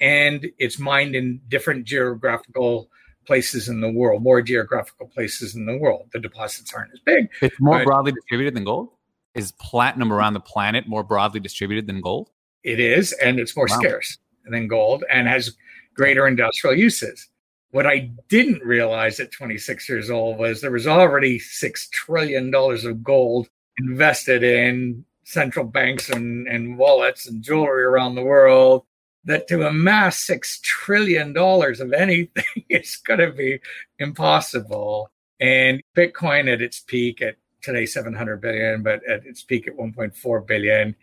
and 0.01 0.47
it's 0.59 0.79
mined 0.79 1.15
in 1.15 1.41
different 1.49 1.85
geographical 1.85 2.89
places 3.27 3.69
in 3.69 3.83
the 3.83 3.91
world, 3.91 4.23
more 4.23 4.41
geographical 4.41 5.09
places 5.09 5.55
in 5.55 5.67
the 5.67 5.77
world. 5.77 6.09
The 6.13 6.21
deposits 6.21 6.73
aren't 6.73 6.93
as 6.95 7.01
big. 7.01 7.29
It's 7.43 7.61
more 7.61 7.85
broadly 7.85 8.13
distributed 8.13 8.55
than 8.55 8.65
gold? 8.65 8.89
Is 9.35 9.53
platinum 9.53 10.11
around 10.11 10.33
the 10.33 10.41
planet 10.41 10.89
more 10.89 11.03
broadly 11.03 11.41
distributed 11.41 11.87
than 11.87 12.01
gold? 12.01 12.31
It 12.65 12.81
is, 12.81 13.13
and 13.13 13.39
it's 13.39 13.55
more 13.55 13.67
wow. 13.69 13.77
scarce 13.77 14.17
than 14.47 14.69
gold 14.69 15.05
and 15.13 15.29
has 15.29 15.55
greater 15.95 16.27
industrial 16.27 16.75
uses. 16.75 17.29
What 17.73 17.87
I 17.87 18.11
didn't 18.29 18.63
realize 18.63 19.21
at 19.21 19.33
26 19.33 19.87
years 19.87 20.09
old 20.09 20.39
was 20.39 20.63
there 20.63 20.71
was 20.71 20.87
already 20.87 21.39
$6 21.39 21.91
trillion 21.91 22.55
of 22.55 23.03
gold 23.03 23.49
invested 23.79 24.43
in 24.43 25.05
central 25.27 25.65
banks 25.65 26.09
and, 26.09 26.47
and 26.47 26.79
wallets 26.79 27.27
and 27.27 27.43
jewelry 27.43 27.83
around 27.83 28.15
the 28.15 28.23
world 28.23 28.85
that 29.25 29.49
to 29.49 29.67
amass 29.67 30.21
six 30.21 30.61
trillion 30.63 31.33
dollars 31.33 31.81
of 31.81 31.93
anything 31.93 32.45
is 32.71 32.97
going 32.97 33.19
to 33.19 33.33
be 33.33 33.59
impossible. 33.99 35.11
And 35.41 35.83
Bitcoin 35.97 36.51
at 36.51 36.63
its 36.63 36.79
peak 36.81 37.21
at 37.21 37.35
today 37.61 37.87
700 37.87 38.41
billion, 38.41 38.85
but 38.85 39.05
at 39.05 39.27
its 39.27 39.43
peak 39.43 39.67
at 39.67 39.77
1.4 39.77 40.47
billion, 40.47 40.95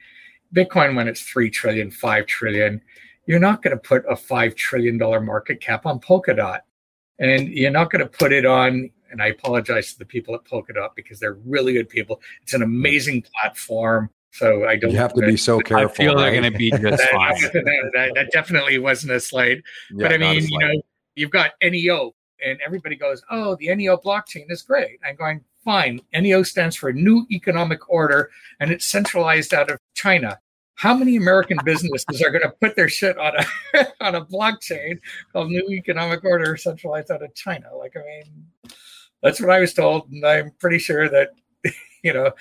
Bitcoin 0.56 0.96
when 0.96 1.10
it's 1.10 1.22
3 1.22 1.50
trillion, 1.50 1.92
5 1.92 2.26
trillion, 2.26 2.82
you're 3.26 3.40
not 3.40 3.62
going 3.62 3.76
to 3.76 3.82
put 3.82 4.06
a 4.10 4.16
$5 4.16 4.56
trillion 4.56 4.98
market 4.98 5.60
cap 5.60 5.86
on 5.86 6.00
Polkadot. 6.00 6.62
And 7.20 7.50
you're 7.50 7.72
not 7.72 7.92
going 7.92 8.04
to 8.04 8.10
put 8.10 8.32
it 8.32 8.46
on 8.46 8.90
And 9.14 9.22
I 9.22 9.28
apologize 9.28 9.94
to 9.94 10.00
the 10.00 10.06
people 10.06 10.34
at 10.34 10.44
Polkadot 10.44 10.96
because 10.96 11.20
they're 11.20 11.38
really 11.46 11.74
good 11.74 11.88
people. 11.88 12.20
It's 12.42 12.54
an 12.54 12.64
amazing 12.64 13.22
platform. 13.22 14.10
So 14.32 14.68
I 14.68 14.76
don't. 14.76 14.90
You 14.90 14.98
have 14.98 15.14
to 15.14 15.22
be 15.22 15.38
so 15.38 15.60
careful. 15.60 15.88
I 15.88 15.94
feel 15.94 16.16
right? 16.16 16.32
they're 16.32 16.42
going 16.42 16.52
to 16.52 16.58
be 16.58 16.72
just 16.72 16.82
that, 16.84 17.10
fine. 17.12 17.42
that, 17.42 17.92
that, 17.94 18.12
that 18.16 18.32
definitely 18.32 18.80
wasn't 18.80 19.14
a 19.14 19.20
slide. 19.20 19.62
Yeah, 19.92 20.08
but 20.08 20.14
I 20.14 20.18
mean, 20.18 20.48
you 20.48 20.60
know, 20.60 20.82
you've 21.14 21.30
got 21.30 21.52
NEO, 21.62 22.16
and 22.44 22.60
everybody 22.66 22.96
goes, 22.96 23.22
"Oh, 23.30 23.56
the 23.58 23.74
NEO 23.76 23.98
blockchain 23.98 24.46
is 24.50 24.64
great." 24.64 25.00
I'm 25.06 25.16
going, 25.16 25.42
"Fine." 25.64 26.02
NEO 26.12 26.42
stands 26.42 26.76
for 26.76 26.92
New 26.92 27.28
Economic 27.30 27.88
Order, 27.88 28.32
and 28.60 28.72
it's 28.72 28.86
centralized 28.86 29.54
out 29.54 29.70
of 29.70 29.78
China. 29.94 30.40
How 30.76 30.96
many 30.96 31.16
American 31.16 31.60
businesses 31.64 32.20
are 32.24 32.32
going 32.32 32.42
to 32.42 32.50
put 32.60 32.76
their 32.76 32.90
shit 32.90 33.20
on 33.20 33.34
a 33.38 33.86
on 34.02 34.16
a 34.16 34.26
blockchain 34.26 35.00
called 35.32 35.50
New 35.50 35.70
Economic 35.70 36.24
Order, 36.24 36.58
centralized 36.58 37.12
out 37.12 37.22
of 37.22 37.36
China? 37.36 37.68
Like, 37.78 37.96
I 37.96 38.00
mean, 38.00 38.48
that's 39.24 39.42
what 39.42 39.50
I 39.50 39.60
was 39.60 39.74
told, 39.74 40.12
and 40.12 40.24
I'm 40.24 40.52
pretty 40.60 40.78
sure 40.78 41.10
that 41.10 41.32
you 42.04 42.14
know. 42.14 42.32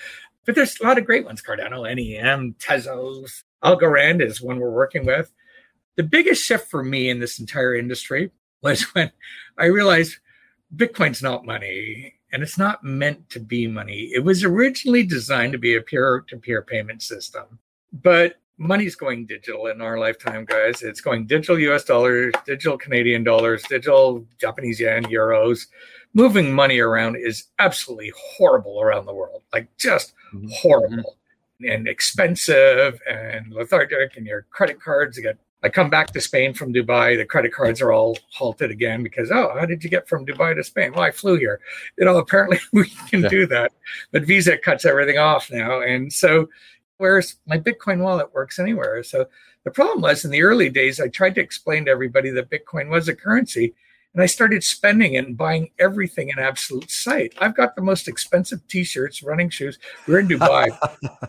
But 0.45 0.55
there's 0.55 0.79
a 0.79 0.83
lot 0.83 0.99
of 0.99 1.05
great 1.05 1.25
ones: 1.25 1.41
Cardano, 1.41 1.83
NEM, 1.83 2.55
Tezos, 2.59 3.43
Algorand 3.63 4.21
is 4.21 4.41
one 4.41 4.59
we're 4.59 4.69
working 4.69 5.05
with 5.05 5.31
the 5.95 6.03
biggest 6.03 6.43
shift 6.43 6.69
for 6.69 6.83
me 6.83 7.09
in 7.09 7.19
this 7.19 7.39
entire 7.39 7.75
industry 7.75 8.31
was 8.61 8.81
when 8.93 9.11
I 9.57 9.65
realized 9.65 10.17
Bitcoin's 10.75 11.21
not 11.21 11.45
money 11.45 12.15
and 12.31 12.41
it's 12.41 12.57
not 12.57 12.83
meant 12.83 13.29
to 13.29 13.39
be 13.39 13.67
money. 13.67 14.09
It 14.13 14.23
was 14.23 14.43
originally 14.43 15.03
designed 15.03 15.51
to 15.51 15.59
be 15.59 15.75
a 15.75 15.81
peer 15.81 16.25
to 16.29 16.37
peer 16.37 16.63
payment 16.63 17.03
system, 17.03 17.59
but 17.91 18.35
money's 18.57 18.95
going 18.95 19.27
digital 19.27 19.67
in 19.67 19.81
our 19.81 19.99
lifetime, 19.99 20.45
guys. 20.45 20.81
It's 20.81 21.01
going 21.01 21.27
digital 21.27 21.59
US 21.59 21.83
dollars, 21.83 22.33
digital 22.45 22.77
Canadian 22.77 23.23
dollars, 23.23 23.61
digital 23.63 24.25
Japanese 24.39 24.79
yen, 24.79 25.03
euros. 25.03 25.67
Moving 26.13 26.51
money 26.51 26.79
around 26.79 27.15
is 27.15 27.45
absolutely 27.59 28.11
horrible 28.15 28.81
around 28.81 29.05
the 29.05 29.13
world, 29.13 29.41
like 29.51 29.67
just 29.77 30.13
Mhm. 30.33 30.51
horrible 30.51 31.17
and 31.65 31.87
expensive 31.87 33.01
and 33.09 33.51
lethargic, 33.51 34.15
and 34.17 34.25
your 34.27 34.45
credit 34.51 34.79
cards 34.81 35.17
get 35.19 35.37
I 35.65 35.69
come 35.69 35.89
back 35.89 36.07
to 36.07 36.19
Spain 36.19 36.53
from 36.53 36.73
Dubai. 36.73 37.15
The 37.15 37.23
credit 37.23 37.53
cards 37.53 37.81
are 37.81 37.93
all 37.93 38.17
halted 38.31 38.69
again 38.69 39.01
because, 39.01 39.31
oh, 39.31 39.53
how 39.57 39.65
did 39.65 39.81
you 39.81 39.89
get 39.89 40.09
from 40.09 40.25
Dubai 40.25 40.53
to 40.53 40.61
Spain? 40.61 40.91
Well, 40.91 41.03
I 41.03 41.11
flew 41.11 41.37
here. 41.37 41.61
You 41.97 42.03
know, 42.03 42.17
apparently 42.17 42.59
we 42.73 42.89
can 43.09 43.21
Yeah. 43.21 43.29
do 43.29 43.45
that, 43.45 43.71
but 44.11 44.23
Visa 44.23 44.57
cuts 44.57 44.83
everything 44.83 45.17
off 45.19 45.49
now. 45.49 45.79
And 45.79 46.11
so, 46.11 46.49
whereas 46.97 47.37
my 47.47 47.57
Bitcoin 47.57 47.99
wallet 47.99 48.33
works 48.33 48.59
anywhere. 48.59 49.03
So 49.03 49.25
the 49.63 49.71
problem 49.71 50.01
was 50.01 50.25
in 50.25 50.31
the 50.31 50.43
early 50.43 50.67
days, 50.67 50.99
I 50.99 51.07
tried 51.07 51.35
to 51.35 51.41
explain 51.41 51.85
to 51.85 51.91
everybody 51.91 52.29
that 52.31 52.49
Bitcoin 52.49 52.89
was 52.89 53.07
a 53.07 53.15
currency. 53.15 53.73
And 54.13 54.21
I 54.21 54.27
started 54.27 54.63
spending 54.63 55.17
and 55.17 55.35
buying 55.35 55.71
everything 55.79 56.29
in 56.29 56.37
absolute 56.37 56.91
sight. 56.91 57.33
I've 57.39 57.55
got 57.55 57.75
the 57.75 57.81
most 57.81 58.07
expensive 58.07 58.65
t-shirts, 58.67 59.23
running 59.23 59.49
shoes. 59.49 59.79
We're 60.07 60.19
in 60.19 60.27
Dubai. 60.27 60.69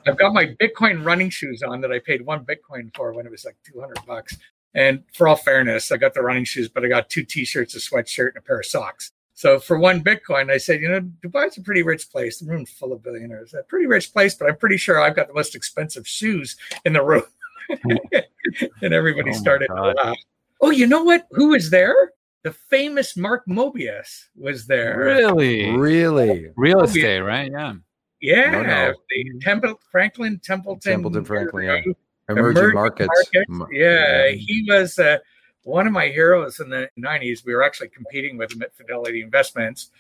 I've 0.07 0.19
got 0.19 0.35
my 0.35 0.55
Bitcoin 0.61 1.05
running 1.05 1.31
shoes 1.31 1.63
on 1.63 1.81
that 1.81 1.91
I 1.91 1.99
paid 1.99 2.27
one 2.27 2.45
Bitcoin 2.45 2.95
for 2.95 3.15
when 3.15 3.25
it 3.25 3.31
was 3.31 3.45
like 3.45 3.57
200 3.65 4.05
bucks. 4.07 4.37
And 4.75 5.03
for 5.15 5.29
all 5.29 5.37
fairness, 5.37 5.93
I 5.93 5.97
got 5.97 6.13
the 6.13 6.23
running 6.23 6.45
shoes, 6.45 6.69
but 6.69 6.85
I 6.85 6.89
got 6.89 7.09
two 7.09 7.25
t-shirts, 7.25 7.75
a 7.75 7.79
sweatshirt, 7.79 8.29
and 8.29 8.39
a 8.39 8.43
pair 8.43 8.59
of 8.59 8.67
socks. 8.67 9.13
So 9.35 9.59
for 9.59 9.79
one 9.79 10.03
Bitcoin, 10.03 10.51
I 10.51 10.59
said, 10.59 10.81
you 10.81 10.89
know, 10.89 11.01
Dubai's 11.01 11.57
a 11.57 11.63
pretty 11.63 11.83
rich 11.83 12.11
place. 12.11 12.39
The 12.39 12.51
room's 12.51 12.71
full 12.71 12.93
of 12.93 13.03
billionaires. 13.03 13.55
A 13.55 13.63
pretty 13.63 13.87
rich 13.87 14.13
place, 14.13 14.35
but 14.35 14.49
I'm 14.49 14.57
pretty 14.57 14.77
sure 14.77 15.01
I've 15.01 15.17
got 15.17 15.29
the 15.29 15.35
most 15.35 15.55
expensive 15.55 16.07
shoes 16.07 16.57
in 16.85 16.93
the 16.93 17.03
room. 17.03 17.25
Hmm. 17.71 17.97
and 18.83 18.93
everybody 18.95 19.31
Oh 19.31 19.35
started 19.35 19.69
to 19.69 19.95
laugh. 19.97 20.17
Oh, 20.61 20.71
you 20.71 20.87
know 20.87 21.03
what? 21.03 21.27
Who 21.33 21.49
was 21.49 21.71
there? 21.71 22.13
The 22.45 22.53
famous 22.53 23.17
Mark 23.17 23.43
Mobius 23.49 24.25
was 24.37 24.67
there. 24.67 24.99
Really? 24.99 25.71
Really? 25.71 26.51
Real 26.57 26.81
Oh, 26.81 26.85
estate, 26.85 27.21
right? 27.21 27.51
Yeah. 27.51 27.73
Yeah, 28.21 28.51
No, 28.51 28.63
no. 28.63 28.95
the 29.11 29.41
Temple 29.41 29.81
Franklin 29.91 30.39
Templeton. 30.43 30.93
Templeton 30.93 31.25
Franklin, 31.25 31.65
yeah. 31.65 31.93
Emerging 32.29 32.57
Emerging 32.63 32.75
markets. 32.75 33.31
markets. 33.49 33.73
Yeah, 33.73 34.29
he 34.31 34.65
was 34.69 34.99
uh, 34.99 35.19
one 35.65 35.87
of 35.87 35.93
my 35.93 36.09
heroes 36.09 36.61
in 36.61 36.71
the 36.71 36.89
90s. 36.99 37.45
We 37.45 37.55
were 37.55 37.63
actually 37.63 37.89
competing 37.89 38.39
with 38.39 38.53
him 38.53 38.63
at 38.63 38.75
Fidelity 38.77 39.21
Investments, 39.23 39.91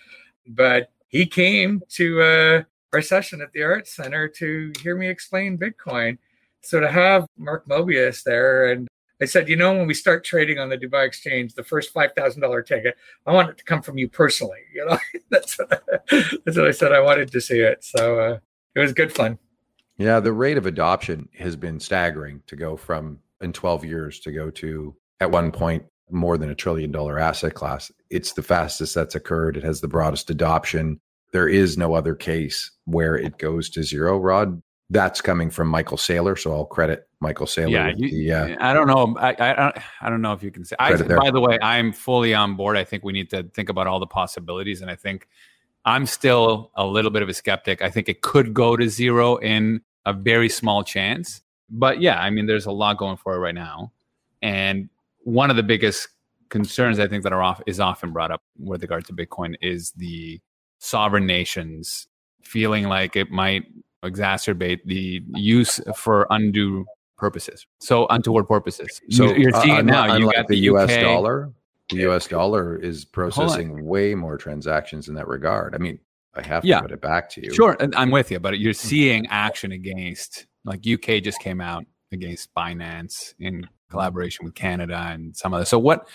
but 0.47 0.91
he 1.09 1.27
came 1.27 1.83
to 1.91 2.23
uh, 2.23 2.63
our 2.95 3.03
session 3.03 3.41
at 3.43 3.53
the 3.53 3.63
Arts 3.63 3.95
Center 3.95 4.27
to 4.29 4.73
hear 4.83 4.97
me 4.97 5.09
explain 5.09 5.59
Bitcoin. 5.59 6.17
So 6.63 6.81
to 6.81 6.91
have 6.91 7.27
Mark 7.37 7.67
Mobius 7.69 8.23
there, 8.23 8.71
and 8.73 8.89
I 9.23 9.27
said, 9.27 9.49
you 9.49 9.57
know, 9.57 9.73
when 9.73 9.87
we 9.87 9.95
start 9.95 10.25
trading 10.25 10.59
on 10.59 10.69
the 10.69 10.77
Dubai 10.77 11.07
Exchange, 11.07 11.55
the 11.55 11.63
first 11.63 11.93
five 11.93 12.13
thousand 12.17 12.43
dollar 12.43 12.63
ticket, 12.63 12.97
I 13.27 13.33
want 13.33 13.51
it 13.51 13.59
to 13.59 13.65
come 13.65 13.83
from 13.83 13.99
you 13.99 14.09
personally. 14.09 14.59
You 14.75 14.87
know, 14.87 14.99
that's 15.31 15.57
what, 15.57 15.85
that's 16.45 16.57
what 16.57 16.67
I 16.67 16.73
said. 16.73 16.93
I 16.93 17.01
wanted 17.01 17.31
to 17.31 17.41
see 17.41 17.61
it, 17.61 17.85
so 17.85 18.19
uh, 18.19 18.39
it 18.75 18.81
was 18.81 18.93
good 18.93 19.13
fun. 19.13 19.39
Yeah, 19.99 20.19
the 20.19 20.33
rate 20.33 20.59
of 20.59 20.67
adoption 20.67 21.29
has 21.39 21.55
been 21.55 21.79
staggering 21.79 22.43
to 22.49 22.57
go 22.57 22.77
from 22.77 23.21
in 23.41 23.53
12 23.53 23.85
years 23.85 24.19
to 24.21 24.33
go 24.33 24.51
to 24.51 24.97
at 25.21 25.31
one 25.31 25.53
point 25.53 25.85
more 26.11 26.37
than 26.37 26.51
a 26.51 26.55
trillion 26.55 26.91
dollar 26.91 27.19
asset 27.19 27.55
class. 27.55 27.93
It's 28.11 28.33
the 28.33 28.43
fastest 28.43 28.95
that's 28.95 29.15
occurred. 29.15 29.57
It 29.57 29.63
has 29.63 29.81
the 29.81 29.89
broadest 29.89 30.31
adoption. 30.31 31.01
There 31.33 31.49
is 31.49 31.79
no 31.79 31.95
other 31.95 32.15
case 32.15 32.71
where 32.85 33.17
it 33.17 33.39
goes 33.39 33.71
to 33.71 33.83
zero, 33.83 34.19
Rod. 34.19 34.61
That's 34.91 35.21
coming 35.21 35.51
from 35.51 35.69
Michael 35.69 35.97
Saylor, 35.97 36.39
so 36.39 36.53
I'll 36.53 36.67
credit 36.67 37.09
Michael 37.21 37.47
Saylor. 37.47 37.71
Yeah, 37.71 37.93
you- 37.97 38.11
the, 38.11 38.33
uh, 38.33 38.57
I 38.61 38.75
don't 38.75 38.87
know. 38.87 39.17
I, 39.19 39.31
I 39.31 39.55
don't- 39.55 39.77
I 40.03 40.11
don't 40.11 40.21
know 40.23 40.33
if 40.33 40.43
you 40.43 40.51
can 40.51 40.65
say. 40.65 40.77
I, 40.79 40.91
by 41.19 41.31
the 41.31 41.41
way, 41.41 41.59
I'm 41.63 41.93
fully 41.93 42.35
on 42.35 42.55
board. 42.55 42.77
I 42.77 42.85
think 42.85 43.03
we 43.03 43.13
need 43.13 43.31
to 43.31 43.45
think 43.55 43.71
about 43.71 43.87
all 43.87 43.99
the 43.99 44.07
possibilities, 44.07 44.83
and 44.83 44.91
I 44.91 44.95
think 44.97 45.27
I'm 45.87 46.05
still 46.07 46.71
a 46.75 46.87
little 46.87 47.11
bit 47.11 47.23
of 47.23 47.29
a 47.29 47.35
skeptic. 47.35 47.81
I 47.83 47.91
think 47.91 48.09
it 48.09 48.21
could 48.21 48.53
go 48.55 48.77
to 48.77 48.89
zero 48.89 49.37
in 49.37 49.81
a 50.07 50.13
very 50.13 50.49
small 50.51 50.85
chance, 50.85 51.41
but 51.71 52.01
yeah, 52.03 52.21
I 52.21 52.29
mean, 52.31 52.45
there's 52.47 52.67
a 52.67 52.73
lot 52.73 52.99
going 52.99 53.17
for 53.17 53.35
it 53.35 53.39
right 53.39 53.55
now, 53.55 53.91
and 54.43 54.91
one 55.21 55.49
of 55.49 55.57
the 55.57 55.63
biggest 55.63 56.09
concerns 56.51 56.99
I 57.01 57.09
think 57.09 57.23
that 57.25 57.33
are 57.33 57.43
off 57.43 57.63
is 57.67 57.81
often 57.81 58.13
brought 58.13 58.31
up 58.31 58.43
with 58.59 58.83
regard 58.83 59.07
to 59.07 59.15
Bitcoin 59.15 59.55
is 59.63 59.93
the 59.93 60.41
sovereign 60.79 61.25
nations 61.27 62.07
feeling 62.43 62.85
like 62.85 63.17
it 63.17 63.31
might 63.31 63.65
exacerbate 64.05 64.81
the 64.85 65.23
use 65.35 65.81
for 65.97 66.27
undue 66.31 66.85
purposes. 67.17 67.67
So 67.81 68.07
untoward 68.09 68.49
purposes. 68.49 69.01
so 69.11 69.35
you, 69.35 69.49
are 69.49 69.63
seeing 69.63 69.77
uh, 69.77 69.81
it 69.81 69.85
now. 69.85 70.07
You 70.07 70.13
unlike 70.15 70.37
got 70.37 70.49
the, 70.49 70.55
the, 70.55 70.75
US 70.75 70.91
UK. 70.91 71.01
dollar. 71.01 71.53
The 71.91 72.09
US 72.09 72.27
dollar 72.27 72.77
is 72.77 73.05
processing 73.05 73.85
way 73.85 74.15
more 74.15 74.37
transactions 74.37 75.09
in 75.09 75.15
that 75.15 75.29
regard. 75.29 75.75
I 75.75 75.79
mean, 75.79 75.99
I 76.35 76.43
have 76.43 76.63
to 76.63 76.69
Yeah. 76.69 76.81
put 76.81 76.93
it 76.93 77.01
back 77.01 77.31
to 77.31 77.43
you. 77.45 77.55
Sure, 77.55 77.77
and 77.79 77.95
I'm 77.95 78.11
with 78.11 78.31
you, 78.31 78.41
but 78.41 78.59
you're 78.59 78.73
seeing 78.73 79.27
action 79.29 79.73
against 79.73 80.47
like 80.65 80.81
UK 80.87 81.23
just 81.23 81.41
came 81.41 81.61
out 81.61 81.85
against 82.11 82.53
Binance 82.55 83.35
in 83.39 83.69
collaboration 83.91 84.45
with 84.45 84.55
Canada 84.55 85.09
and 85.11 85.37
some 85.37 85.53
other. 85.55 85.65
So 85.65 85.79
what 85.79 86.09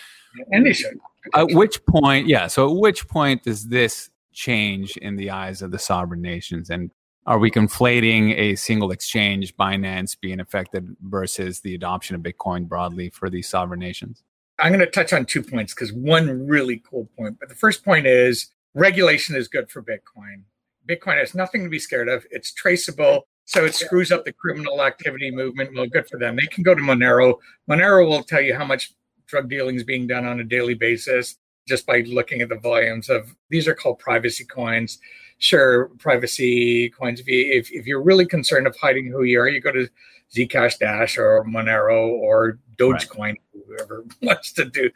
And 0.50 0.66
they 0.66 0.72
should. 0.72 0.98
at 1.34 1.48
which 1.52 1.84
point, 1.86 2.26
yeah, 2.26 2.46
so 2.46 2.68
at 2.70 2.76
which 2.76 3.06
point 3.08 3.44
does 3.44 3.68
this 3.68 4.10
change 4.32 4.96
in 4.96 5.16
the 5.16 5.30
eyes 5.30 5.62
of 5.62 5.70
the 5.70 5.78
sovereign 5.78 6.20
nations 6.22 6.70
and 6.70 6.90
are 7.26 7.38
we 7.38 7.50
conflating 7.50 8.36
a 8.36 8.56
single 8.56 8.90
exchange 8.90 9.56
Binance 9.56 10.18
being 10.18 10.40
affected 10.40 10.96
versus 11.02 11.60
the 11.60 11.74
adoption 11.74 12.16
of 12.16 12.22
Bitcoin 12.22 12.66
broadly 12.66 13.10
for 13.10 13.28
these 13.28 13.48
sovereign 13.48 13.80
nations? 13.80 14.22
I'm 14.58 14.72
going 14.72 14.80
to 14.80 14.86
touch 14.86 15.12
on 15.12 15.24
two 15.24 15.42
points 15.42 15.74
because 15.74 15.92
one 15.92 16.46
really 16.46 16.82
cool 16.88 17.08
point. 17.16 17.38
But 17.38 17.48
the 17.48 17.54
first 17.54 17.84
point 17.84 18.06
is 18.06 18.50
regulation 18.74 19.36
is 19.36 19.48
good 19.48 19.70
for 19.70 19.82
Bitcoin. 19.82 20.42
Bitcoin 20.88 21.18
has 21.18 21.34
nothing 21.34 21.62
to 21.64 21.70
be 21.70 21.78
scared 21.78 22.08
of. 22.08 22.24
It's 22.30 22.52
traceable. 22.52 23.26
So 23.44 23.64
it 23.64 23.74
screws 23.74 24.12
up 24.12 24.24
the 24.24 24.32
criminal 24.32 24.82
activity 24.82 25.30
movement. 25.30 25.74
Well, 25.74 25.86
good 25.86 26.08
for 26.08 26.18
them. 26.18 26.36
They 26.36 26.46
can 26.46 26.62
go 26.62 26.74
to 26.74 26.80
Monero. 26.80 27.36
Monero 27.68 28.08
will 28.08 28.22
tell 28.22 28.40
you 28.40 28.54
how 28.54 28.64
much 28.64 28.92
drug 29.26 29.48
dealing 29.48 29.76
is 29.76 29.84
being 29.84 30.06
done 30.06 30.24
on 30.24 30.40
a 30.40 30.44
daily 30.44 30.74
basis 30.74 31.36
just 31.68 31.86
by 31.86 32.00
looking 32.00 32.40
at 32.40 32.48
the 32.48 32.56
volumes 32.56 33.08
of 33.08 33.34
these 33.48 33.68
are 33.68 33.74
called 33.74 33.98
privacy 33.98 34.44
coins. 34.44 34.98
Sure, 35.40 35.86
privacy 35.98 36.90
coins. 36.90 37.18
If, 37.20 37.26
you, 37.26 37.50
if, 37.52 37.72
if 37.72 37.86
you're 37.86 38.02
really 38.02 38.26
concerned 38.26 38.66
of 38.66 38.76
hiding 38.76 39.06
who 39.06 39.22
you 39.22 39.40
are, 39.40 39.48
you 39.48 39.60
go 39.60 39.72
to 39.72 39.88
Zcash 40.34 40.78
Dash 40.78 41.16
or 41.18 41.44
Monero 41.44 42.08
or 42.08 42.58
Dogecoin, 42.76 43.34
whoever 43.66 44.04
wants 44.22 44.52
to 44.52 44.66
do 44.66 44.90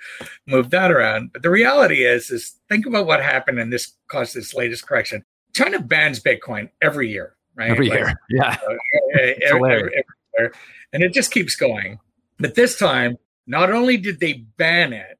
move 0.47 0.69
that 0.71 0.91
around. 0.93 1.33
But 1.33 1.43
the 1.43 1.51
reality 1.51 2.05
is, 2.05 2.31
is 2.31 2.57
think 2.69 2.85
about 2.87 3.07
what 3.07 3.23
happened 3.23 3.59
and 3.59 3.73
this 3.73 3.95
caused 4.09 4.35
this 4.35 4.55
latest 4.55 4.87
correction. 4.87 5.25
China 5.55 5.81
bans 5.81 6.21
Bitcoin 6.21 6.69
every 6.83 7.11
year, 7.11 7.37
right? 7.57 7.71
Every 7.71 7.89
Like, 7.89 7.99
year. 8.01 8.15
Yeah. 8.31 8.57
uh, 8.69 8.75
every- 9.19 9.39
hilarious. 9.47 10.03
everywhere. 10.37 10.53
And 10.93 11.03
it 11.03 11.15
just 11.15 11.31
keeps 11.33 11.57
going. 11.57 11.99
But 12.39 12.55
this 12.55 12.79
time, 12.79 13.17
not 13.47 13.73
only 13.73 13.97
did 13.97 14.21
they 14.21 14.45
ban 14.59 14.93
it, 14.93 15.19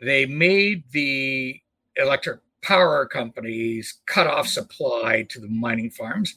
they 0.00 0.26
made 0.26 0.84
the 0.92 1.58
electric 1.96 2.40
power 2.68 3.06
companies 3.06 4.00
cut 4.04 4.26
off 4.26 4.46
supply 4.46 5.22
to 5.30 5.40
the 5.40 5.48
mining 5.48 5.88
farms. 5.88 6.34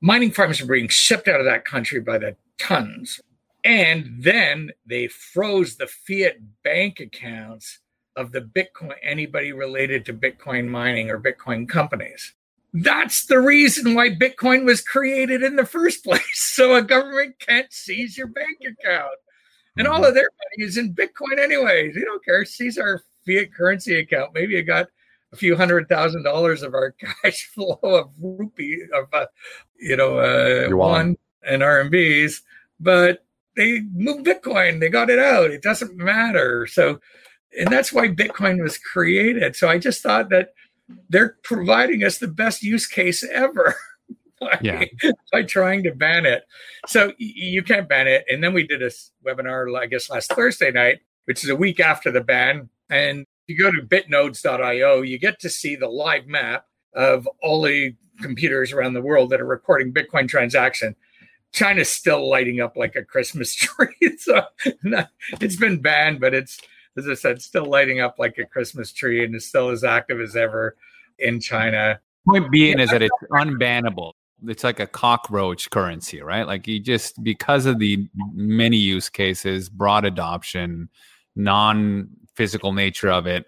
Mining 0.00 0.32
farms 0.32 0.60
are 0.60 0.66
being 0.66 0.88
shipped 0.88 1.28
out 1.28 1.38
of 1.38 1.46
that 1.46 1.64
country 1.64 2.00
by 2.00 2.18
the 2.18 2.34
tons. 2.58 3.20
And 3.64 4.16
then 4.18 4.72
they 4.86 5.06
froze 5.06 5.76
the 5.76 5.86
fiat 5.86 6.38
bank 6.64 6.98
accounts 6.98 7.78
of 8.16 8.32
the 8.32 8.40
Bitcoin, 8.40 8.94
anybody 9.04 9.52
related 9.52 10.04
to 10.06 10.12
Bitcoin 10.12 10.66
mining 10.66 11.10
or 11.10 11.20
Bitcoin 11.20 11.68
companies. 11.68 12.34
That's 12.74 13.26
the 13.26 13.38
reason 13.38 13.94
why 13.94 14.10
Bitcoin 14.10 14.64
was 14.64 14.80
created 14.80 15.44
in 15.44 15.54
the 15.54 15.64
first 15.64 16.02
place. 16.04 16.22
So 16.32 16.74
a 16.74 16.82
government 16.82 17.36
can't 17.38 17.72
seize 17.72 18.18
your 18.18 18.26
bank 18.26 18.58
account. 18.66 19.14
And 19.76 19.86
all 19.86 20.00
mm-hmm. 20.00 20.06
of 20.06 20.14
their 20.14 20.28
money 20.30 20.68
is 20.68 20.76
in 20.76 20.92
Bitcoin 20.92 21.38
anyways. 21.38 21.94
They 21.94 22.00
don't 22.00 22.24
care. 22.24 22.44
Seize 22.44 22.78
our 22.78 23.04
fiat 23.24 23.54
currency 23.54 24.00
account. 24.00 24.34
Maybe 24.34 24.54
you 24.54 24.64
got 24.64 24.88
a 25.32 25.36
few 25.36 25.56
hundred 25.56 25.88
thousand 25.88 26.22
dollars 26.22 26.62
of 26.62 26.74
our 26.74 26.94
cash 27.22 27.46
flow 27.54 27.78
of 27.82 28.10
rupee 28.20 28.82
of 28.94 29.06
uh, 29.12 29.26
you 29.78 29.96
know 29.96 30.18
uh, 30.18 30.68
yuan 30.68 31.16
and 31.42 31.62
RMBs, 31.62 32.42
but 32.80 33.24
they 33.56 33.80
moved 33.92 34.26
Bitcoin. 34.26 34.80
They 34.80 34.88
got 34.88 35.10
it 35.10 35.18
out. 35.18 35.50
It 35.50 35.62
doesn't 35.62 35.96
matter. 35.96 36.66
So, 36.66 37.00
and 37.58 37.68
that's 37.68 37.92
why 37.92 38.08
Bitcoin 38.08 38.62
was 38.62 38.78
created. 38.78 39.56
So 39.56 39.68
I 39.68 39.78
just 39.78 40.02
thought 40.02 40.30
that 40.30 40.50
they're 41.08 41.36
providing 41.42 42.04
us 42.04 42.18
the 42.18 42.28
best 42.28 42.62
use 42.62 42.86
case 42.86 43.24
ever. 43.24 43.74
by, 44.40 44.58
yeah. 44.62 44.84
by 45.32 45.42
trying 45.42 45.82
to 45.84 45.92
ban 45.92 46.24
it. 46.24 46.44
So 46.86 47.12
you 47.18 47.62
can't 47.62 47.88
ban 47.88 48.06
it. 48.06 48.24
And 48.28 48.42
then 48.42 48.54
we 48.54 48.66
did 48.66 48.82
a 48.82 48.90
webinar, 49.26 49.76
I 49.76 49.86
guess, 49.86 50.08
last 50.08 50.32
Thursday 50.32 50.70
night, 50.70 51.00
which 51.24 51.42
is 51.42 51.50
a 51.50 51.56
week 51.56 51.80
after 51.80 52.10
the 52.10 52.20
ban. 52.20 52.68
And 52.90 53.26
you 53.48 53.56
go 53.56 53.72
to 53.72 53.82
bitnodes.io, 53.82 55.02
you 55.02 55.18
get 55.18 55.40
to 55.40 55.48
see 55.48 55.74
the 55.74 55.88
live 55.88 56.26
map 56.26 56.66
of 56.94 57.28
all 57.42 57.62
the 57.62 57.94
computers 58.20 58.72
around 58.72 58.92
the 58.92 59.00
world 59.00 59.30
that 59.30 59.40
are 59.40 59.46
recording 59.46 59.92
Bitcoin 59.92 60.28
transaction. 60.28 60.94
China's 61.52 61.88
still 61.88 62.28
lighting 62.28 62.60
up 62.60 62.76
like 62.76 62.94
a 62.94 63.04
Christmas 63.04 63.54
tree. 63.56 64.16
so 64.18 64.42
it's 65.40 65.56
been 65.56 65.80
banned, 65.80 66.20
but 66.20 66.34
it's, 66.34 66.60
as 66.96 67.08
I 67.08 67.14
said, 67.14 67.40
still 67.40 67.64
lighting 67.64 68.00
up 68.00 68.16
like 68.18 68.36
a 68.38 68.44
Christmas 68.44 68.92
tree 68.92 69.24
and 69.24 69.34
is 69.34 69.46
still 69.48 69.70
as 69.70 69.82
active 69.82 70.20
as 70.20 70.36
ever 70.36 70.76
in 71.18 71.40
China. 71.40 72.00
Point 72.28 72.50
being 72.50 72.78
yeah, 72.78 72.84
is 72.84 72.90
that 72.90 73.02
it's 73.02 73.14
unbannable. 73.30 74.12
It's 74.46 74.62
like 74.62 74.78
a 74.78 74.86
cockroach 74.86 75.70
currency, 75.70 76.20
right? 76.20 76.46
Like 76.46 76.68
you 76.68 76.78
just 76.78 77.22
because 77.24 77.66
of 77.66 77.78
the 77.78 78.06
many 78.34 78.76
use 78.76 79.08
cases, 79.08 79.68
broad 79.68 80.04
adoption, 80.04 80.90
non 81.34 82.08
physical 82.38 82.72
nature 82.72 83.10
of 83.10 83.26
it, 83.26 83.46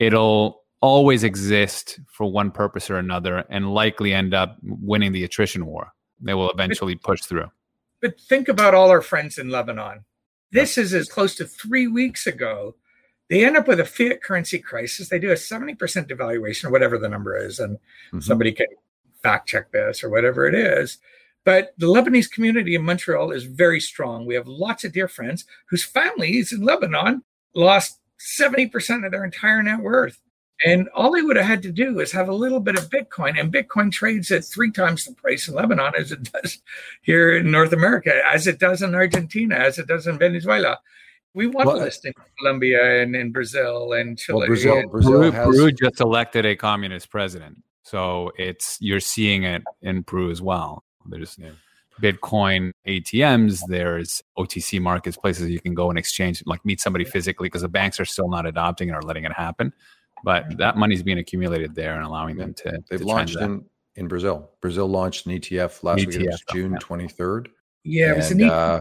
it'll 0.00 0.64
always 0.80 1.22
exist 1.22 2.00
for 2.08 2.30
one 2.30 2.50
purpose 2.50 2.90
or 2.90 2.96
another 2.96 3.44
and 3.48 3.72
likely 3.72 4.12
end 4.12 4.34
up 4.34 4.58
winning 4.62 5.12
the 5.12 5.22
attrition 5.22 5.64
war. 5.64 5.92
They 6.20 6.34
will 6.34 6.50
eventually 6.50 6.96
push 6.96 7.22
through. 7.22 7.50
But 8.00 8.20
think 8.20 8.48
about 8.48 8.74
all 8.74 8.90
our 8.90 9.00
friends 9.00 9.38
in 9.38 9.48
Lebanon. 9.48 10.04
This 10.50 10.76
is 10.76 10.92
as 10.92 11.08
close 11.08 11.36
to 11.36 11.46
three 11.46 11.86
weeks 11.86 12.26
ago. 12.26 12.74
They 13.30 13.44
end 13.44 13.56
up 13.56 13.68
with 13.68 13.78
a 13.78 13.84
fiat 13.84 14.22
currency 14.24 14.58
crisis. 14.58 15.08
They 15.08 15.20
do 15.20 15.30
a 15.30 15.34
70% 15.34 15.76
devaluation, 15.78 16.64
or 16.64 16.70
whatever 16.70 16.98
the 16.98 17.08
number 17.08 17.36
is. 17.36 17.60
And 17.60 17.76
mm-hmm. 17.76 18.20
somebody 18.20 18.50
can 18.50 18.66
fact 19.22 19.48
check 19.48 19.70
this 19.70 20.02
or 20.02 20.10
whatever 20.10 20.48
it 20.48 20.54
is. 20.56 20.98
But 21.44 21.74
the 21.78 21.86
Lebanese 21.86 22.30
community 22.30 22.74
in 22.74 22.84
Montreal 22.84 23.30
is 23.30 23.44
very 23.44 23.80
strong. 23.80 24.26
We 24.26 24.34
have 24.34 24.48
lots 24.48 24.82
of 24.82 24.92
dear 24.92 25.08
friends 25.08 25.44
whose 25.70 25.84
families 25.84 26.52
in 26.52 26.62
Lebanon 26.62 27.22
lost 27.54 28.01
70% 28.22 29.04
of 29.04 29.12
their 29.12 29.24
entire 29.24 29.62
net 29.62 29.80
worth. 29.80 30.18
And 30.64 30.88
all 30.94 31.10
they 31.10 31.22
would 31.22 31.36
have 31.36 31.46
had 31.46 31.62
to 31.62 31.72
do 31.72 31.98
is 31.98 32.12
have 32.12 32.28
a 32.28 32.34
little 32.34 32.60
bit 32.60 32.78
of 32.78 32.88
Bitcoin, 32.88 33.38
and 33.38 33.52
Bitcoin 33.52 33.90
trades 33.90 34.30
at 34.30 34.44
three 34.44 34.70
times 34.70 35.04
the 35.04 35.12
price 35.12 35.48
in 35.48 35.54
Lebanon 35.54 35.92
as 35.98 36.12
it 36.12 36.30
does 36.32 36.62
here 37.02 37.36
in 37.36 37.50
North 37.50 37.72
America, 37.72 38.22
as 38.32 38.46
it 38.46 38.58
does 38.60 38.80
in 38.82 38.94
Argentina, 38.94 39.56
as 39.56 39.78
it 39.78 39.88
does 39.88 40.06
in 40.06 40.18
Venezuela. 40.18 40.78
We 41.34 41.46
want 41.46 41.66
well, 41.66 41.80
this 41.80 42.04
in 42.04 42.12
Colombia 42.38 43.02
and 43.02 43.16
in 43.16 43.32
Brazil 43.32 43.94
and 43.94 44.18
Chile. 44.18 44.40
Well, 44.40 44.46
Brazil, 44.46 44.88
Brazil 44.88 45.12
Peru, 45.12 45.30
has... 45.30 45.46
Peru 45.46 45.72
just 45.72 46.00
elected 46.00 46.44
a 46.44 46.54
communist 46.54 47.10
president, 47.10 47.62
so 47.82 48.30
it's 48.38 48.76
you're 48.80 49.00
seeing 49.00 49.44
it 49.44 49.62
in 49.80 50.04
Peru 50.04 50.30
as 50.30 50.42
well. 50.42 50.84
There's 51.06 51.36
yeah. 51.38 51.52
Bitcoin 52.02 52.72
ATMs, 52.86 53.60
there's 53.68 54.22
OTC 54.36 54.80
markets, 54.80 55.16
places 55.16 55.48
you 55.48 55.60
can 55.60 55.72
go 55.72 55.88
and 55.88 55.98
exchange, 55.98 56.42
like 56.46 56.64
meet 56.64 56.80
somebody 56.80 57.04
physically, 57.04 57.46
because 57.46 57.62
the 57.62 57.68
banks 57.68 58.00
are 58.00 58.04
still 58.04 58.28
not 58.28 58.44
adopting 58.44 58.88
it 58.88 58.92
or 58.92 59.02
letting 59.02 59.24
it 59.24 59.32
happen. 59.32 59.72
But 60.24 60.58
that 60.58 60.76
money 60.76 60.94
is 60.94 61.02
being 61.02 61.18
accumulated 61.18 61.74
there 61.74 61.94
and 61.94 62.04
allowing 62.04 62.36
them 62.36 62.54
to. 62.54 62.78
They've 62.90 63.00
to 63.00 63.06
launched 63.06 63.36
in, 63.36 63.64
in 63.96 64.08
Brazil. 64.08 64.50
Brazil 64.60 64.88
launched 64.88 65.26
an 65.26 65.32
ETF 65.32 65.82
last 65.82 66.00
ETF, 66.00 66.06
week. 66.06 66.20
It 66.20 66.26
was 66.26 66.44
June 66.52 66.76
twenty 66.80 67.08
third. 67.08 67.48
Yeah, 67.84 68.12
it 68.12 68.16
was 68.16 68.30
an 68.30 68.44
uh, 68.44 68.80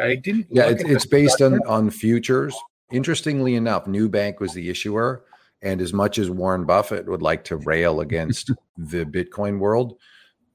I 0.00 0.14
didn't. 0.16 0.46
Yeah, 0.50 0.68
it's, 0.68 0.82
it's 0.84 1.06
based 1.06 1.42
on 1.42 1.60
on 1.66 1.90
futures. 1.90 2.54
Interestingly 2.92 3.54
enough, 3.54 3.84
Nubank 3.84 4.40
was 4.40 4.52
the 4.54 4.68
issuer, 4.70 5.24
and 5.62 5.80
as 5.80 5.92
much 5.92 6.18
as 6.18 6.30
Warren 6.30 6.64
Buffett 6.64 7.06
would 7.08 7.22
like 7.22 7.44
to 7.44 7.56
rail 7.56 8.00
against 8.00 8.50
the 8.78 9.04
Bitcoin 9.04 9.58
world, 9.58 9.98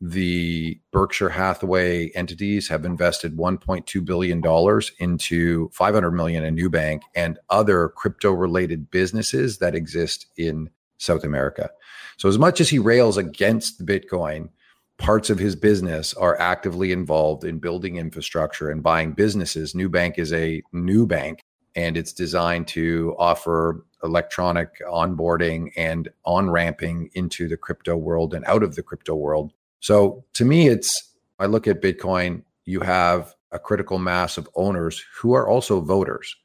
the 0.08 0.80
Berkshire 0.92 1.30
Hathaway 1.30 2.10
entities 2.12 2.68
have 2.68 2.86
invested 2.86 3.38
1.2 3.38 4.06
billion 4.06 4.40
dollars 4.40 4.92
into 5.00 5.70
500 5.74 6.12
million 6.12 6.44
in 6.44 6.56
Nubank 6.56 7.02
and 7.16 7.40
other 7.50 7.90
crypto 7.90 8.32
related 8.32 8.92
businesses 8.92 9.58
that 9.58 9.74
exist 9.74 10.28
in 10.38 10.70
South 11.00 11.24
America. 11.24 11.72
So 12.18 12.30
as 12.30 12.38
much 12.38 12.62
as 12.62 12.70
he 12.70 12.78
rails 12.78 13.18
against 13.18 13.84
Bitcoin, 13.84 14.50
parts 14.98 15.32
of 15.32 15.40
his 15.40 15.56
business 15.56 16.14
are 16.14 16.40
actively 16.40 16.92
involved 16.92 17.44
in 17.44 17.58
building 17.58 17.96
infrastructure 17.96 18.70
and 18.70 18.84
buying 18.84 19.14
businesses. 19.14 19.74
Nubank 19.74 20.20
is 20.20 20.32
a 20.32 20.62
new 20.72 21.08
bank 21.08 21.42
and 21.76 21.98
it's 21.98 22.14
designed 22.14 22.68
to 22.68 23.16
offer 23.18 23.84
electronic 24.04 24.70
onboarding 24.88 25.72
and 25.76 26.10
on 26.26 26.52
ramping 26.52 27.10
into 27.16 27.48
the 27.48 27.58
crypto 27.58 27.98
world 27.98 28.36
and 28.36 28.46
out 28.46 28.62
of 28.62 28.76
the 28.76 28.84
crypto 28.84 29.16
world 29.16 29.52
so 29.80 30.24
to 30.34 30.46
me, 30.46 30.68
it's 30.68 31.14
I 31.40 31.48
look 31.48 31.68
at 31.68 31.82
Bitcoin, 31.82 32.44
you 32.66 32.80
have 32.82 33.36
a 33.52 33.60
critical 33.60 34.00
mass 34.00 34.38
of 34.38 34.50
owners 34.56 35.04
who 35.20 35.34
are 35.34 35.48
also 35.48 35.82
voters. 35.82 36.36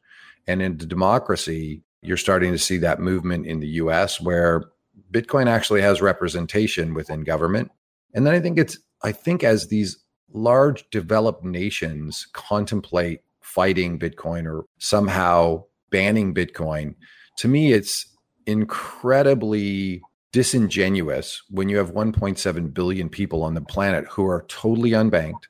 And 0.47 0.63
in 0.63 0.79
the 0.79 0.87
democracy, 0.87 1.83
you're 2.03 2.17
starting 2.17 2.53
to 2.53 2.59
see 2.59 2.79
that 2.79 3.01
movement 3.01 3.47
in 3.47 3.61
the 3.61 3.69
US 3.69 4.21
where 4.21 4.65
Bitcoin 5.13 5.49
actually 5.49 5.83
has 5.83 6.01
representation 6.01 6.95
within 6.95 7.25
government. 7.25 7.71
And 8.15 8.27
then 8.27 8.35
I 8.35 8.41
think 8.41 8.59
it's 8.59 8.79
I 9.03 9.13
think 9.13 9.43
as 9.43 9.69
these 9.69 9.99
large 10.33 10.89
developed 10.91 11.45
nations 11.45 12.27
contemplate 12.33 13.23
fighting 13.41 13.99
Bitcoin 13.99 14.47
or 14.47 14.65
somehow 14.79 15.65
banning 15.91 16.35
Bitcoin, 16.35 16.95
to 17.39 17.49
me 17.49 17.73
it's 17.73 18.07
incredibly 18.47 20.03
disingenuous 20.33 21.43
when 21.51 21.69
you 21.69 21.79
have 21.79 21.93
1.7 21.93 22.75
billion 22.75 23.09
people 23.09 23.43
on 23.43 23.55
the 23.55 23.61
planet 23.61 24.07
who 24.07 24.27
are 24.27 24.45
totally 24.49 24.91
unbanked, 24.91 25.45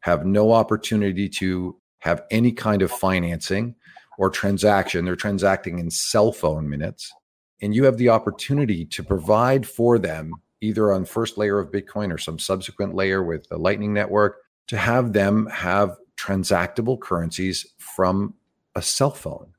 have 0.00 0.26
no 0.26 0.52
opportunity 0.52 1.28
to 1.28 1.76
have 2.00 2.22
any 2.30 2.52
kind 2.52 2.82
of 2.82 2.90
financing 2.90 3.74
or 4.18 4.30
transaction. 4.30 5.04
They're 5.04 5.16
transacting 5.16 5.78
in 5.78 5.90
cell 5.90 6.32
phone 6.32 6.68
minutes. 6.68 7.12
And 7.60 7.74
you 7.74 7.84
have 7.84 7.96
the 7.96 8.10
opportunity 8.10 8.84
to 8.86 9.02
provide 9.02 9.66
for 9.66 9.98
them, 9.98 10.32
either 10.60 10.92
on 10.92 11.04
first 11.04 11.38
layer 11.38 11.58
of 11.58 11.72
Bitcoin 11.72 12.12
or 12.12 12.18
some 12.18 12.38
subsequent 12.38 12.94
layer 12.94 13.22
with 13.22 13.48
the 13.48 13.58
Lightning 13.58 13.92
Network, 13.92 14.36
to 14.68 14.76
have 14.76 15.12
them 15.12 15.46
have 15.46 15.96
transactable 16.16 17.00
currencies 17.00 17.66
from 17.78 18.34
a 18.74 18.82
cell 18.82 19.10
phone. 19.10 19.54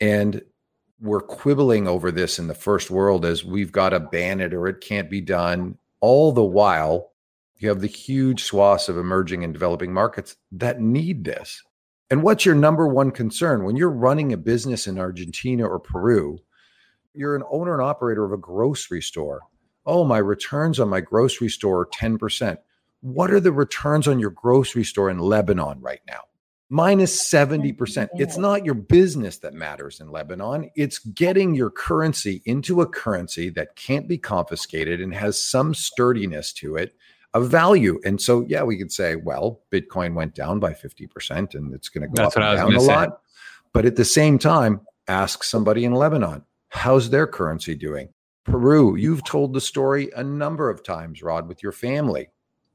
And 0.00 0.42
we're 1.00 1.20
quibbling 1.20 1.86
over 1.86 2.10
this 2.10 2.38
in 2.38 2.46
the 2.46 2.54
first 2.54 2.90
world 2.90 3.24
as 3.24 3.44
we've 3.44 3.72
got 3.72 3.90
to 3.90 4.00
ban 4.00 4.40
it 4.40 4.54
or 4.54 4.66
it 4.66 4.80
can't 4.80 5.10
be 5.10 5.20
done. 5.20 5.76
All 6.00 6.32
the 6.32 6.44
while, 6.44 7.12
you 7.58 7.68
have 7.68 7.80
the 7.80 7.86
huge 7.86 8.44
swaths 8.44 8.88
of 8.88 8.98
emerging 8.98 9.44
and 9.44 9.52
developing 9.52 9.92
markets 9.92 10.36
that 10.52 10.80
need 10.80 11.24
this. 11.24 11.62
And 12.10 12.22
what's 12.22 12.44
your 12.44 12.54
number 12.54 12.86
one 12.86 13.10
concern 13.10 13.64
when 13.64 13.76
you're 13.76 13.90
running 13.90 14.32
a 14.32 14.36
business 14.36 14.86
in 14.86 14.98
Argentina 14.98 15.66
or 15.66 15.78
Peru? 15.78 16.38
You're 17.14 17.36
an 17.36 17.44
owner 17.50 17.72
and 17.72 17.82
operator 17.82 18.24
of 18.24 18.32
a 18.32 18.36
grocery 18.36 19.00
store. 19.00 19.42
Oh, 19.86 20.04
my 20.04 20.18
returns 20.18 20.78
on 20.80 20.88
my 20.88 21.00
grocery 21.00 21.48
store 21.48 21.80
are 21.80 21.86
10%. 21.86 22.58
What 23.00 23.30
are 23.30 23.40
the 23.40 23.52
returns 23.52 24.08
on 24.08 24.18
your 24.18 24.30
grocery 24.30 24.84
store 24.84 25.10
in 25.10 25.18
Lebanon 25.18 25.80
right 25.80 26.00
now? 26.06 26.22
Minus 26.70 27.30
70%. 27.30 28.08
It's 28.14 28.36
not 28.36 28.64
your 28.64 28.74
business 28.74 29.38
that 29.38 29.54
matters 29.54 30.00
in 30.00 30.10
Lebanon. 30.10 30.70
It's 30.74 30.98
getting 30.98 31.54
your 31.54 31.70
currency 31.70 32.42
into 32.46 32.80
a 32.80 32.86
currency 32.86 33.50
that 33.50 33.76
can't 33.76 34.08
be 34.08 34.18
confiscated 34.18 35.00
and 35.00 35.14
has 35.14 35.42
some 35.42 35.74
sturdiness 35.74 36.52
to 36.54 36.76
it 36.76 36.94
of 37.34 37.48
value. 37.48 38.00
And 38.04 38.20
so, 38.20 38.44
yeah, 38.48 38.62
we 38.62 38.78
could 38.78 38.92
say, 38.92 39.16
well, 39.16 39.60
Bitcoin 39.70 40.14
went 40.14 40.34
down 40.34 40.60
by 40.60 40.72
50% 40.72 41.54
and 41.54 41.74
it's 41.74 41.88
going 41.88 42.02
to 42.02 42.08
go 42.08 42.22
That's 42.22 42.36
up 42.36 42.42
and 42.42 42.58
down 42.58 42.76
a 42.76 42.80
say. 42.80 42.86
lot. 42.86 43.20
But 43.72 43.84
at 43.84 43.96
the 43.96 44.04
same 44.04 44.38
time, 44.38 44.80
ask 45.08 45.42
somebody 45.42 45.84
in 45.84 45.92
Lebanon, 45.92 46.44
how's 46.68 47.10
their 47.10 47.26
currency 47.26 47.74
doing? 47.74 48.08
Peru, 48.44 48.94
you've 48.96 49.24
told 49.24 49.52
the 49.52 49.60
story 49.60 50.10
a 50.14 50.22
number 50.22 50.70
of 50.70 50.84
times, 50.84 51.22
Rod, 51.22 51.48
with 51.48 51.62
your 51.62 51.72
family 51.72 52.28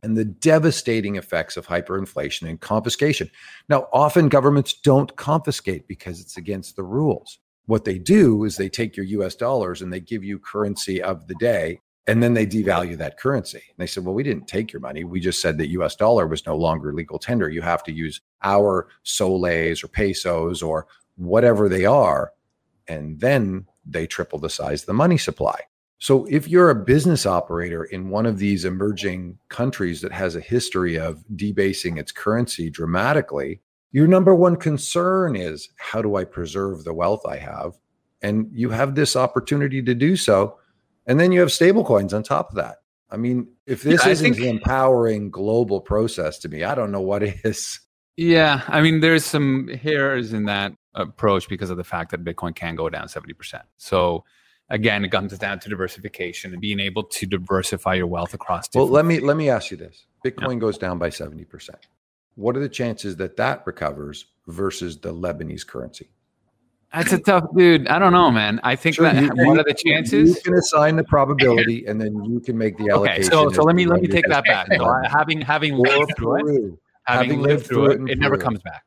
and 0.03 0.17
the 0.17 0.25
devastating 0.25 1.15
effects 1.15 1.57
of 1.57 1.67
hyperinflation 1.67 2.47
and 2.47 2.59
confiscation. 2.59 3.29
Now, 3.67 3.87
often 3.91 4.29
governments 4.29 4.73
don't 4.73 5.15
confiscate 5.15 5.87
because 5.87 6.21
it's 6.21 6.37
against 6.37 6.75
the 6.75 6.83
rules. 6.83 7.39
what 7.69 7.85
they 7.85 7.99
do 7.99 8.43
is 8.45 8.57
they 8.57 8.67
take 8.67 8.97
your 8.97 9.05
US 9.05 9.35
dollars 9.35 9.81
and 9.81 9.93
they 9.93 9.99
give 9.99 10.23
you 10.23 10.39
currency 10.39 11.01
of 11.01 11.27
the 11.27 11.35
day 11.35 11.79
and 12.07 12.23
then 12.23 12.33
they 12.33 12.47
devalue 12.47 12.97
that 12.97 13.19
currency. 13.19 13.61
And 13.69 13.77
they 13.77 13.85
said, 13.85 14.03
well, 14.03 14.15
we 14.15 14.23
didn't 14.23 14.47
take 14.47 14.73
your 14.73 14.79
money. 14.79 15.03
We 15.03 15.19
just 15.19 15.39
said 15.39 15.59
that 15.59 15.69
US 15.69 15.95
dollar 15.95 16.25
was 16.25 16.47
no 16.47 16.55
longer 16.57 16.91
legal 16.91 17.19
tender. 17.19 17.47
You 17.47 17.61
have 17.61 17.83
to 17.83 17.91
use 17.91 18.19
our 18.41 18.87
soles 19.03 19.83
or 19.83 19.87
pesos 19.87 20.63
or 20.63 20.87
whatever 21.17 21.69
they 21.69 21.85
are. 21.85 22.31
And 22.87 23.19
then 23.19 23.67
they 23.85 24.07
triple 24.07 24.39
the 24.39 24.49
size 24.49 24.81
of 24.81 24.87
the 24.87 24.93
money 24.93 25.19
supply. 25.19 25.59
So 25.99 26.25
if 26.25 26.47
you're 26.47 26.69
a 26.69 26.75
business 26.75 27.25
operator 27.25 27.83
in 27.83 28.09
one 28.09 28.25
of 28.25 28.39
these 28.39 28.63
emerging 28.63 29.37
countries 29.49 29.99
that 30.01 30.13
has 30.13 30.35
a 30.35 30.41
history 30.41 30.97
of 30.97 31.23
debasing 31.35 31.97
its 31.97 32.13
currency 32.13 32.69
dramatically, 32.69 33.61
your 33.91 34.07
number 34.07 34.33
one 34.33 34.55
concern 34.55 35.35
is 35.35 35.69
how 35.75 36.01
do 36.01 36.15
I 36.15 36.23
preserve 36.23 36.85
the 36.85 36.93
wealth 36.93 37.25
I 37.25 37.37
have? 37.37 37.73
And 38.21 38.49
you 38.53 38.69
have 38.69 38.95
this 38.95 39.15
opportunity 39.17 39.81
to 39.81 39.93
do 39.93 40.15
so. 40.15 40.57
And 41.05 41.19
then 41.19 41.33
you 41.33 41.41
have 41.41 41.49
stablecoins 41.49 42.13
on 42.13 42.23
top 42.23 42.49
of 42.49 42.55
that. 42.55 42.77
I 43.11 43.17
mean, 43.17 43.47
if 43.65 43.81
this 43.83 44.05
yeah, 44.05 44.11
isn't 44.11 44.23
think, 44.23 44.37
the 44.37 44.49
empowering 44.49 45.31
global 45.31 45.81
process 45.81 46.37
to 46.39 46.49
me, 46.49 46.63
I 46.63 46.75
don't 46.75 46.91
know 46.91 47.01
what 47.01 47.23
is. 47.43 47.79
Yeah. 48.15 48.61
I 48.67 48.81
mean, 48.81 49.01
there's 49.01 49.25
some 49.25 49.67
hairs 49.67 50.31
in 50.31 50.45
that 50.45 50.73
approach 50.93 51.49
because 51.49 51.69
of 51.69 51.77
the 51.77 51.83
fact 51.83 52.11
that 52.11 52.23
Bitcoin 52.23 52.55
can 52.55 52.75
go 52.75 52.89
down 52.89 53.07
70%. 53.07 53.61
So, 53.77 54.23
again, 54.69 55.03
it 55.03 55.11
comes 55.11 55.37
down 55.37 55.59
to 55.59 55.69
diversification 55.69 56.51
and 56.51 56.61
being 56.61 56.79
able 56.79 57.03
to 57.03 57.25
diversify 57.25 57.95
your 57.95 58.07
wealth 58.07 58.33
across. 58.33 58.69
Well, 58.73 58.87
let 58.87 59.05
me 59.05 59.19
let 59.19 59.37
me 59.37 59.49
ask 59.49 59.71
you 59.71 59.77
this: 59.77 60.05
Bitcoin 60.25 60.53
yeah. 60.53 60.59
goes 60.59 60.77
down 60.77 60.97
by 60.97 61.09
70%. 61.09 61.69
What 62.35 62.55
are 62.55 62.59
the 62.59 62.69
chances 62.69 63.15
that 63.17 63.35
that 63.37 63.63
recovers 63.65 64.27
versus 64.47 64.97
the 64.97 65.13
Lebanese 65.13 65.65
currency? 65.65 66.09
That's 66.93 67.13
a 67.13 67.19
tough 67.19 67.45
dude. 67.55 67.87
I 67.87 67.99
don't 67.99 68.13
know, 68.13 68.31
man. 68.31 68.59
I 68.63 68.75
think 68.75 68.95
sure, 68.95 69.11
that 69.11 69.21
you, 69.21 69.29
what 69.45 69.59
are 69.59 69.63
the 69.63 69.75
chances? 69.75 70.35
You 70.35 70.41
can 70.41 70.53
assign 70.55 70.95
the 70.95 71.03
probability, 71.03 71.85
and 71.85 72.01
then 72.01 72.23
you 72.23 72.39
can 72.39 72.57
make 72.57 72.77
the 72.77 72.89
allocation. 72.89 73.21
Okay, 73.21 73.29
so 73.29 73.49
so 73.51 73.63
let 73.63 73.75
me 73.75 73.85
let 73.85 74.01
me 74.01 74.07
take 74.07 74.25
that 74.27 74.43
back. 74.45 74.67
So 74.73 75.01
having 75.05 75.39
having 75.41 75.75
lived 75.75 76.13
through 76.17 76.37
it, 76.37 76.79
having, 77.03 77.29
having 77.29 77.41
lived 77.41 77.67
through 77.67 77.91
it, 77.91 78.01
it, 78.01 78.11
it 78.11 78.19
never 78.19 78.37
comes 78.37 78.61
back. 78.63 78.83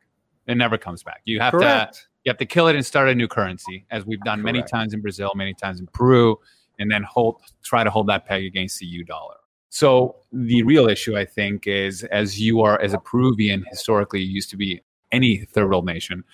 It 0.48 0.56
never 0.56 0.76
comes 0.76 1.04
back. 1.04 1.20
You 1.24 1.38
have 1.40 1.52
Correct. 1.52 1.94
to 1.94 2.00
you 2.24 2.30
have 2.30 2.38
to 2.38 2.46
kill 2.46 2.68
it 2.68 2.76
and 2.76 2.84
start 2.84 3.08
a 3.08 3.14
new 3.14 3.28
currency, 3.28 3.84
as 3.90 4.04
we've 4.04 4.20
done 4.20 4.42
Correct. 4.42 4.56
many 4.56 4.62
times 4.62 4.94
in 4.94 5.00
Brazil, 5.00 5.32
many 5.34 5.54
times 5.54 5.80
in 5.80 5.86
Peru, 5.88 6.38
and 6.78 6.90
then 6.90 7.02
hold 7.02 7.40
try 7.62 7.84
to 7.84 7.90
hold 7.90 8.06
that 8.08 8.26
peg 8.26 8.44
against 8.44 8.78
the 8.78 8.86
U 8.86 9.04
dollar. 9.04 9.36
So 9.70 10.16
the 10.32 10.62
real 10.62 10.88
issue, 10.88 11.16
I 11.16 11.24
think, 11.24 11.66
is 11.66 12.04
as 12.04 12.40
you 12.40 12.60
are 12.60 12.80
as 12.80 12.92
a 12.92 12.98
Peruvian 12.98 13.64
historically 13.70 14.20
used 14.20 14.50
to 14.50 14.56
be 14.56 14.82
any 15.10 15.44
third 15.46 15.68
world 15.68 15.86
nation 15.86 16.24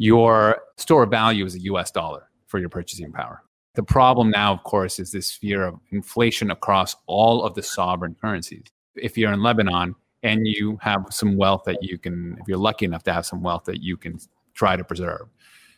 your 0.00 0.62
store 0.78 1.02
of 1.02 1.10
value 1.10 1.44
is 1.44 1.54
a 1.54 1.60
US 1.60 1.90
dollar 1.90 2.26
for 2.46 2.58
your 2.58 2.70
purchasing 2.70 3.12
power. 3.12 3.42
The 3.74 3.82
problem 3.82 4.30
now, 4.30 4.50
of 4.50 4.62
course, 4.62 4.98
is 4.98 5.12
this 5.12 5.30
fear 5.30 5.62
of 5.62 5.78
inflation 5.90 6.50
across 6.50 6.96
all 7.06 7.44
of 7.44 7.54
the 7.54 7.62
sovereign 7.62 8.16
currencies. 8.18 8.64
If 8.96 9.18
you're 9.18 9.30
in 9.30 9.42
Lebanon 9.42 9.94
and 10.22 10.46
you 10.46 10.78
have 10.80 11.04
some 11.10 11.36
wealth 11.36 11.64
that 11.66 11.82
you 11.82 11.98
can, 11.98 12.38
if 12.40 12.48
you're 12.48 12.56
lucky 12.56 12.86
enough 12.86 13.02
to 13.04 13.12
have 13.12 13.26
some 13.26 13.42
wealth 13.42 13.64
that 13.64 13.82
you 13.82 13.98
can 13.98 14.18
try 14.60 14.76
to 14.76 14.84
preserve, 14.84 15.26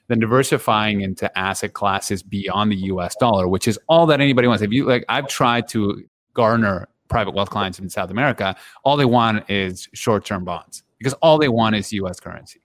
then 0.08 0.18
diversifying 0.18 1.00
into 1.00 1.26
asset 1.38 1.72
classes 1.72 2.22
beyond 2.22 2.72
the 2.72 2.80
US 2.92 3.14
dollar, 3.16 3.48
which 3.48 3.66
is 3.66 3.78
all 3.88 4.06
that 4.06 4.20
anybody 4.20 4.48
wants. 4.48 4.62
If 4.62 4.72
you 4.72 4.84
like, 4.84 5.04
I've 5.08 5.28
tried 5.28 5.68
to 5.68 6.02
garner 6.34 6.88
private 7.08 7.34
wealth 7.34 7.50
clients 7.50 7.78
in 7.78 7.88
South 7.88 8.10
America, 8.10 8.56
all 8.84 8.96
they 8.96 9.04
want 9.04 9.48
is 9.48 9.88
short 9.94 10.24
term 10.24 10.44
bonds 10.44 10.82
because 10.98 11.14
all 11.14 11.38
they 11.38 11.48
want 11.48 11.76
is 11.76 11.92
US 11.92 12.20
currency 12.20 12.62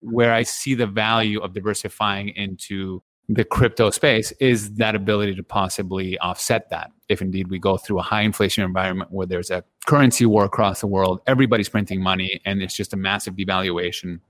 where 0.00 0.32
I 0.32 0.42
see 0.42 0.74
the 0.74 0.86
value 0.86 1.40
of 1.40 1.54
diversifying 1.54 2.28
into 2.30 3.02
the 3.28 3.44
crypto 3.44 3.90
space 3.90 4.32
is 4.40 4.74
that 4.74 4.94
ability 4.94 5.34
to 5.34 5.42
possibly 5.42 6.16
offset 6.18 6.70
that. 6.70 6.90
If 7.08 7.20
indeed 7.20 7.48
we 7.48 7.58
go 7.58 7.76
through 7.76 7.98
a 7.98 8.02
high 8.02 8.22
inflation 8.22 8.64
environment 8.64 9.10
where 9.10 9.26
there's 9.26 9.50
a 9.50 9.64
currency 9.86 10.24
war 10.24 10.44
across 10.44 10.80
the 10.80 10.86
world, 10.86 11.20
everybody's 11.26 11.68
printing 11.68 12.02
money, 12.02 12.40
and 12.46 12.62
it's 12.62 12.74
just 12.74 12.94
a 12.94 12.96
massive 12.96 13.34
devaluation 13.34 14.20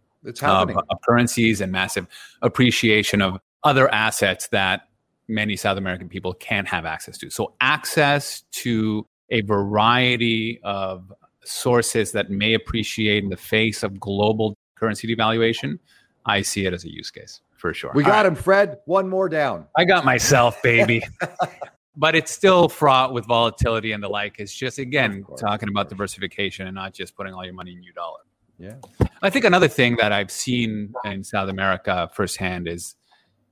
of, 0.42 0.70
of 0.70 0.98
currencies 1.06 1.60
and 1.60 1.72
massive 1.72 2.06
appreciation 2.42 3.22
of 3.22 3.38
other 3.64 3.92
assets 3.92 4.48
that 4.48 4.82
many 5.28 5.56
South 5.56 5.76
American 5.76 6.08
people 6.08 6.34
can't 6.34 6.68
have 6.68 6.86
access 6.86 7.18
to. 7.18 7.30
So, 7.30 7.54
access 7.60 8.42
to 8.52 9.06
a 9.30 9.42
variety 9.42 10.60
of 10.64 11.12
sources 11.44 12.12
that 12.12 12.30
may 12.30 12.54
appreciate 12.54 13.24
in 13.24 13.30
the 13.30 13.36
face 13.36 13.82
of 13.82 13.98
global 14.00 14.56
currency 14.76 15.14
devaluation, 15.14 15.78
I 16.26 16.42
see 16.42 16.66
it 16.66 16.72
as 16.72 16.84
a 16.84 16.92
use 16.92 17.10
case 17.10 17.40
for 17.56 17.74
sure. 17.74 17.92
We 17.94 18.04
got 18.04 18.24
him, 18.24 18.34
Fred. 18.34 18.78
One 18.86 19.08
more 19.08 19.28
down. 19.28 19.66
I 19.76 19.84
got 19.84 20.04
myself, 20.04 20.62
baby. 20.62 21.02
but 21.96 22.14
it's 22.14 22.30
still 22.30 22.68
fraught 22.68 23.12
with 23.12 23.26
volatility 23.26 23.92
and 23.92 24.02
the 24.02 24.08
like. 24.08 24.36
It's 24.38 24.54
just 24.54 24.78
again 24.78 25.24
talking 25.36 25.68
about 25.68 25.88
diversification 25.88 26.66
and 26.66 26.74
not 26.74 26.94
just 26.94 27.16
putting 27.16 27.34
all 27.34 27.44
your 27.44 27.54
money 27.54 27.72
in 27.72 27.82
U 27.82 27.92
dollar. 27.92 28.20
Yeah. 28.58 28.74
I 29.22 29.30
think 29.30 29.44
another 29.44 29.68
thing 29.68 29.96
that 29.96 30.12
I've 30.12 30.30
seen 30.30 30.92
in 31.04 31.22
South 31.24 31.48
America 31.48 32.10
firsthand 32.12 32.68
is 32.68 32.96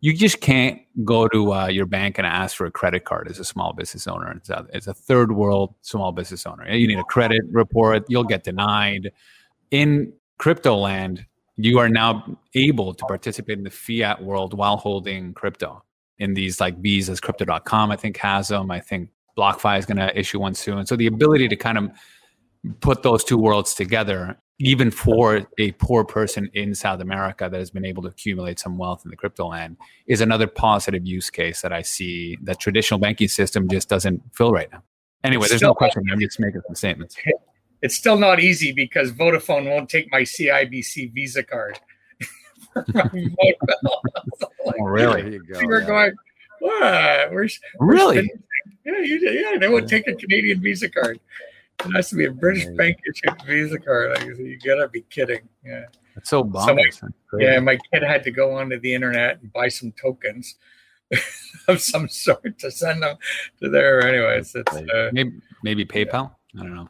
you 0.01 0.13
just 0.13 0.41
can't 0.41 0.81
go 1.05 1.29
to 1.29 1.53
uh, 1.53 1.67
your 1.69 1.87
bank 1.87 2.19
and 2.19 2.27
ask 2.27 2.57
for 2.57 2.67
a 2.67 2.71
credit 2.71 3.05
card 3.05 3.29
as 3.29 3.39
a 3.39 3.45
small 3.45 3.73
business 3.73 4.07
owner. 4.07 4.33
It's 4.33 4.51
a, 4.51 4.67
it's 4.73 4.87
a 4.87 4.95
third 4.95 5.33
world 5.33 5.75
small 5.83 6.13
business 6.13 6.47
owner. 6.47 6.69
You 6.73 6.87
need 6.87 6.99
a 6.99 7.05
credit 7.05 7.43
report. 7.51 8.05
You'll 8.09 8.25
get 8.25 8.45
denied. 8.45 9.13
In 9.71 10.13
crypto 10.39 10.77
land, 10.77 11.25
you 11.57 11.79
are 11.79 11.89
now 11.89 12.39
able 12.55 12.95
to 12.95 13.05
participate 13.07 13.59
in 13.59 13.65
the 13.65 13.71
fiat 13.71 14.23
world 14.23 14.55
while 14.55 14.77
holding 14.77 15.33
crypto 15.33 15.83
in 16.19 16.35
these 16.35 16.61
like 16.61 16.79
visas 16.79 17.21
crypto.com 17.21 17.91
i 17.91 17.97
think 17.97 18.17
has 18.17 18.49
them 18.49 18.71
i 18.71 18.81
think 18.81 19.11
blockfi 19.37 19.79
is 19.79 19.87
going 19.87 19.97
to 19.97 20.19
issue 20.19 20.39
one 20.39 20.55
soon 20.55 20.87
so 20.87 20.97
the 20.97 21.07
ability 21.07 21.49
to 21.49 21.57
kind 21.57 21.79
of 21.79 21.91
put 22.81 23.03
those 23.03 23.23
two 23.23 23.37
worlds 23.37 23.75
together 23.75 24.37
even 24.59 24.91
for 24.91 25.47
a 25.59 25.73
poor 25.73 26.05
person 26.05 26.51
in 26.55 26.75
south 26.75 27.01
america 27.01 27.49
that 27.51 27.59
has 27.59 27.71
been 27.71 27.85
able 27.85 28.03
to 28.03 28.09
accumulate 28.09 28.59
some 28.59 28.79
wealth 28.79 29.03
in 29.05 29.11
the 29.11 29.17
crypto 29.17 29.49
land 29.49 29.77
is 30.07 30.21
another 30.21 30.47
positive 30.47 31.07
use 31.07 31.31
case 31.31 31.61
that 31.61 31.73
i 31.73 31.83
see 31.83 32.39
that 32.43 32.59
traditional 32.59 32.99
banking 32.99 33.29
system 33.29 33.69
just 33.69 33.89
doesn't 33.89 34.23
fill 34.33 34.53
right 34.53 34.71
now 34.73 34.83
anyway 35.25 35.47
there's 35.49 35.63
no 35.63 35.75
question 35.75 36.03
i'm 36.11 36.21
just 36.21 36.41
making 36.41 36.61
some 36.67 36.75
statements 36.75 37.17
it's 37.83 37.95
still 37.95 38.19
not 38.19 38.41
easy 38.41 38.73
because 38.73 39.13
Vodafone 39.13 39.69
won't 39.69 39.89
take 39.89 40.11
my 40.11 40.23
CIBC 40.23 41.13
Visa 41.13 41.43
card. 41.43 41.79
like, 42.75 43.11
oh, 44.67 44.73
really? 44.81 45.35
You 45.35 45.45
Go, 45.45 45.61
we're 45.65 45.81
yeah. 45.81 45.87
going, 45.87 46.15
what? 46.61 47.33
We're, 47.33 47.49
really? 47.79 48.31
We're 48.85 48.95
yeah, 48.95 49.01
you, 49.03 49.19
yeah, 49.19 49.59
they 49.59 49.69
won't 49.69 49.89
take 49.89 50.07
a 50.07 50.15
Canadian 50.15 50.61
Visa 50.61 50.89
card. 50.89 51.21
It 51.85 51.93
has 51.95 52.09
to 52.11 52.17
be 52.17 52.25
a 52.25 52.31
British 52.31 52.67
bank 52.77 52.99
issued 53.09 53.43
Visa 53.47 53.79
card. 53.79 54.11
Like, 54.11 54.39
you 54.39 54.59
gotta 54.65 54.89
be 54.89 55.03
kidding. 55.03 55.49
Yeah. 55.65 55.85
That's 56.15 56.31
so 56.31 56.43
bonkers. 56.43 56.95
So 56.95 57.09
my, 57.33 57.39
yeah, 57.39 57.61
my 57.61 57.79
kid 57.93 58.03
had 58.03 58.25
to 58.25 58.31
go 58.31 58.57
onto 58.57 58.81
the 58.81 58.95
internet 58.95 59.41
and 59.43 59.53
buy 59.53 59.69
some 59.69 59.93
tokens 59.93 60.57
of 61.69 61.81
some 61.81 62.09
sort 62.09 62.59
to 62.61 62.71
send 62.71 63.03
them 63.03 63.17
to 63.63 63.69
there. 63.69 64.03
Anyways, 64.03 64.55
it's 64.55 64.75
uh, 64.75 65.11
maybe, 65.13 65.33
maybe 65.63 65.85
PayPal. 65.85 66.33
Yeah. 66.55 66.61
I 66.61 66.65
don't 66.65 66.75
know. 66.75 66.89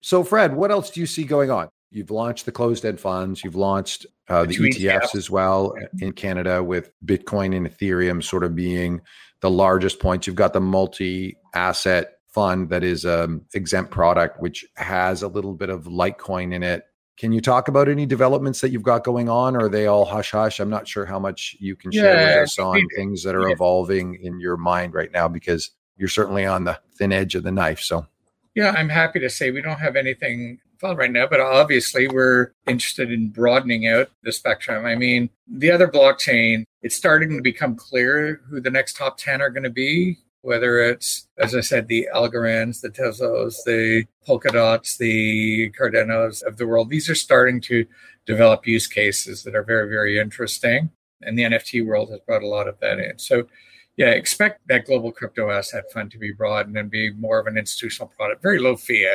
So, 0.00 0.22
Fred, 0.22 0.54
what 0.54 0.70
else 0.70 0.90
do 0.90 1.00
you 1.00 1.06
see 1.06 1.24
going 1.24 1.50
on? 1.50 1.68
You've 1.90 2.10
launched 2.10 2.46
the 2.46 2.52
closed 2.52 2.84
end 2.84 3.00
funds. 3.00 3.42
You've 3.42 3.56
launched 3.56 4.06
uh, 4.28 4.44
the 4.44 4.54
ETFs 4.54 5.16
as 5.16 5.30
well 5.30 5.74
in 6.00 6.12
Canada 6.12 6.62
with 6.62 6.92
Bitcoin 7.04 7.56
and 7.56 7.66
Ethereum 7.66 8.22
sort 8.22 8.44
of 8.44 8.54
being 8.54 9.00
the 9.40 9.50
largest 9.50 9.98
points. 9.98 10.26
You've 10.26 10.36
got 10.36 10.52
the 10.52 10.60
multi 10.60 11.38
asset 11.54 12.17
fund 12.28 12.68
that 12.70 12.84
is 12.84 13.04
an 13.04 13.44
exempt 13.54 13.90
product, 13.90 14.40
which 14.40 14.66
has 14.76 15.22
a 15.22 15.28
little 15.28 15.54
bit 15.54 15.70
of 15.70 15.84
Litecoin 15.84 16.54
in 16.54 16.62
it. 16.62 16.84
Can 17.16 17.32
you 17.32 17.40
talk 17.40 17.66
about 17.66 17.88
any 17.88 18.06
developments 18.06 18.60
that 18.60 18.70
you've 18.70 18.82
got 18.82 19.02
going 19.02 19.28
on? 19.28 19.56
Or 19.56 19.64
are 19.64 19.68
they 19.68 19.86
all 19.86 20.04
hush 20.04 20.30
hush? 20.30 20.60
I'm 20.60 20.70
not 20.70 20.86
sure 20.86 21.04
how 21.04 21.18
much 21.18 21.56
you 21.58 21.74
can 21.74 21.90
share 21.90 22.14
yeah, 22.14 22.36
with 22.36 22.44
us 22.44 22.58
on 22.58 22.80
things 22.94 23.24
that 23.24 23.34
are 23.34 23.48
yeah. 23.48 23.54
evolving 23.54 24.14
in 24.22 24.38
your 24.38 24.56
mind 24.56 24.94
right 24.94 25.10
now 25.10 25.26
because 25.26 25.70
you're 25.96 26.08
certainly 26.08 26.46
on 26.46 26.64
the 26.64 26.78
thin 26.96 27.12
edge 27.12 27.34
of 27.34 27.42
the 27.42 27.50
knife. 27.50 27.80
So 27.80 28.06
yeah, 28.54 28.74
I'm 28.76 28.88
happy 28.88 29.20
to 29.20 29.30
say 29.30 29.50
we 29.50 29.62
don't 29.62 29.80
have 29.80 29.96
anything 29.96 30.58
filed 30.78 30.98
right 30.98 31.10
now, 31.10 31.26
but 31.26 31.40
obviously 31.40 32.08
we're 32.08 32.52
interested 32.66 33.12
in 33.12 33.30
broadening 33.30 33.86
out 33.86 34.10
the 34.22 34.32
spectrum. 34.32 34.86
I 34.86 34.94
mean, 34.94 35.30
the 35.48 35.70
other 35.70 35.88
blockchain, 35.88 36.64
it's 36.82 36.96
starting 36.96 37.36
to 37.36 37.42
become 37.42 37.74
clear 37.74 38.40
who 38.48 38.60
the 38.60 38.70
next 38.70 38.96
top 38.96 39.18
10 39.18 39.40
are 39.42 39.50
going 39.50 39.64
to 39.64 39.70
be, 39.70 40.18
whether 40.42 40.78
it's, 40.78 41.28
as 41.38 41.54
I 41.54 41.60
said, 41.60 41.88
the 41.88 42.08
Algorands, 42.14 42.80
the 42.80 42.90
Tezos, 42.90 43.56
the 43.64 44.04
Polkadots, 44.26 44.96
the 44.96 45.70
Cardanos 45.70 46.42
of 46.42 46.56
the 46.56 46.66
world. 46.66 46.90
These 46.90 47.10
are 47.10 47.14
starting 47.14 47.60
to 47.62 47.86
develop 48.26 48.66
use 48.66 48.86
cases 48.86 49.42
that 49.42 49.54
are 49.54 49.64
very, 49.64 49.88
very 49.88 50.18
interesting. 50.18 50.90
And 51.22 51.36
the 51.36 51.42
NFT 51.42 51.84
world 51.84 52.10
has 52.10 52.20
brought 52.20 52.42
a 52.42 52.48
lot 52.48 52.68
of 52.68 52.78
that 52.80 53.00
in. 53.00 53.18
So 53.18 53.48
yeah, 53.96 54.10
expect 54.10 54.60
that 54.68 54.86
global 54.86 55.10
crypto 55.10 55.50
asset 55.50 55.90
fund 55.92 56.12
to 56.12 56.18
be 56.18 56.30
broadened 56.30 56.76
and 56.76 56.88
be 56.88 57.10
more 57.14 57.40
of 57.40 57.48
an 57.48 57.58
institutional 57.58 58.12
product, 58.16 58.42
very 58.42 58.60
low 58.60 58.76
fee. 58.76 59.12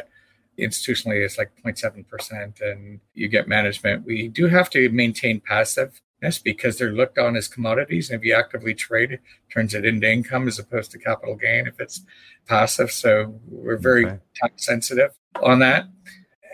Institutionally, 0.59 1.23
it's 1.23 1.37
like 1.37 1.51
0.7%, 1.65 2.61
and 2.61 2.99
you 3.13 3.27
get 3.29 3.47
management. 3.47 4.05
We 4.05 4.27
do 4.27 4.47
have 4.47 4.69
to 4.71 4.89
maintain 4.89 5.39
passive 5.39 5.99
That's 6.23 6.39
because 6.39 6.77
they're 6.77 6.93
looked 6.93 7.17
on 7.17 7.35
as 7.35 7.49
commodities. 7.49 8.09
And 8.09 8.17
if 8.17 8.25
you 8.25 8.33
actively 8.33 8.73
trade 8.73 9.11
it, 9.11 9.19
turns 9.53 9.73
it 9.73 9.83
into 9.83 10.09
income 10.09 10.47
as 10.47 10.57
opposed 10.57 10.91
to 10.91 10.97
capital 10.97 11.35
gain 11.35 11.67
if 11.67 11.81
it's 11.81 12.05
passive. 12.47 12.91
So 12.91 13.41
we're 13.45 13.75
very 13.75 14.05
okay. 14.05 14.19
tax 14.35 14.65
sensitive 14.65 15.11
on 15.43 15.59
that. 15.59 15.89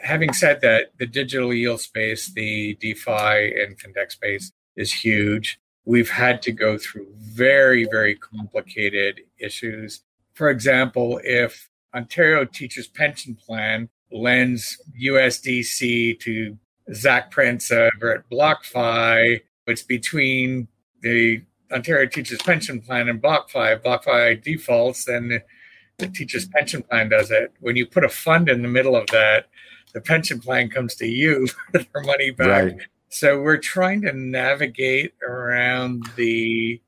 Having 0.01 0.34
said 0.34 0.61
that, 0.61 0.93
the 0.97 1.05
digital 1.05 1.53
yield 1.53 1.82
space, 1.82 2.34
the 2.34 2.80
DeFi 2.82 3.61
and 3.61 3.78
fintech 3.78 4.11
space 4.11 4.51
is 4.76 4.91
huge. 4.91 5.59
We've 5.86 6.09
had 6.09 6.41
to 6.43 6.51
go 6.51 6.80
through 6.80 7.05
very, 7.20 7.86
very 7.91 8.15
complicated 8.15 9.22
issues. 9.38 10.01
For 10.34 10.49
example, 10.49 11.22
if 11.24 11.70
Ontario 11.93 12.43
Teachers 12.43 12.88
Pension 12.88 13.36
Plan 13.36 13.88
lends 14.11 14.82
USDC 14.99 16.20
to 16.22 16.57
Zac 16.91 17.30
Prince 17.30 17.72
over 17.72 18.15
at 18.15 18.30
BlockFi, 18.32 19.41
it's 19.70 19.84
between 19.84 20.67
the 21.01 21.43
Ontario 21.72 22.07
Teachers 22.07 22.41
Pension 22.41 22.82
Plan 22.82 23.09
and 23.09 23.22
BlockFi, 23.22 23.82
Block 23.84 24.03
5 24.03 24.41
defaults, 24.41 25.05
then 25.05 25.41
the 25.97 26.07
Teachers 26.07 26.47
Pension 26.47 26.84
Plan 26.84 27.09
does 27.09 27.32
it. 27.32 27.53
When 27.59 27.76
you 27.76 27.86
put 27.86 28.03
a 28.03 28.09
fund 28.09 28.49
in 28.49 28.61
the 28.61 28.67
middle 28.67 28.95
of 28.95 29.07
that, 29.07 29.47
the 29.93 30.01
pension 30.01 30.39
plan 30.39 30.70
comes 30.70 30.95
to 30.95 31.07
you 31.07 31.47
for 31.72 31.80
their 31.80 32.03
money 32.03 32.32
back. 32.32 32.63
Right. 32.63 32.78
So 33.09 33.41
we're 33.41 33.57
trying 33.57 34.01
to 34.03 34.13
navigate 34.13 35.13
around 35.28 36.05
the 36.15 36.80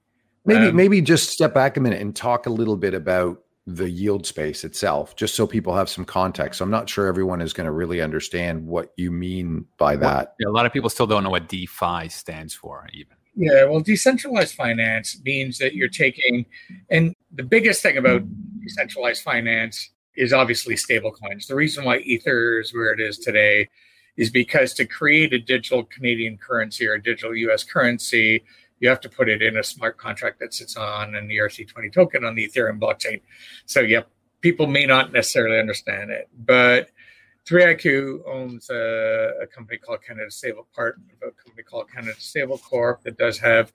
maybe 0.46 0.68
um, 0.68 0.76
maybe 0.76 1.02
just 1.02 1.30
step 1.30 1.54
back 1.54 1.78
a 1.78 1.80
minute 1.80 2.02
and 2.02 2.16
talk 2.16 2.46
a 2.46 2.50
little 2.50 2.78
bit 2.78 2.94
about 2.94 3.42
the 3.76 3.90
yield 3.90 4.26
space 4.26 4.64
itself, 4.64 5.16
just 5.16 5.36
so 5.36 5.48
people 5.48 5.76
have 5.76 5.90
some 5.90 6.06
context. 6.06 6.60
So 6.60 6.66
I'm 6.66 6.72
not 6.72 6.90
sure 6.90 7.08
everyone 7.08 7.42
is 7.42 7.54
going 7.54 7.66
to 7.66 7.72
really 7.72 8.02
understand 8.02 8.66
what 8.66 8.94
you 8.98 9.12
mean 9.12 9.66
by 9.78 9.96
that. 9.98 10.36
Well, 10.40 10.52
a 10.52 10.56
lot 10.56 10.66
of 10.66 10.74
people 10.74 10.90
still 10.90 11.08
don't 11.08 11.24
know 11.24 11.30
what 11.30 11.48
DeFi 11.48 12.10
stands 12.10 12.54
for, 12.54 12.88
even. 12.94 13.16
Yeah, 13.36 13.66
well, 13.66 13.80
decentralized 13.80 14.56
finance 14.56 15.22
means 15.24 15.58
that 15.60 15.74
you're 15.74 15.88
taking, 15.88 16.46
and 16.90 17.16
the 17.34 17.44
biggest 17.44 17.82
thing 17.82 17.98
about 17.98 18.24
decentralized 18.62 19.24
finance 19.24 19.90
is 20.16 20.34
obviously 20.34 20.76
stablecoins. 20.76 21.48
The 21.48 21.56
reason 21.56 21.86
why 21.86 22.00
Ether 22.00 22.60
is 22.60 22.74
where 22.74 22.92
it 22.92 23.00
is 23.00 23.18
today 23.18 23.70
is 24.18 24.30
because 24.30 24.74
to 24.74 24.86
create 24.86 25.32
a 25.32 25.40
digital 25.40 25.86
Canadian 25.86 26.38
currency 26.38 26.86
or 26.86 26.96
a 26.96 27.02
digital 27.02 27.34
US 27.34 27.64
currency, 27.64 28.44
you 28.82 28.90
have 28.90 29.00
to 29.00 29.10
put 29.10 29.30
it 29.30 29.42
in 29.42 29.58
a 29.58 29.64
smart 29.64 29.98
contract 29.98 30.40
that 30.40 30.54
sits 30.54 30.76
on 30.76 31.16
an 31.16 31.30
ERC20 31.30 31.94
token 31.94 32.26
on 32.26 32.36
the 32.36 32.48
Ethereum 32.48 32.80
blockchain. 32.80 33.22
So, 33.66 33.80
yeah, 33.80 34.02
people 34.42 34.68
may 34.68 34.86
not 34.86 35.14
necessarily 35.14 35.60
understand 35.60 36.10
it, 36.10 36.28
but 36.46 36.90
3iQ 37.48 38.28
owns 38.28 38.70
a, 38.70 39.34
a 39.42 39.48
company 39.48 39.78
called 39.78 40.00
Canada 40.06 40.32
Stable, 40.32 40.68
part 40.76 41.00
a 41.22 41.32
company 41.32 41.64
called 41.64 41.90
Canada 41.90 42.20
Stable 42.20 42.58
Corp 42.58 43.04
that 43.04 43.18
does 43.18 43.38
have 43.38 43.72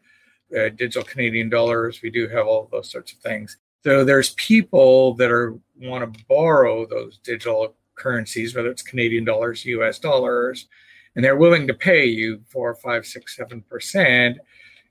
uh, 0.56 0.68
digital 0.70 1.04
Canadian 1.04 1.48
dollars. 1.48 2.02
We 2.02 2.10
do 2.10 2.28
have 2.28 2.46
all 2.46 2.68
those 2.70 2.90
sorts 2.90 3.12
of 3.12 3.18
things. 3.18 3.56
So 3.84 4.04
there's 4.04 4.34
people 4.34 5.14
that 5.14 5.30
are 5.30 5.56
want 5.80 6.12
to 6.12 6.24
borrow 6.28 6.86
those 6.86 7.18
digital 7.18 7.76
currencies, 7.94 8.54
whether 8.54 8.70
it's 8.70 8.82
Canadian 8.82 9.24
dollars, 9.24 9.64
US 9.64 10.00
dollars, 10.00 10.66
and 11.14 11.24
they're 11.24 11.36
willing 11.36 11.66
to 11.68 11.74
pay 11.74 12.06
you 12.06 12.40
four, 12.48 12.74
five, 12.74 13.06
six, 13.06 13.36
seven 13.36 13.62
percent 13.62 14.38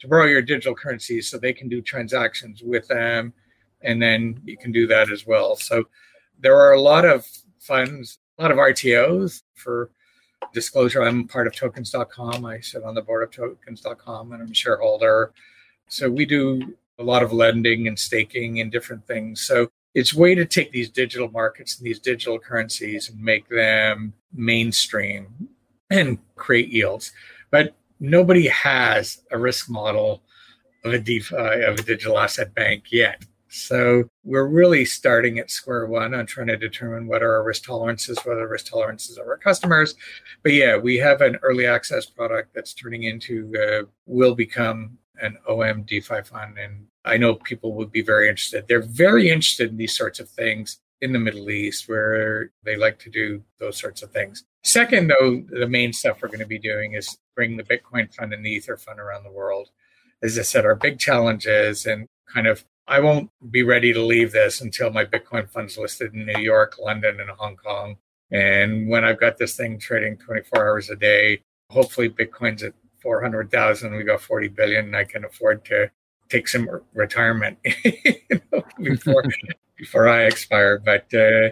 to 0.05 0.09
borrow 0.09 0.25
your 0.25 0.41
digital 0.41 0.75
currencies 0.75 1.29
so 1.29 1.37
they 1.37 1.53
can 1.53 1.67
do 1.67 1.81
transactions 1.81 2.61
with 2.63 2.87
them. 2.87 3.33
And 3.81 4.01
then 4.01 4.39
you 4.45 4.57
can 4.57 4.71
do 4.71 4.87
that 4.87 5.11
as 5.11 5.27
well. 5.27 5.55
So 5.55 5.85
there 6.39 6.59
are 6.59 6.73
a 6.73 6.81
lot 6.81 7.05
of 7.05 7.27
funds, 7.59 8.19
a 8.37 8.41
lot 8.41 8.51
of 8.51 8.57
RTOs 8.57 9.41
for 9.55 9.91
disclosure. 10.53 11.03
I'm 11.03 11.27
part 11.27 11.47
of 11.47 11.55
tokens.com. 11.55 12.45
I 12.45 12.59
sit 12.59 12.83
on 12.83 12.95
the 12.95 13.01
board 13.01 13.23
of 13.23 13.31
tokens.com 13.31 14.31
and 14.31 14.41
I'm 14.41 14.51
a 14.51 14.55
shareholder. 14.55 15.33
So 15.87 16.09
we 16.09 16.25
do 16.25 16.75
a 16.97 17.03
lot 17.03 17.23
of 17.23 17.33
lending 17.33 17.87
and 17.87 17.97
staking 17.97 18.59
and 18.61 18.71
different 18.71 19.05
things. 19.05 19.41
So 19.41 19.69
it's 19.93 20.13
way 20.13 20.35
to 20.35 20.45
take 20.45 20.71
these 20.71 20.89
digital 20.89 21.29
markets 21.29 21.77
and 21.77 21.85
these 21.85 21.99
digital 21.99 22.39
currencies 22.39 23.09
and 23.09 23.21
make 23.21 23.47
them 23.49 24.13
mainstream 24.33 25.49
and 25.89 26.17
create 26.35 26.69
yields. 26.69 27.11
But 27.51 27.75
nobody 28.09 28.47
has 28.47 29.21
a 29.31 29.37
risk 29.37 29.69
model 29.69 30.23
of 30.83 30.93
a 30.93 30.99
DeFi 30.99 31.35
of 31.35 31.79
a 31.79 31.81
digital 31.81 32.19
asset 32.19 32.53
bank 32.53 32.85
yet. 32.91 33.23
So 33.47 34.03
we're 34.25 34.47
really 34.47 34.83
starting 34.83 35.39
at 35.39 35.49
square 35.49 35.85
one 35.85 36.13
on 36.13 36.25
trying 36.25 36.47
to 36.47 36.57
determine 36.57 37.07
what 37.07 37.23
are 37.23 37.35
our 37.35 37.43
risk 37.43 37.63
tolerances, 37.63 38.19
what 38.23 38.33
are 38.33 38.41
the 38.41 38.47
risk 38.47 38.67
tolerances 38.67 39.17
of 39.17 39.25
our 39.27 39.37
customers. 39.37 39.95
But 40.43 40.53
yeah, 40.53 40.75
we 40.77 40.97
have 40.97 41.21
an 41.21 41.37
early 41.41 41.65
access 41.65 42.05
product 42.05 42.53
that's 42.53 42.73
turning 42.73 43.03
into 43.03 43.53
uh, 43.57 43.85
will 44.05 44.35
become 44.35 44.97
an 45.21 45.37
OM 45.47 45.83
DeFi 45.83 46.23
fund, 46.23 46.57
and 46.57 46.85
I 47.05 47.15
know 47.15 47.35
people 47.35 47.73
would 47.75 47.91
be 47.91 48.01
very 48.01 48.27
interested. 48.27 48.67
They're 48.67 48.81
very 48.81 49.29
interested 49.29 49.69
in 49.69 49.77
these 49.77 49.95
sorts 49.95 50.19
of 50.19 50.27
things 50.29 50.81
in 50.99 51.13
the 51.13 51.19
Middle 51.19 51.49
East, 51.49 51.87
where 51.87 52.51
they 52.63 52.75
like 52.75 52.99
to 52.99 53.09
do 53.09 53.41
those 53.59 53.77
sorts 53.77 54.01
of 54.01 54.11
things. 54.11 54.43
Second, 54.65 55.11
though, 55.11 55.43
the 55.47 55.67
main 55.67 55.93
stuff 55.93 56.23
we're 56.23 56.27
going 56.27 56.39
to 56.39 56.47
be 56.47 56.57
doing 56.57 56.93
is 56.93 57.19
bring 57.35 57.55
the 57.55 57.63
Bitcoin 57.63 58.11
fund 58.11 58.33
and 58.33 58.43
the 58.43 58.49
Ether 58.49 58.77
fund 58.77 58.99
around 58.99 59.23
the 59.23 59.31
world. 59.31 59.69
As 60.23 60.39
I 60.39 60.41
said, 60.41 60.65
our 60.65 60.73
big 60.73 60.97
challenge 60.97 61.45
is, 61.45 61.85
and 61.85 62.07
kind 62.33 62.47
of, 62.47 62.65
I 62.87 62.99
won't 62.99 63.29
be 63.51 63.61
ready 63.61 63.93
to 63.93 64.01
leave 64.01 64.31
this 64.31 64.61
until 64.61 64.89
my 64.89 65.05
Bitcoin 65.05 65.47
fund's 65.47 65.77
listed 65.77 66.15
in 66.15 66.25
New 66.25 66.39
York, 66.39 66.79
London, 66.79 67.19
and 67.19 67.29
Hong 67.29 67.55
Kong. 67.57 67.97
And 68.31 68.89
when 68.89 69.05
I've 69.05 69.19
got 69.19 69.37
this 69.37 69.55
thing 69.55 69.77
trading 69.77 70.17
24 70.17 70.67
hours 70.67 70.89
a 70.89 70.95
day, 70.95 71.43
hopefully 71.69 72.09
Bitcoin's 72.09 72.63
at 72.63 72.73
400,000, 73.03 73.95
we 73.95 74.03
got 74.03 74.19
40 74.19 74.47
billion, 74.47 74.85
and 74.85 74.95
I 74.95 75.03
can 75.03 75.25
afford 75.25 75.63
to 75.65 75.91
take 76.29 76.47
some 76.47 76.67
retirement 76.95 77.59
you 77.83 78.15
know, 78.51 78.63
before 78.81 79.23
before 79.77 80.09
I 80.09 80.23
expire. 80.23 80.79
But 80.79 81.13
uh, 81.13 81.49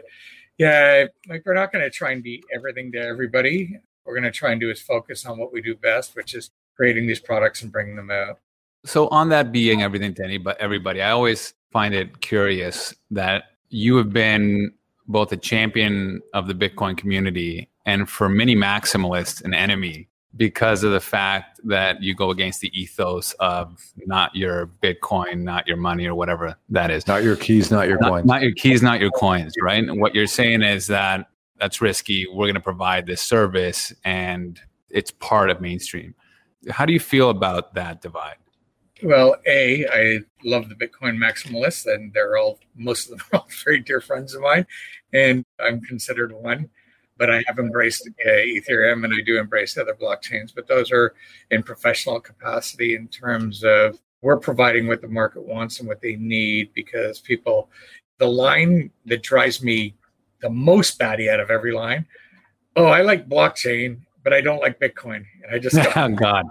yeah, 0.58 1.06
like 1.28 1.44
we're 1.46 1.54
not 1.54 1.72
going 1.72 1.84
to 1.84 1.90
try 1.90 2.12
and 2.12 2.24
be 2.24 2.44
everything 2.54 2.92
to 2.94 3.00
everybody. 3.00 3.80
We're 4.06 4.14
going 4.14 4.24
to 4.24 4.32
try 4.32 4.52
and 4.52 4.60
do 4.60 4.70
is 4.70 4.82
focus 4.82 5.26
on 5.26 5.38
what 5.38 5.54
we 5.54 5.62
do 5.62 5.76
best, 5.76 6.16
which 6.16 6.34
is 6.34 6.52
creating 6.76 7.08
these 7.08 7.20
products 7.20 7.62
and 7.62 7.72
bringing 7.72 7.96
them 7.96 8.12
out. 8.12 8.40
So 8.86 9.08
on 9.10 9.30
that 9.30 9.52
being 9.52 9.82
everything 9.82 10.14
to 10.16 10.24
anybody, 10.24 10.58
everybody, 10.60 11.02
I 11.02 11.12
always 11.12 11.54
find 11.72 11.94
it 11.94 12.22
curious 12.22 12.94
that 13.12 13.46
you 13.70 13.96
have 13.96 14.12
been 14.12 14.74
both 15.08 15.32
a 15.32 15.38
champion 15.38 16.22
of 16.34 16.48
the 16.48 16.54
Bitcoin 16.54 16.98
community 16.98 17.70
and 17.86 18.10
for 18.10 18.30
many 18.30 18.56
maximalists 18.56 19.44
an 19.44 19.54
enemy 19.54 20.10
because 20.36 20.84
of 20.84 20.92
the 20.92 21.00
fact 21.00 21.60
that 21.64 22.02
you 22.02 22.16
go 22.16 22.32
against 22.32 22.62
the 22.62 22.72
ethos 22.80 23.34
of 23.40 23.80
not 24.06 24.36
your 24.36 24.68
Bitcoin, 24.82 25.42
not 25.42 25.68
your 25.68 25.78
money, 25.78 26.08
or 26.08 26.16
whatever 26.16 26.56
that 26.70 26.90
is. 26.90 27.08
Not 27.08 27.24
your 27.24 27.36
keys, 27.36 27.70
not 27.70 27.88
your 27.88 28.00
not, 28.00 28.10
coins. 28.10 28.26
Not 28.26 28.42
your 28.42 28.54
keys, 28.54 28.82
not 28.82 29.00
your 29.00 29.12
coins, 29.12 29.54
right? 29.62 29.84
And 29.84 30.02
what 30.02 30.16
you're 30.16 30.28
saying 30.28 30.64
is 30.64 30.88
that 30.88 31.28
that's 31.60 31.82
risky. 31.82 32.28
We're 32.28 32.46
going 32.46 32.56
to 32.56 32.62
provide 32.62 33.06
this 33.06 33.22
service 33.22 33.94
and 34.04 34.60
it's 34.90 35.12
part 35.12 35.50
of 35.50 35.62
mainstream. 35.62 36.16
How 36.70 36.86
do 36.86 36.94
you 36.94 37.00
feel 37.00 37.30
about 37.30 37.74
that 37.76 38.02
divide? 38.02 38.38
Well, 39.04 39.36
A, 39.46 39.86
I 39.92 40.20
love 40.46 40.70
the 40.70 40.76
Bitcoin 40.76 41.18
maximalists, 41.18 41.94
and 41.94 42.14
they're 42.14 42.38
all, 42.38 42.60
most 42.76 43.12
of 43.12 43.18
them 43.18 43.28
are 43.34 43.40
all 43.40 43.48
very 43.64 43.82
dear 43.82 44.00
friends 44.00 44.34
of 44.34 44.42
mine, 44.42 44.66
and 45.12 45.44
I'm 45.60 45.82
considered 45.82 46.32
one 46.32 46.70
but 47.18 47.30
I 47.30 47.44
have 47.48 47.60
embraced 47.60 48.08
uh, 48.26 48.30
Ethereum 48.30 49.04
and 49.04 49.14
I 49.14 49.22
do 49.26 49.40
embrace 49.40 49.78
other 49.78 49.94
blockchains. 49.94 50.54
But 50.54 50.68
those 50.68 50.92
are 50.92 51.14
in 51.52 51.64
professional 51.64 52.20
capacity 52.20 52.96
in 52.96 53.08
terms 53.08 53.64
of 53.64 54.00
we're 54.22 54.38
providing 54.38 54.88
what 54.88 55.02
the 55.02 55.08
market 55.08 55.44
wants 55.44 55.80
and 55.80 55.88
what 55.88 56.02
they 56.02 56.16
need 56.16 56.74
because 56.74 57.20
people, 57.20 57.70
the 58.18 58.28
line 58.28 58.90
that 59.06 59.22
drives 59.22 59.62
me 59.62 59.96
the 60.42 60.50
most 60.50 60.98
batty 60.98 61.30
out 61.30 61.40
of 61.40 61.50
every 61.50 61.74
line, 61.74 62.06
oh, 62.76 62.86
I 62.86 63.02
like 63.02 63.30
blockchain, 63.30 64.00
but 64.24 64.34
I 64.34 64.42
don't 64.42 64.60
like 64.62 64.80
Bitcoin. 64.80 65.26
And 65.44 65.54
I 65.54 65.60
just 65.60 65.78
oh 65.98 66.10
god, 66.10 66.46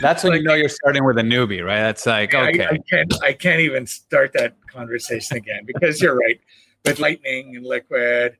that's 0.00 0.24
when 0.24 0.32
like, 0.32 0.42
you 0.42 0.48
know 0.48 0.54
you're 0.54 0.68
starting 0.68 1.04
with 1.04 1.18
a 1.18 1.22
newbie, 1.22 1.64
right? 1.64 1.80
That's 1.80 2.04
like 2.06 2.34
okay, 2.34 2.64
I, 2.64 2.70
I, 2.70 2.78
can't 2.90 3.14
I 3.22 3.32
can't 3.32 3.60
even 3.60 3.86
start 3.86 4.32
that 4.34 4.56
conversation 4.66 5.36
again 5.36 5.64
because 5.64 6.02
you're 6.02 6.16
right 6.16 6.40
with 6.84 6.98
Lightning 6.98 7.56
and 7.56 7.64
Liquid 7.64 8.36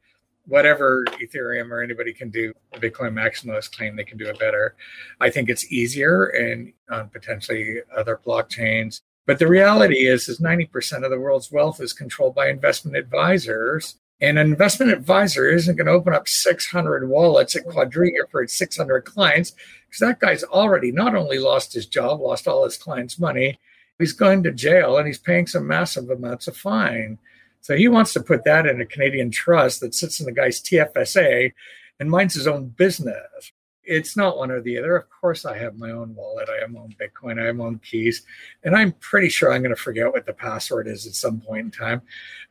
whatever 0.47 1.05
Ethereum 1.23 1.71
or 1.71 1.83
anybody 1.83 2.13
can 2.13 2.31
do, 2.31 2.53
the 2.73 2.91
Bitcoin 2.91 3.13
maximalists 3.13 3.75
claim 3.75 3.97
they 3.97 4.05
can 4.05 4.19
do 4.19 4.27
it 4.27 4.39
better. 4.39 4.75
I 5.21 5.31
think 5.31 5.49
it's 5.49 5.73
easier 5.73 6.27
and 6.27 6.73
on 6.91 7.09
potentially 7.09 7.81
other 7.97 8.21
blockchains. 8.25 9.01
But 9.27 9.39
the 9.39 9.47
reality 9.47 10.07
is, 10.07 10.29
is 10.29 10.41
90% 10.41 11.05
of 11.05 11.11
the 11.11 11.19
world's 11.19 11.51
wealth 11.51 11.81
is 11.81 11.93
controlled 11.93 12.35
by 12.35 12.49
investment 12.49 12.97
advisors. 12.97 13.97
And 14.21 14.39
an 14.39 14.47
investment 14.47 14.93
advisor 14.93 15.49
isn't 15.49 15.77
going 15.77 15.87
to 15.87 15.93
open 15.93 16.15
up 16.15 16.29
600 16.29 17.09
wallets 17.09 17.57
at 17.57 17.67
Quadriga 17.67 18.31
for 18.31 18.43
its 18.43 18.57
600 18.59 19.03
clients 19.03 19.53
because 19.89 20.01
that 20.01 20.21
guy's 20.21 20.45
already 20.45 20.93
not 20.93 21.15
only 21.15 21.39
lost 21.39 21.73
his 21.73 21.87
job, 21.87 22.21
lost 22.21 22.47
all 22.47 22.65
his 22.65 22.77
clients' 22.77 23.19
money, 23.19 23.59
he's 23.99 24.13
going 24.13 24.43
to 24.43 24.53
jail 24.53 24.99
and 24.99 25.07
he's 25.07 25.19
paying 25.19 25.47
some 25.47 25.67
massive 25.67 26.11
amounts 26.11 26.47
of 26.47 26.57
fine. 26.57 27.19
So 27.65 27.75
he 27.75 27.89
wants 27.89 28.13
to 28.13 28.21
put 28.21 28.45
that 28.45 28.67
in 28.67 28.83
a 28.83 28.85
Canadian 28.85 29.31
trust 29.31 29.81
that 29.81 29.95
sits 29.95 30.21
in 30.21 30.27
the 30.27 30.33
guy's 30.33 30.61
TFSA 30.61 31.51
and 31.99 32.11
minds 32.11 32.35
his 32.35 32.47
own 32.47 32.67
business. 32.67 33.53
it's 33.85 34.19
not 34.19 34.37
one 34.37 34.51
or 34.51 34.61
the 34.61 34.77
other. 34.77 34.97
Of 34.97 35.09
course, 35.09 35.47
I 35.47 35.57
have 35.57 35.79
my 35.79 35.91
own 35.91 36.15
wallet. 36.15 36.51
I 36.51 36.61
have 36.61 36.71
my 36.71 36.81
own 36.81 36.95
Bitcoin. 37.01 37.41
I 37.41 37.47
have 37.47 37.57
my 37.57 37.65
own 37.65 37.79
keys. 37.79 38.23
And 38.65 38.77
I'm 38.77 38.93
pretty 38.93 39.31
sure 39.31 39.51
I'm 39.51 39.63
going 39.63 39.75
to 39.75 39.81
forget 39.81 40.13
what 40.13 40.27
the 40.27 40.35
password 40.35 40.87
is 40.87 41.07
at 41.07 41.15
some 41.15 41.41
point 41.41 41.65
in 41.65 41.71
time. 41.71 42.03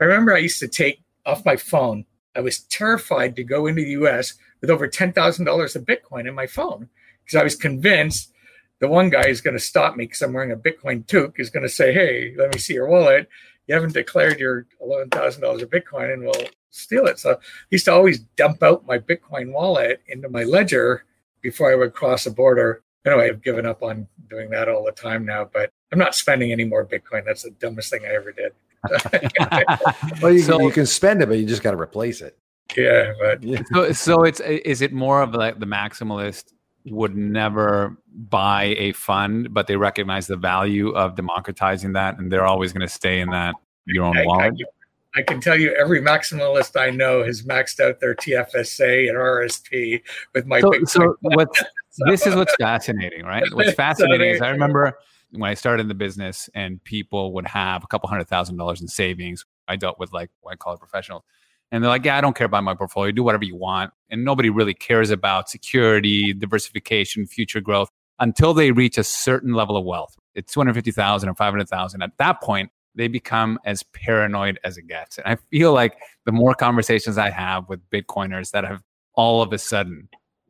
I 0.02 0.06
remember 0.06 0.34
I 0.34 0.40
used 0.40 0.60
to 0.62 0.68
take 0.68 1.04
off 1.28 1.46
my 1.46 1.58
phone. 1.58 2.06
I 2.36 2.40
was 2.40 2.62
terrified 2.62 3.36
to 3.36 3.44
go 3.44 3.68
into 3.68 3.84
the 3.84 3.92
US 3.92 4.34
with 4.62 4.72
over 4.72 4.88
$10,000 4.88 5.76
of 5.76 5.86
Bitcoin 5.86 6.28
in 6.28 6.34
my 6.34 6.48
phone 6.48 6.90
because 7.24 7.40
I 7.40 7.44
was 7.44 7.56
convinced 7.56 8.34
the 8.80 8.88
one 8.88 9.12
guy 9.12 9.28
is 9.28 9.42
going 9.42 9.56
to 9.56 9.64
stop 9.64 9.96
me 9.96 10.06
because 10.06 10.24
I'm 10.24 10.34
wearing 10.34 10.52
a 10.52 10.58
Bitcoin 10.58 11.06
toque, 11.06 11.40
is 11.40 11.52
going 11.52 11.64
to 11.64 11.70
say, 11.70 11.94
Hey, 11.94 12.34
let 12.36 12.52
me 12.52 12.60
see 12.60 12.74
your 12.74 12.88
wallet. 12.88 13.30
You 13.68 13.76
haven't 13.76 13.94
declared 13.94 14.40
your 14.40 14.66
$11,000 14.82 15.62
of 15.62 15.70
Bitcoin 15.70 16.14
and 16.14 16.24
we'll 16.24 16.50
steal 16.70 17.06
it. 17.06 17.20
So 17.20 17.32
I 17.32 17.38
used 17.70 17.86
to 17.86 17.94
always 17.94 18.20
dump 18.36 18.62
out 18.64 18.86
my 18.86 19.00
Bitcoin 19.00 19.52
wallet 19.52 20.02
into 20.08 20.30
my 20.30 20.44
ledger 20.44 21.06
before 21.42 21.72
I 21.72 21.76
would 21.76 21.94
cross 21.94 22.26
a 22.26 22.32
border. 22.32 22.84
Anyway, 23.06 23.30
I've 23.30 23.44
given 23.44 23.66
up 23.66 23.84
on 23.84 24.08
doing 24.30 24.50
that 24.52 24.70
all 24.70 24.84
the 24.84 24.92
time 24.92 25.26
now, 25.26 25.50
but 25.52 25.70
I'm 25.92 26.00
not 26.00 26.16
spending 26.16 26.52
any 26.52 26.64
more 26.64 26.86
Bitcoin. 26.86 27.26
That's 27.26 27.44
the 27.44 27.52
dumbest 27.52 27.90
thing 27.90 28.02
I 28.06 28.16
ever 28.16 28.32
did. 28.32 28.54
well, 30.22 30.34
you, 30.34 30.42
so, 30.42 30.60
you 30.62 30.72
can 30.72 30.86
spend 30.86 31.22
it, 31.22 31.28
but 31.28 31.38
you 31.38 31.46
just 31.46 31.64
got 31.64 31.72
to 31.72 31.80
replace 31.80 32.22
it. 32.22 32.38
Yeah, 32.76 33.14
but 33.20 33.44
yeah. 33.44 33.62
So, 33.72 33.92
so 33.92 34.24
it's 34.24 34.40
is 34.40 34.82
it 34.82 34.94
more 34.94 35.22
of 35.22 35.34
like 35.34 35.60
the 35.60 35.66
maximalist 35.66 36.54
would 36.86 37.16
never 37.16 37.98
buy 38.14 38.76
a 38.78 38.92
fund, 38.94 39.54
but 39.54 39.68
they 39.68 39.76
recognize 39.76 40.28
the 40.28 40.36
value 40.36 40.90
of 40.90 41.16
democratizing 41.16 41.94
that, 41.94 42.18
and 42.18 42.32
they're 42.32 42.46
always 42.46 42.74
going 42.74 42.86
to 42.86 42.94
stay 42.94 43.20
in 43.20 43.30
that 43.30 43.56
your 43.86 44.06
own 44.06 44.16
wallet. 44.26 44.54
I 45.16 45.22
can 45.22 45.40
tell 45.40 45.60
you 45.60 45.72
every 45.74 46.02
maximalist 46.02 46.80
I 46.80 46.90
know 46.90 47.24
has 47.24 47.44
maxed 47.44 47.80
out 47.80 48.00
their 48.00 48.16
TFSA 48.16 49.10
and 49.10 49.18
RSP 49.18 50.02
with 50.34 50.48
my 50.48 50.60
so, 50.60 50.70
Bitcoin. 50.72 50.90
So 50.90 51.16
what's, 51.22 51.60
so. 51.92 52.06
this 52.08 52.26
is 52.26 52.36
what's 52.36 52.56
fascinating, 52.56 53.24
right? 53.24 53.44
What's 53.54 53.74
fascinating 53.76 54.32
so 54.32 54.36
is 54.36 54.42
I 54.42 54.50
remember 54.50 54.98
when 55.32 55.50
I 55.50 55.54
started 55.54 55.82
in 55.82 55.88
the 55.88 55.94
business 55.94 56.50
and 56.56 56.84
people 56.84 57.34
would 57.34 57.48
have 57.48 57.84
a 57.84 57.88
couple 57.88 58.10
hundred 58.10 58.28
thousand 58.28 58.58
dollars 58.58 58.82
in 58.82 58.88
savings. 58.88 59.46
I 59.68 59.76
dealt 59.76 60.00
with 60.00 60.14
like 60.14 60.32
white 60.42 60.60
collar 60.60 60.78
professionals. 60.78 61.24
And 61.74 61.84
they're 61.84 61.90
like, 61.90 62.06
yeah, 62.06 62.16
I 62.16 62.22
don't 62.22 62.36
care 62.36 62.46
about 62.46 62.64
my 62.64 62.76
portfolio. 62.76 63.12
Do 63.12 63.24
whatever 63.24 63.44
you 63.44 63.56
want. 63.56 63.92
And 64.12 64.24
nobody 64.24 64.52
really 64.52 64.76
cares 64.76 65.10
about 65.10 65.50
security, 65.50 66.32
diversification, 66.32 67.26
future 67.26 67.62
growth 67.62 67.90
until 68.20 68.54
they 68.54 68.72
reach 68.72 69.00
a 69.00 69.04
certain 69.04 69.54
level 69.54 69.76
of 69.76 69.84
wealth. 69.84 70.16
It's 70.36 70.54
250,000 70.54 71.28
or 71.28 71.34
500,000. 71.34 72.04
At 72.04 72.12
that 72.20 72.42
point, 72.42 72.70
they 72.94 73.08
become 73.08 73.58
as 73.66 73.82
paranoid 73.82 74.60
as 74.64 74.78
it 74.78 74.86
gets. 74.86 75.18
And 75.18 75.26
I 75.26 75.38
feel 75.50 75.74
like 75.74 75.98
the 76.28 76.32
more 76.32 76.54
conversations 76.54 77.18
I 77.18 77.32
have 77.32 77.68
with 77.68 77.80
Bitcoiners 77.90 78.52
that 78.52 78.66
have 78.66 78.84
all 79.16 79.42
of 79.42 79.52
a 79.52 79.58
sudden 79.58 80.10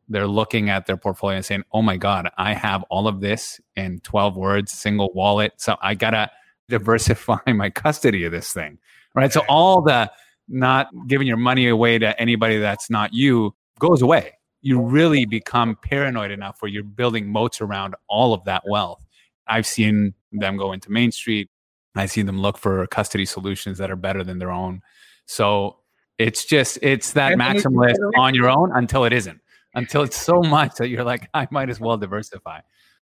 they're 0.10 0.28
looking 0.28 0.70
at 0.70 0.88
their 0.88 0.98
portfolio 0.98 1.38
and 1.38 1.46
saying, 1.46 1.64
"Oh 1.72 1.82
my 1.82 1.96
God, 1.96 2.30
I 2.38 2.54
have 2.54 2.84
all 2.90 3.08
of 3.08 3.22
this 3.22 3.62
in 3.78 4.02
12 4.02 4.36
words, 4.36 4.74
single 4.74 5.14
wallet, 5.14 5.54
so 5.56 5.78
I 5.82 5.96
gotta 5.96 6.30
diversify 6.68 7.40
my 7.48 7.70
custody 7.70 8.26
of 8.26 8.34
this 8.34 8.52
thing." 8.52 8.78
Right. 9.16 9.32
So 9.32 9.42
all 9.48 9.82
the 9.82 10.12
not 10.54 10.88
giving 11.08 11.28
your 11.28 11.38
money 11.38 11.68
away 11.68 12.00
to 12.00 12.20
anybody 12.20 12.58
that's 12.60 12.90
not 12.90 13.14
you 13.14 13.56
goes 13.80 14.02
away. 14.02 14.34
You 14.62 14.82
really 14.82 15.26
become 15.26 15.78
paranoid 15.82 16.32
enough 16.32 16.62
where 16.62 16.70
you're 16.70 16.84
building 16.84 17.28
moats 17.28 17.60
around 17.60 17.96
all 18.08 18.34
of 18.34 18.46
that 18.46 18.64
wealth. 18.66 19.06
I've 19.48 19.66
seen 19.66 20.14
them 20.32 20.56
go 20.56 20.72
into 20.72 20.90
Main 20.92 21.12
Street, 21.12 21.50
I 21.96 22.06
see 22.08 22.22
them 22.22 22.40
look 22.40 22.58
for 22.58 22.86
custody 22.88 23.26
solutions 23.26 23.78
that 23.78 23.92
are 23.92 23.96
better 23.96 24.24
than 24.24 24.40
their 24.40 24.52
own. 24.52 24.82
So 25.26 25.78
it's 26.18 26.46
just 26.46 26.80
it's 26.82 27.14
that 27.14 27.38
maximalist 27.38 27.98
on 28.18 28.34
your 28.34 28.50
own 28.50 28.72
until 28.74 29.06
it 29.06 29.14
isn't. 29.14 29.40
Until 29.76 30.04
it's 30.04 30.20
so 30.20 30.42
much 30.42 30.76
that 30.76 30.90
you're 30.90 31.04
like, 31.04 31.28
I 31.34 31.48
might 31.50 31.70
as 31.70 31.80
well 31.80 31.98
diversify. 31.98 32.60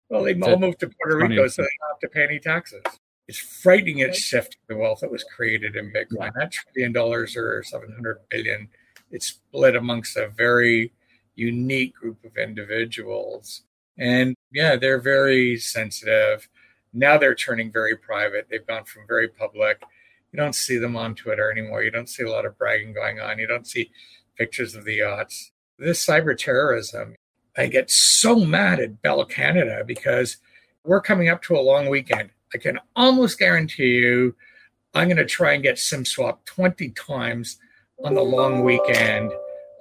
Well, 0.09 0.23
they 0.23 0.39
all 0.41 0.59
moved 0.59 0.81
to 0.81 0.89
Puerto 0.89 1.19
Rico, 1.19 1.49
so 1.49 1.63
they 1.63 1.69
don't 1.69 1.91
have 1.91 1.99
to 2.01 2.09
pay 2.09 2.25
any 2.25 2.39
taxes. 2.39 2.83
It's 3.29 3.39
frightening 3.39 3.99
its 3.99 4.19
shift 4.19 4.57
the 4.69 4.77
wealth 4.77 5.01
that 5.01 5.11
was 5.11 5.25
created 5.25 5.75
in 5.77 5.93
Bitcoin. 5.93 6.33
That 6.35 6.53
trillion 6.53 6.93
dollars 6.93 7.37
or 7.37 7.63
700 7.63 8.19
billion, 8.31 8.69
it's 9.11 9.27
split 9.27 9.75
amongst 9.75 10.17
a 10.17 10.29
very 10.29 10.93
unique 11.35 11.95
group 11.95 12.25
of 12.25 12.37
individuals. 12.37 13.63
And 13.99 14.37
yeah, 14.53 14.77
they're 14.77 15.01
very 15.01 15.57
sensitive 15.59 16.49
now 16.97 17.19
they're 17.19 17.35
turning 17.35 17.71
very 17.71 17.95
private. 17.95 18.47
They've 18.51 18.67
gone 18.67 18.85
from 18.85 19.07
very 19.07 19.29
public. 19.29 19.83
You 20.33 20.39
don't 20.39 20.55
see 20.55 20.79
them 20.79 20.97
on 20.97 21.15
Twitter 21.15 21.51
anymore. 21.53 21.83
You 21.83 21.91
don't 21.91 22.09
see 22.09 22.23
a 22.23 22.31
lot 22.31 22.47
of 22.47 22.59
bragging 22.59 22.95
going 22.95 23.21
on. 23.21 23.39
You 23.39 23.47
don't 23.47 23.67
see 23.67 23.91
pictures 24.37 24.75
of 24.75 24.85
the 24.85 24.97
yachts. 24.97 25.53
This 25.79 26.05
cyber 26.05 26.37
terrorism, 26.37 27.15
I 27.57 27.67
get 27.67 27.91
so 27.91 28.37
mad 28.37 28.81
at 28.81 29.03
Bell 29.03 29.25
Canada 29.27 29.85
because 29.87 30.39
we're 30.85 31.03
coming 31.03 31.29
up 31.29 31.43
to 31.43 31.57
a 31.57 31.61
long 31.61 31.91
weekend. 31.91 32.31
I 32.57 32.59
can 32.59 32.81
almost 32.97 33.39
guarantee 33.39 33.99
you 33.99 34.35
I'm 34.95 35.09
going 35.09 35.19
to 35.19 35.27
try 35.27 35.53
and 35.53 35.63
get 35.63 35.79
SIM 35.79 36.07
swap 36.07 36.43
20 36.47 36.89
times 36.93 37.59
on 38.03 38.15
the 38.15 38.23
long 38.23 38.65
weekend 38.65 39.31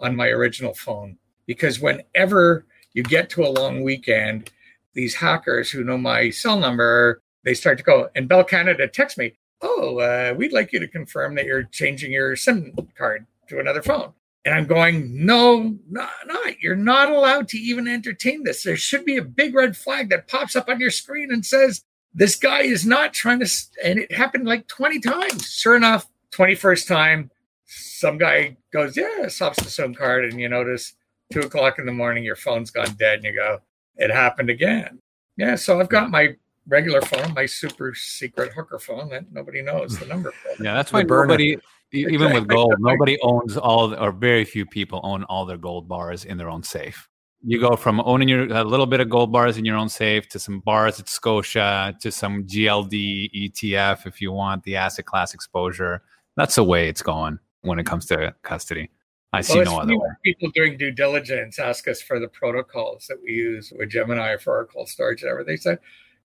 on 0.02 0.14
my 0.14 0.28
original 0.28 0.74
phone. 0.74 1.18
Because 1.46 1.80
whenever 1.80 2.66
you 2.92 3.02
get 3.02 3.30
to 3.30 3.46
a 3.46 3.48
long 3.48 3.82
weekend, 3.82 4.52
these 4.94 5.16
hackers 5.16 5.72
who 5.72 5.86
know 5.86 5.98
my 5.98 6.30
cell 6.32 6.60
number, 6.60 7.22
they 7.46 7.54
start 7.54 7.78
to 7.78 7.84
go, 7.86 8.10
and 8.14 8.28
Bell 8.28 8.44
Canada 8.44 8.90
text 8.90 9.18
me, 9.18 9.38
oh, 9.62 10.00
uh, 10.00 10.34
we'd 10.36 10.52
like 10.52 10.74
you 10.74 10.80
to 10.82 10.88
confirm 10.90 11.36
that 11.36 11.46
you're 11.46 11.64
changing 11.64 12.12
your 12.12 12.36
SIM 12.36 12.76
card 12.98 13.26
to 13.48 13.62
another 13.62 13.82
phone. 13.82 14.12
And 14.44 14.54
I'm 14.54 14.68
going, 14.68 15.26
no, 15.26 15.78
not, 15.90 16.12
not. 16.26 16.60
You're 16.60 16.76
not 16.76 17.10
allowed 17.10 17.48
to 17.50 17.58
even 17.58 17.88
entertain 17.88 18.44
this. 18.44 18.64
There 18.64 18.76
should 18.76 19.06
be 19.06 19.16
a 19.16 19.24
big 19.24 19.56
red 19.56 19.78
flag 19.78 20.10
that 20.10 20.28
pops 20.28 20.58
up 20.58 20.68
on 20.68 20.82
your 20.82 20.92
screen 20.92 21.32
and 21.32 21.46
says, 21.46 21.86
this 22.16 22.38
guy 22.38 22.62
is 22.62 22.86
not 22.86 23.14
trying 23.14 23.40
to. 23.42 23.52
And 23.84 24.00
it 24.00 24.12
happened 24.12 24.46
like 24.46 24.68
20 24.68 25.00
times. 25.00 25.54
Sure 25.54 25.76
enough, 25.76 26.08
21st 26.32 26.88
time, 26.88 27.32
some 27.66 28.18
guy 28.18 28.58
goes, 28.72 28.98
yeah, 28.98 29.28
stops 29.28 29.62
the 29.62 29.70
SIM 29.70 29.94
card. 29.94 30.26
And 30.26 30.40
you 30.40 30.50
notice 30.50 30.94
two 31.32 31.42
o'clock 31.42 31.78
in 31.78 31.86
the 31.86 31.92
morning, 31.92 32.24
your 32.24 32.38
phone's 32.38 32.72
gone 32.72 32.96
dead. 32.98 33.20
And 33.20 33.26
you 33.26 33.36
go, 33.36 33.60
it 33.98 34.10
happened 34.10 34.50
again. 34.50 35.00
Yeah, 35.38 35.56
so 35.56 35.80
I've 35.80 35.90
got 35.90 36.10
my 36.10 36.36
regular 36.68 37.02
phone, 37.02 37.34
my 37.34 37.46
super 37.46 37.94
secret 37.94 38.54
hooker 38.54 38.80
phone 38.80 39.10
that 39.10 39.32
nobody 39.32 39.62
knows 39.62 40.00
the 40.00 40.06
number 40.06 40.32
for. 40.32 40.64
Yeah, 40.64 40.74
that's 40.74 40.94
why 40.94 41.04
nobody, 41.04 41.58
even 41.92 42.14
exactly. 42.14 42.40
with 42.40 42.48
gold, 42.48 42.76
nobody 42.80 43.20
owns 43.22 43.58
all, 43.58 43.94
or 43.94 44.14
very 44.14 44.46
few 44.46 44.66
people 44.66 45.02
own 45.04 45.26
all 45.26 45.46
their 45.46 45.58
gold 45.58 45.90
bars 45.90 46.24
in 46.24 46.38
their 46.38 46.50
own 46.50 46.64
safe. 46.64 47.10
You 47.48 47.60
go 47.60 47.76
from 47.76 48.02
owning 48.06 48.28
your 48.28 48.52
a 48.52 48.64
little 48.64 48.88
bit 48.88 49.00
of 49.00 49.10
gold 49.10 49.32
bars 49.32 49.58
in 49.58 49.66
your 49.66 49.78
own 49.78 49.90
safe 49.90 50.28
to 50.30 50.40
some 50.40 50.62
bars 50.62 51.00
at 51.00 51.08
Scotia 51.08 51.96
to 52.02 52.12
some 52.12 52.46
GLD 52.46 53.52
ETF 53.52 54.08
if 54.08 54.20
you 54.20 54.32
want 54.32 54.64
the 54.64 54.76
asset 54.76 55.06
class 55.06 55.34
exposure. 55.34 56.02
That's 56.36 56.56
the 56.56 56.64
way 56.64 56.90
it's 56.90 57.04
going 57.04 57.38
when 57.62 57.78
it 57.78 57.86
comes 57.86 58.08
to 58.08 58.34
custody. 58.42 58.90
I 59.32 59.42
see 59.42 59.60
well, 59.60 59.66
no 59.66 59.80
other 59.80 59.98
way. 59.98 60.10
People 60.24 60.50
doing 60.56 60.78
due 60.78 60.92
diligence 60.92 61.60
ask 61.60 61.88
us 61.88 62.02
for 62.02 62.20
the 62.20 62.28
protocols 62.28 63.06
that 63.10 63.18
we 63.22 63.34
use 63.34 63.72
with 63.78 63.90
Gemini 63.90 64.38
for 64.38 64.58
our 64.58 64.66
cold 64.66 64.88
storage 64.88 65.22
and 65.22 65.30
everything. 65.30 65.54
They 65.54 65.58
said, 65.58 65.80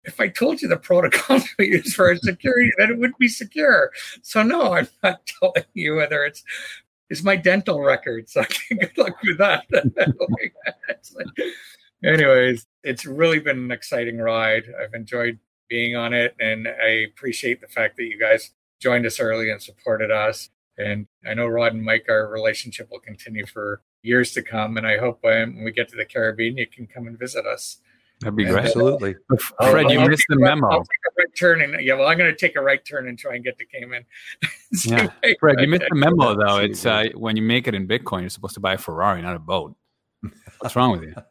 if 0.04 0.20
I 0.20 0.30
told 0.30 0.62
you 0.62 0.68
the 0.68 0.78
protocols 0.78 1.44
we 1.60 1.70
use 1.70 1.94
for 1.94 2.08
our 2.08 2.16
security, 2.16 2.72
then 2.78 2.92
it 2.92 2.98
wouldn't 2.98 3.20
be 3.20 3.28
secure. 3.28 3.92
So 4.22 4.44
no, 4.44 4.74
I'm 4.74 4.88
not 5.04 5.26
telling 5.42 5.66
you 5.74 5.96
whether 5.96 6.24
it's 6.24 6.44
it's 7.12 7.24
my 7.24 7.36
dental 7.36 7.82
record. 7.82 8.30
So 8.30 8.42
good 8.70 8.98
luck 8.98 9.18
with 9.22 9.38
that. 9.38 9.66
anyways, 12.04 12.66
it's 12.86 13.06
really 13.06 13.40
been 13.40 13.60
an 13.60 13.72
exciting 13.72 14.18
ride. 14.18 14.64
I've 14.82 14.94
enjoyed 14.94 15.38
being 15.68 15.98
on 15.98 16.14
it, 16.14 16.36
and 16.40 16.70
I 16.70 17.06
appreciate 17.12 17.60
the 17.60 17.68
fact 17.68 17.98
that 17.98 18.06
you 18.06 18.18
guys 18.18 18.52
joined 18.80 19.06
us 19.06 19.20
early 19.20 19.52
and 19.52 19.62
supported 19.62 20.10
us. 20.10 20.50
And 20.78 21.06
I 21.28 21.34
know 21.34 21.48
Rod 21.48 21.74
and 21.74 21.84
Mike, 21.84 22.06
our 22.08 22.28
relationship 22.28 22.88
will 22.90 23.00
continue 23.00 23.46
for 23.46 23.82
years 24.04 24.32
to 24.32 24.42
come. 24.42 24.78
And 24.78 24.88
I 24.88 24.98
hope 24.98 25.20
when 25.20 25.66
we 25.66 25.72
get 25.72 25.90
to 25.90 25.98
the 25.98 26.06
Caribbean, 26.06 26.58
you 26.58 26.66
can 26.66 26.88
come 26.88 27.08
and 27.08 27.20
visit 27.20 27.46
us. 27.46 27.82
That'd 28.22 28.36
be 28.36 28.46
great. 28.46 28.66
Absolutely. 28.66 29.16
Fred, 29.58 29.90
you 29.90 30.00
I'll 30.00 30.08
missed 30.08 30.26
the 30.30 30.36
memo. 30.36 30.70
I'll 30.70 30.80
take 30.80 30.88
a 30.88 31.14
right 31.18 31.36
turn 31.36 31.62
and 31.62 31.84
yeah, 31.84 31.96
well, 31.96 32.08
I'm 32.08 32.20
going 32.20 32.30
to 32.30 32.38
take 32.38 32.56
a 32.56 32.62
right 32.62 32.84
turn 32.86 33.08
and 33.08 33.18
try 33.18 33.34
and 33.34 33.44
get 33.44 33.58
to 33.58 33.66
Cayman. 33.66 34.06
yeah. 34.86 35.08
Fred, 35.40 35.60
you 35.60 35.68
missed 35.68 35.86
the 35.90 35.96
memo 35.96 36.36
though. 36.36 36.58
It's 36.58 36.86
uh, 36.86 37.06
when 37.16 37.36
you 37.36 37.42
make 37.42 37.68
it 37.68 37.74
in 37.74 37.88
Bitcoin, 37.88 38.22
you're 38.22 38.30
supposed 38.30 38.54
to 38.54 38.60
buy 38.60 38.74
a 38.74 38.78
Ferrari, 38.78 39.24
not 39.24 39.36
a 39.36 39.40
boat. 39.40 39.76
What's 40.60 40.76
wrong 40.76 40.92
with 40.92 41.04
you? 41.04 41.16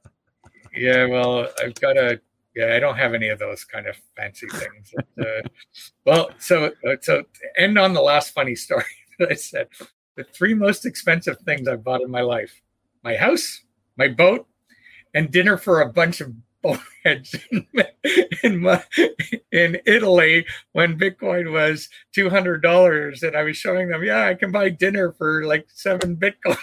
Yeah, 0.72 1.06
well, 1.06 1.48
I've 1.60 1.74
got 1.80 1.96
a 1.96 2.20
yeah, 2.54 2.74
I 2.74 2.78
don't 2.78 2.96
have 2.96 3.12
any 3.12 3.28
of 3.28 3.40
those 3.40 3.64
kind 3.64 3.88
of 3.88 3.96
fancy 4.16 4.46
things. 4.46 4.94
uh, 5.20 5.48
well, 6.06 6.30
so 6.38 6.72
uh, 6.88 6.94
so 7.00 7.24
end 7.58 7.76
on 7.76 7.92
the 7.92 8.00
last 8.00 8.32
funny 8.32 8.54
story. 8.54 8.84
That 9.18 9.32
I 9.32 9.34
said, 9.34 9.66
the 10.14 10.22
three 10.22 10.54
most 10.54 10.86
expensive 10.86 11.38
things 11.40 11.66
I've 11.66 11.82
bought 11.82 12.02
in 12.02 12.10
my 12.10 12.20
life 12.20 12.62
my 13.02 13.16
house, 13.16 13.62
my 13.96 14.08
boat, 14.08 14.46
and 15.12 15.30
dinner 15.30 15.56
for 15.56 15.80
a 15.80 15.92
bunch 15.92 16.20
of 16.20 16.32
boneheads 16.62 17.34
in, 18.42 18.60
my, 18.60 18.82
in 19.52 19.80
Italy 19.86 20.44
when 20.72 20.98
Bitcoin 20.98 21.52
was 21.52 21.88
$200. 22.16 23.22
And 23.22 23.36
I 23.36 23.42
was 23.42 23.56
showing 23.56 23.88
them, 23.88 24.02
yeah, 24.04 24.26
I 24.26 24.34
can 24.34 24.52
buy 24.52 24.68
dinner 24.70 25.12
for 25.12 25.44
like 25.44 25.66
seven 25.72 26.16
Bitcoin. 26.16 26.56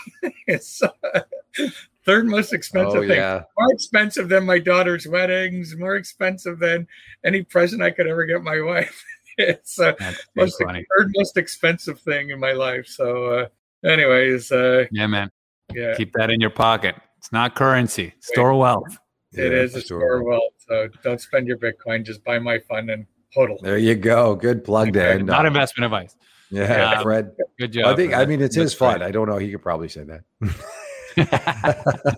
Third 2.06 2.26
most 2.28 2.54
expensive 2.54 3.02
Oh, 3.04 3.08
thing. 3.08 3.18
yeah. 3.18 3.44
More 3.60 3.74
expensive 3.74 4.30
than 4.30 4.46
my 4.46 4.60
daughter's 4.60 5.08
weddings. 5.08 5.76
More 5.78 5.96
expensive 5.98 6.58
than 6.60 6.88
any 7.26 7.44
present 7.44 7.82
I 7.82 7.92
could 7.92 8.08
ever 8.08 8.26
get 8.26 8.42
my 8.44 8.62
wife. 8.62 9.04
it's 9.38 9.78
uh, 9.80 9.94
most 10.36 10.62
funny. 10.64 10.86
third 10.98 11.12
most 11.18 11.36
expensive 11.38 12.00
thing 12.00 12.30
in 12.30 12.40
my 12.40 12.54
life. 12.54 12.88
So, 12.88 13.26
uh, 13.26 13.48
anyways, 13.86 14.52
uh, 14.54 14.86
Yeah, 14.92 15.08
man. 15.08 15.30
yeah, 15.74 15.96
Keep 15.96 16.14
that 16.14 16.32
in 16.32 16.40
your 16.40 16.50
pocket. 16.50 16.96
It's 17.18 17.32
not 17.34 17.56
currency. 17.56 18.14
Store 18.22 18.54
wealth. 18.58 18.98
It 19.38 19.52
Yeah, 19.52 19.60
is 19.60 19.72
for 19.74 19.78
a 19.78 19.82
sure. 19.82 20.00
store 20.00 20.24
wealth. 20.24 20.54
So 20.68 20.88
don't 21.04 21.20
spend 21.22 21.48
your 21.48 21.58
Bitcoin. 21.58 22.06
Just 22.06 22.24
buy 22.24 22.40
my 22.40 22.60
fund 22.60 22.90
and 22.90 23.06
hodl. 23.36 23.60
There 23.62 23.78
you 23.78 23.96
go. 23.96 24.36
Good 24.36 24.64
plug 24.64 24.94
to 24.94 25.06
end 25.06 25.26
Not 25.26 25.42
on. 25.42 25.46
investment 25.48 25.86
advice. 25.86 26.16
Yeah, 26.50 26.64
Yeah. 26.94 27.02
Fred. 27.02 27.32
Good 27.60 27.74
job. 27.74 27.86
I 27.88 27.96
think. 27.96 28.14
I 28.14 28.26
mean, 28.26 28.42
it's 28.42 28.56
his 28.56 28.74
fun. 28.74 29.00
great. 29.00 29.08
I 29.08 29.12
don't 29.12 29.28
know. 29.28 29.38
He 29.38 29.52
could 29.52 29.62
probably 29.62 29.90
say 29.90 30.04
that. 30.06 30.24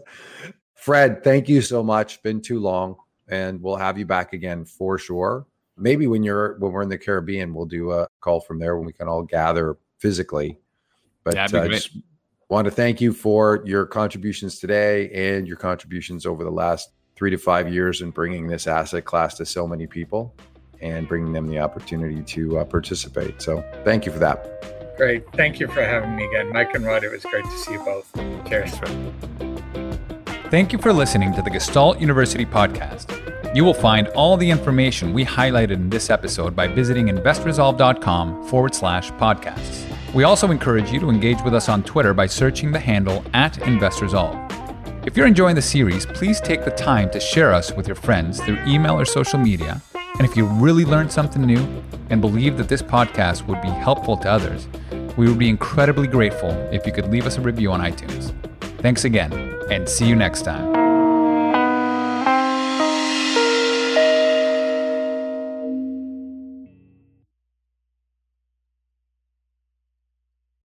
Fred, 0.75 1.23
thank 1.23 1.49
you 1.49 1.61
so 1.61 1.83
much. 1.83 2.21
Been 2.23 2.41
too 2.41 2.59
long, 2.59 2.95
and 3.27 3.61
we'll 3.61 3.75
have 3.75 3.97
you 3.97 4.05
back 4.05 4.33
again 4.33 4.65
for 4.65 4.97
sure. 4.97 5.45
Maybe 5.77 6.07
when 6.07 6.23
you're 6.23 6.57
when 6.59 6.71
we're 6.71 6.81
in 6.81 6.89
the 6.89 6.97
Caribbean, 6.97 7.53
we'll 7.53 7.65
do 7.65 7.91
a 7.91 8.07
call 8.21 8.39
from 8.41 8.59
there 8.59 8.75
when 8.77 8.85
we 8.85 8.93
can 8.93 9.07
all 9.07 9.23
gather 9.23 9.77
physically. 9.97 10.59
But 11.23 11.33
That'd 11.35 11.55
uh, 11.55 11.67
great. 11.67 11.71
just 11.75 11.97
want 12.49 12.65
to 12.65 12.71
thank 12.71 12.99
you 13.01 13.13
for 13.13 13.61
your 13.65 13.85
contributions 13.85 14.59
today 14.59 15.09
and 15.11 15.47
your 15.47 15.57
contributions 15.57 16.25
over 16.25 16.43
the 16.43 16.49
last 16.51 16.89
three 17.19 17.29
to 17.29 17.37
five 17.37 17.71
years 17.71 18.01
in 18.01 18.11
bringing 18.11 18.47
this 18.47 18.65
asset 18.65 19.03
class 19.03 19.35
to 19.35 19.45
so 19.45 19.67
many 19.67 19.85
people 19.85 20.33
and 20.81 21.05
bringing 21.05 21.33
them 21.33 21.47
the 21.47 21.59
opportunity 21.59 22.23
to 22.23 22.59
uh, 22.59 22.63
participate. 22.63 23.41
So 23.41 23.61
thank 23.83 24.05
you 24.05 24.11
for 24.13 24.19
that. 24.19 24.95
Great. 24.95 25.29
Thank 25.33 25.59
you 25.59 25.67
for 25.67 25.83
having 25.83 26.15
me 26.15 26.25
again, 26.25 26.51
Mike 26.53 26.73
and 26.73 26.85
Rod. 26.85 27.03
It 27.03 27.11
was 27.11 27.23
great 27.25 27.43
to 27.43 27.57
see 27.57 27.73
you 27.73 27.79
both. 27.79 28.09
Cheers. 28.47 28.71
Thank 30.49 30.71
you 30.71 30.79
for 30.79 30.93
listening 30.93 31.33
to 31.33 31.41
the 31.41 31.49
Gestalt 31.49 31.99
University 31.99 32.45
podcast. 32.45 33.15
You 33.53 33.65
will 33.65 33.73
find 33.73 34.07
all 34.09 34.37
the 34.37 34.49
information 34.49 35.13
we 35.13 35.25
highlighted 35.25 35.71
in 35.71 35.89
this 35.89 36.09
episode 36.09 36.55
by 36.55 36.67
visiting 36.67 37.07
investresolve.com 37.07 38.47
forward 38.47 38.73
slash 38.73 39.11
podcasts. 39.13 39.85
We 40.13 40.23
also 40.23 40.51
encourage 40.51 40.89
you 40.89 41.01
to 41.01 41.09
engage 41.09 41.41
with 41.41 41.53
us 41.53 41.67
on 41.67 41.83
Twitter 41.83 42.13
by 42.13 42.27
searching 42.27 42.71
the 42.71 42.79
handle 42.79 43.25
at 43.33 43.55
InvestResolve. 43.55 44.48
If 45.05 45.15
you're 45.15 45.27
enjoying 45.27 45.55
the 45.55 45.61
series, 45.61 46.05
please 46.05 46.41
take 46.41 46.65
the 46.65 46.71
time 46.71 47.09
to 47.11 47.19
share 47.19 47.53
us 47.53 47.71
with 47.71 47.87
your 47.87 47.95
friends 47.95 48.41
through 48.41 48.59
email 48.67 48.99
or 48.99 49.05
social 49.05 49.39
media. 49.39 49.81
And 50.17 50.27
if 50.27 50.35
you 50.35 50.45
really 50.45 50.83
learned 50.83 51.11
something 51.11 51.41
new 51.41 51.65
and 52.09 52.19
believe 52.19 52.57
that 52.57 52.67
this 52.67 52.81
podcast 52.81 53.47
would 53.47 53.61
be 53.61 53.69
helpful 53.69 54.17
to 54.17 54.29
others, 54.29 54.67
we 55.17 55.27
would 55.27 55.39
be 55.39 55.49
incredibly 55.49 56.07
grateful 56.07 56.51
if 56.71 56.85
you 56.85 56.91
could 56.91 57.09
leave 57.09 57.25
us 57.25 57.37
a 57.37 57.41
review 57.41 57.71
on 57.71 57.79
iTunes. 57.79 58.33
Thanks 58.81 59.05
again, 59.05 59.33
and 59.71 59.87
see 59.87 60.05
you 60.05 60.15
next 60.15 60.43
time. 60.43 60.78